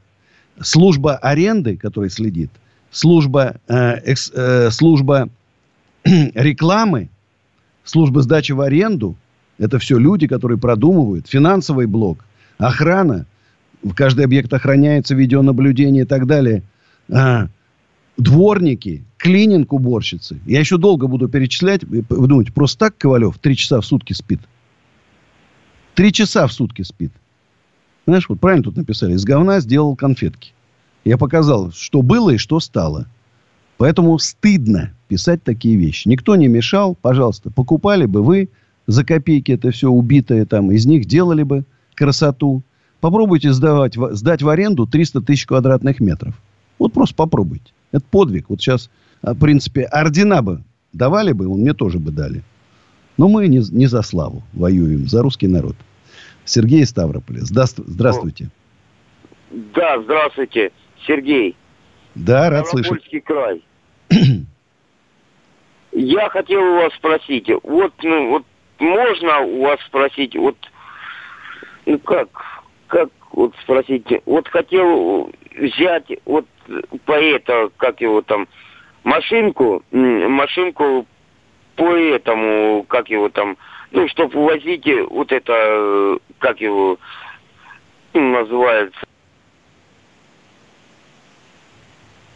[0.61, 2.51] Служба аренды, которая следит.
[2.91, 5.29] Служба, э, экс, э, служба
[6.05, 7.09] рекламы.
[7.85, 9.17] Служба сдачи в аренду.
[9.59, 11.29] Это все люди, которые продумывают.
[11.29, 12.25] Финансовый блок.
[12.57, 13.27] Охрана.
[13.95, 16.63] Каждый объект охраняется, видеонаблюдение и так далее.
[18.21, 20.41] Дворники, клининг уборщицы.
[20.45, 21.85] Я еще долго буду перечислять.
[21.85, 24.41] Вы думаете, просто так Ковалев три часа в сутки спит?
[25.95, 27.13] Три часа в сутки спит.
[28.07, 29.15] Знаешь, вот правильно тут написали.
[29.15, 30.53] Из говна сделал конфетки.
[31.05, 33.07] Я показал, что было и что стало.
[33.79, 36.07] Поэтому стыдно писать такие вещи.
[36.07, 36.95] Никто не мешал.
[37.01, 38.51] Пожалуйста, покупали бы вы
[38.87, 40.71] за копейки это все убитое там.
[40.73, 41.65] Из них делали бы
[41.95, 42.63] красоту.
[43.01, 46.35] Попробуйте сдавать, сдать в аренду 300 тысяч квадратных метров.
[46.79, 47.73] Вот просто попробуйте.
[47.93, 48.49] Это подвиг.
[48.49, 48.91] Вот сейчас,
[49.23, 50.63] в принципе, ордена бы
[50.93, 52.43] давали бы, он мне тоже бы дали.
[53.17, 55.77] Но мы не, не за славу воюем, за русский народ.
[56.45, 57.39] Сергей Ставрополь.
[57.41, 58.51] Здравствуйте.
[59.51, 60.73] Да, здравствуйте,
[61.07, 61.57] Сергей.
[62.15, 63.03] Да, рад слышать.
[63.25, 63.63] край.
[65.93, 68.45] Я хотел у вас спросить, вот, ну, вот
[68.79, 70.57] можно у вас спросить, вот,
[71.85, 72.29] ну как,
[72.87, 76.47] как вот спросить, вот хотел взять вот
[77.05, 78.49] поэта, как его там,
[79.05, 81.07] машинку, машинку
[81.77, 83.57] по этому, как его там,
[83.91, 86.99] ну, чтобы увозить вот это, как его
[88.15, 89.01] называется.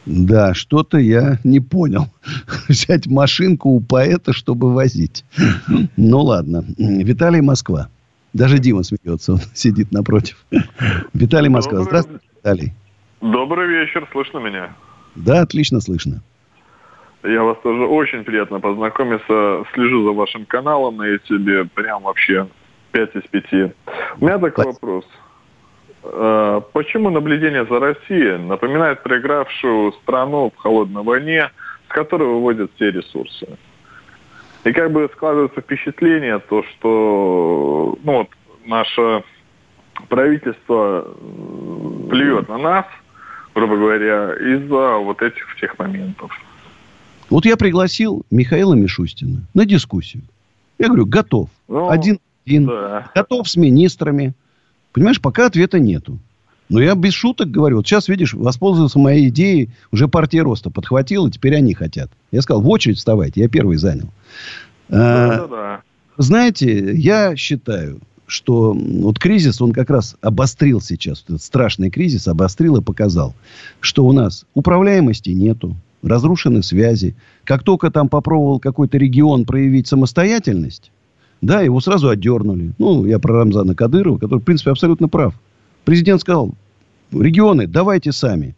[0.07, 2.09] Да, что-то я не понял.
[2.69, 5.25] Взять машинку у поэта, чтобы возить.
[5.97, 6.65] Ну, ладно.
[6.77, 7.89] Виталий Москва.
[8.33, 10.45] Даже Дима смеется, он сидит напротив.
[11.15, 11.83] Виталий Москва.
[11.83, 12.73] Здравствуйте, Виталий.
[13.25, 14.75] Добрый вечер, слышно меня?
[15.15, 16.21] Да, отлично слышно.
[17.23, 19.65] Я вас тоже очень приятно познакомиться.
[19.73, 21.73] Слежу за вашим каналом на YouTube.
[21.73, 22.47] Прям вообще
[22.93, 23.73] 5 из 5.
[24.21, 25.07] У меня такой вопрос.
[26.03, 31.51] А, почему наблюдение за Россией напоминает проигравшую страну в холодной войне,
[31.89, 33.57] с которой выводят все ресурсы?
[34.65, 38.29] И как бы складывается впечатление, то, что ну, вот,
[38.67, 39.25] наше
[40.11, 41.09] правительство
[42.11, 42.87] плюет на нас,
[43.55, 46.33] грубо говоря, из-за вот этих всех моментов.
[47.31, 50.23] Вот я пригласил Михаила Мишустина на дискуссию.
[50.79, 51.49] Я говорю, готов.
[51.69, 52.67] Ну, один, один.
[52.67, 53.11] Да.
[53.15, 54.35] Готов с министрами.
[54.93, 56.19] Понимаешь, пока ответа нету.
[56.69, 57.79] Но я без шуток говорю.
[57.79, 59.71] Вот сейчас, видишь, воспользовался моей идеей.
[59.93, 62.11] Уже партия роста подхватила, теперь они хотят.
[62.31, 63.41] Я сказал, в очередь вставайте.
[63.41, 64.09] Я первый занял.
[64.89, 65.83] Да, а, да, да.
[66.17, 71.25] Знаете, я считаю, что вот кризис, он как раз обострил сейчас.
[71.27, 73.35] Этот страшный кризис обострил и показал,
[73.81, 77.15] что у нас управляемости нету разрушены связи.
[77.45, 80.91] Как только там попробовал какой-то регион проявить самостоятельность,
[81.41, 82.73] да, его сразу отдернули.
[82.79, 85.35] Ну, я про Рамзана Кадырова, который, в принципе, абсолютно прав.
[85.85, 86.55] Президент сказал,
[87.13, 88.55] регионы, давайте сами.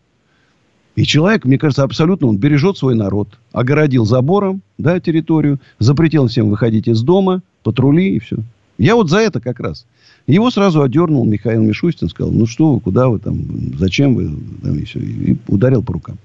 [0.95, 3.29] И человек, мне кажется, абсолютно, он бережет свой народ.
[3.53, 8.39] Огородил забором, да, территорию, запретил всем выходить из дома, патрули и все.
[8.79, 9.87] Я вот за это как раз.
[10.27, 13.39] Его сразу одернул Михаил Мишустин, сказал, ну что вы, куда вы там,
[13.79, 14.31] зачем вы,
[14.63, 16.19] там, и все, и ударил по рукам.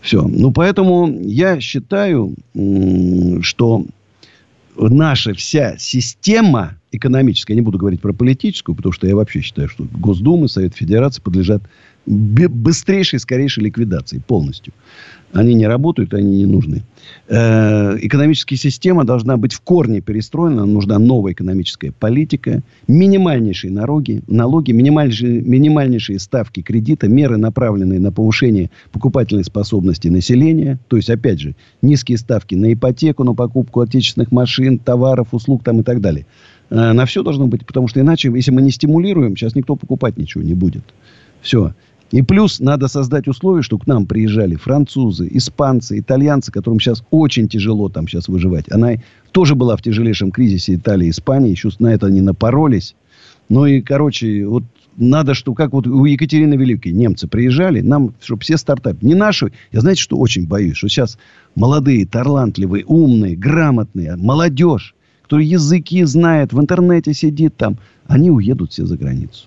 [0.00, 0.22] Все.
[0.22, 2.34] Ну, поэтому я считаю,
[3.42, 3.86] что
[4.76, 9.68] наша вся система экономическая, я не буду говорить про политическую, потому что я вообще считаю,
[9.68, 11.62] что Госдума, Совет Федерации подлежат
[12.06, 14.72] быстрейшей, скорейшей ликвидации полностью.
[15.32, 16.82] Они не работают, они не нужны.
[17.28, 20.66] Э, экономическая система должна быть в корне перестроена.
[20.66, 22.62] Нужна новая экономическая политика.
[22.88, 30.80] Минимальнейшие налоги, налоги минимальнейшие, минимальнейшие ставки кредита, меры, направленные на повышение покупательной способности населения.
[30.88, 35.80] То есть, опять же, низкие ставки на ипотеку, на покупку отечественных машин, товаров, услуг там
[35.80, 36.26] и так далее.
[36.70, 40.16] Э, на все должно быть, потому что иначе, если мы не стимулируем, сейчас никто покупать
[40.16, 40.82] ничего не будет.
[41.40, 41.72] Все.
[42.10, 47.48] И плюс надо создать условия, чтобы к нам приезжали французы, испанцы, итальянцы, которым сейчас очень
[47.48, 48.70] тяжело там сейчас выживать.
[48.70, 48.94] Она
[49.32, 51.50] тоже была в тяжелейшем кризисе Италии и Испании.
[51.50, 52.96] Еще на это они напоролись.
[53.48, 54.64] Ну и, короче, вот
[54.96, 59.52] надо, что как вот у Екатерины Великой немцы приезжали, нам, чтобы все стартапы, не наши,
[59.70, 61.16] я знаете, что очень боюсь, что сейчас
[61.54, 68.84] молодые, талантливые, умные, грамотные, молодежь, кто языки знает, в интернете сидит там, они уедут все
[68.84, 69.46] за границу.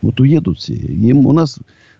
[0.00, 0.74] Вот уедут все.
[0.74, 1.58] Им у нас...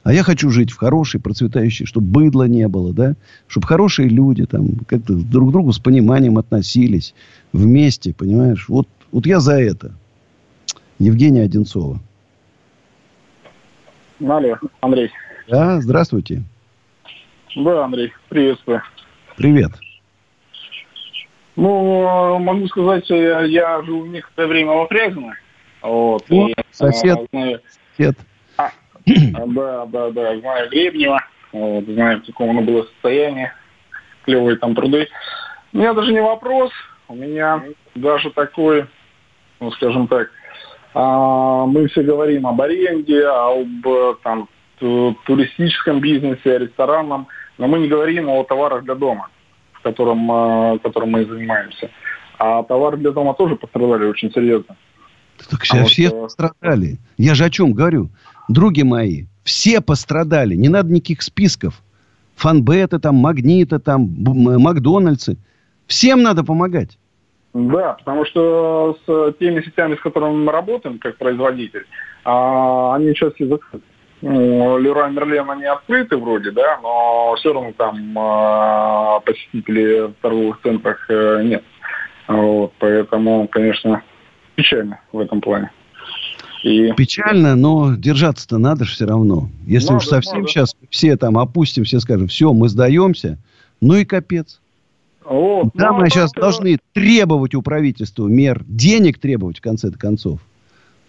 [0.09, 3.13] А я хочу жить в хорошей, процветающей, чтобы быдла не было, да?
[3.47, 7.15] Чтобы хорошие люди там как-то друг к другу с пониманием относились
[7.53, 8.71] вместе, понимаешь?
[8.71, 9.93] Вот, вот я за это.
[10.99, 12.01] Евгения Одинцова.
[14.27, 15.11] Алло, Андрей.
[15.47, 16.43] Да, здравствуйте.
[17.55, 18.81] Да, Андрей, приветствую.
[19.37, 19.73] Привет.
[21.55, 25.35] Ну, могу сказать, я, я живу некоторое время во Фрязино.
[25.83, 27.19] Вот, О, и, сосед.
[27.19, 27.61] а, знаю,
[27.95, 28.17] Сосед.
[29.35, 31.21] а, да, да, да, знаю Гребнева,
[31.53, 33.51] вот, знаю, в каком оно было состоянии,
[34.25, 35.09] клевые там труды.
[35.73, 36.71] У меня даже не вопрос,
[37.09, 37.63] у меня
[37.95, 38.87] даже такой,
[39.61, 40.31] ну, скажем так,
[40.95, 44.49] а, мы все говорим об аренде, об э, там,
[44.79, 47.29] ту- туристическом бизнесе, о ресторанном,
[47.59, 49.29] но мы не говорим о товарах для дома,
[49.75, 51.91] в котором, э, которым мы занимаемся.
[52.39, 54.77] А товары для дома тоже пострадали очень серьезно.
[55.51, 56.99] Так все, все пострадали.
[57.17, 58.11] Я же о чем говорю?
[58.49, 60.55] Други мои, все пострадали.
[60.55, 61.83] Не надо никаких списков.
[62.37, 65.37] Фанбеты, там, Магниты, там, Макдональдсы.
[65.87, 66.99] Всем надо помогать.
[67.55, 71.87] Да, потому что с теми сетями, с которыми мы работаем, как производитель,
[72.25, 73.85] а, они сейчас все закрыты.
[74.20, 81.07] Леруа Мерлен, они открыты вроде, да, но все равно там а, посетителей в торговых центрах
[81.09, 81.65] э, нет.
[82.27, 84.03] Вот, поэтому, конечно,
[84.57, 85.70] печально в этом плане.
[86.63, 89.49] И Печально, но держаться-то надо же все равно.
[89.67, 90.49] Если уж Надо, совсем надо.
[90.49, 93.39] сейчас все там опустим, все скажем, все, мы сдаемся,
[93.81, 94.61] ну и капец.
[95.25, 99.59] Вот, да, ну, мы а сейчас так, э, должны требовать у правительства мер, денег требовать
[99.59, 100.41] в конце концов.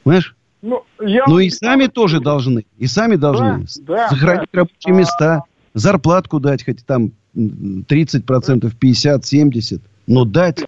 [0.03, 0.35] Понимаешь?
[0.61, 2.65] ну, я вот и сами тоже должны.
[2.77, 4.59] И сами должны да, сохранить да.
[4.59, 5.43] рабочие места,
[5.73, 10.65] зарплатку дать, хоть там м, 30%, 50, 70, но дать,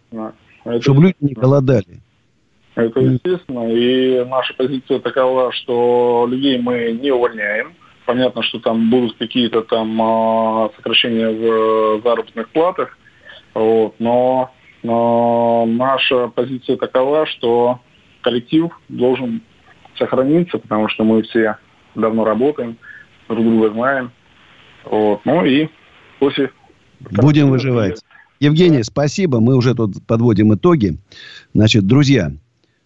[0.63, 1.99] Это чтобы люди не голодали.
[2.85, 3.71] Это естественно.
[3.71, 7.73] И наша позиция такова, что людей мы не увольняем.
[8.05, 12.97] Понятно, что там будут какие-то там а, сокращения в заработных платах.
[13.53, 14.51] Вот, но,
[14.83, 17.79] но наша позиция такова, что
[18.21, 19.41] коллектив должен
[19.97, 21.57] сохраниться, потому что мы все
[21.95, 22.77] давно работаем,
[23.27, 24.11] друг друга знаем.
[24.85, 25.69] Вот, ну и
[26.19, 26.51] после
[27.09, 28.01] Будем выживать.
[28.39, 29.39] Евгений, спасибо.
[29.39, 30.97] Мы уже тут подводим итоги.
[31.53, 32.31] Значит, друзья,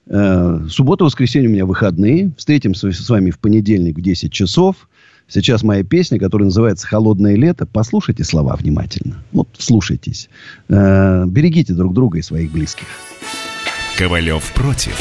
[0.07, 2.32] суббота, воскресенье у меня выходные.
[2.38, 4.88] Встретимся с вами в понедельник в 10 часов.
[5.27, 7.65] Сейчас моя песня, которая называется «Холодное лето».
[7.65, 9.23] Послушайте слова внимательно.
[9.32, 10.30] Вот слушайтесь.
[10.69, 12.86] Э, берегите друг друга и своих близких.
[13.98, 14.95] Ковалев против.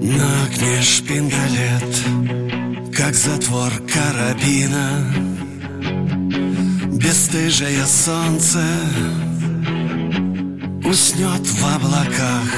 [0.00, 5.49] На окне шпингалет, как затвор карабина
[7.02, 8.62] Бесстыжее солнце
[10.84, 12.50] уснет в облаках.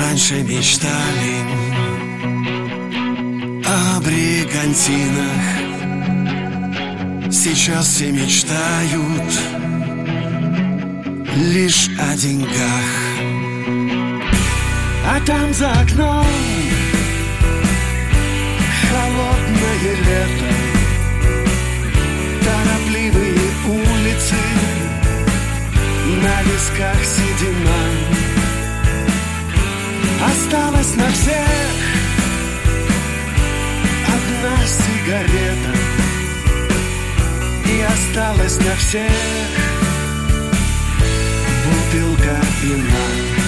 [0.00, 1.36] Раньше мечтали
[3.64, 5.44] о бригантинах.
[7.32, 9.32] Сейчас все мечтают
[11.36, 12.88] лишь о деньгах.
[15.06, 16.26] А там за окном
[18.90, 20.57] холодное лето,
[26.22, 27.80] на висках седина.
[30.30, 31.74] Осталась на всех
[34.06, 35.74] одна сигарета,
[37.66, 39.10] и осталась на всех
[41.64, 43.47] бутылка вина.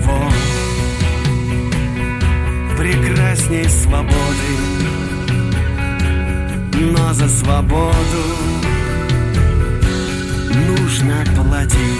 [0.00, 0.30] Ничего
[2.76, 4.52] прекрасней свободы
[6.74, 7.94] Но за свободу
[10.66, 11.90] нужно платить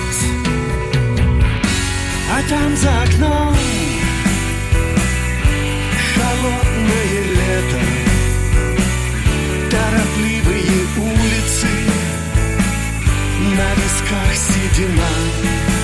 [2.32, 3.56] а там за окном
[6.14, 7.80] холодное лето,
[9.68, 11.66] торопливые улицы.
[13.76, 15.79] висках седина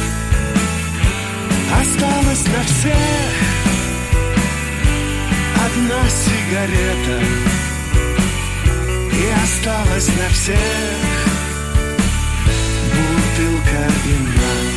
[1.81, 3.33] Осталась на всех.
[5.67, 7.21] Одна сигарета.
[9.13, 10.57] И осталась на всех.
[12.95, 14.76] Бутылка вина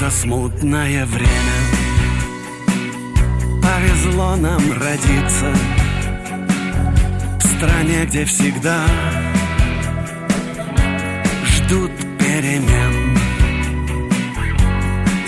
[0.00, 1.28] это смутное время.
[3.62, 5.52] Повезло нам родиться
[7.38, 8.86] В стране, где всегда
[11.44, 13.18] Ждут перемен.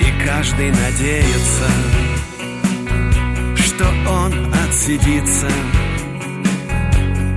[0.00, 1.68] И каждый надеется
[3.56, 5.48] Что он отсидится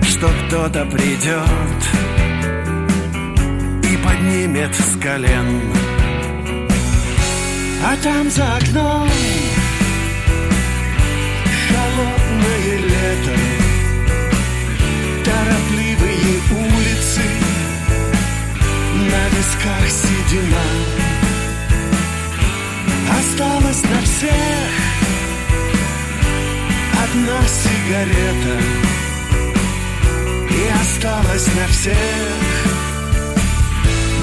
[0.03, 1.81] Что кто-то придет
[3.91, 5.84] И поднимет с колен
[7.83, 9.09] а там за окном
[11.67, 13.35] холодное лето,
[15.23, 17.21] торопливые улицы,
[18.93, 20.65] на висках седина.
[23.17, 24.71] Осталась на всех
[27.03, 28.57] одна сигарета,
[30.49, 31.95] и осталась на всех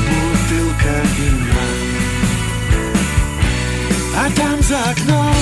[0.08, 1.91] бутылка вина.
[4.14, 5.34] А там за окном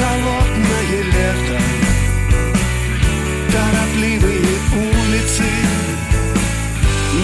[0.00, 1.60] холодное лето
[3.52, 5.44] Торопливые улицы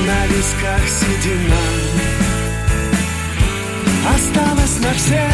[0.06, 1.66] На висках седина.
[4.14, 5.32] Осталась на всех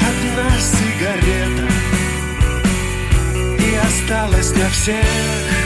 [0.00, 1.68] Одна сигарета
[3.58, 5.65] И осталась на всех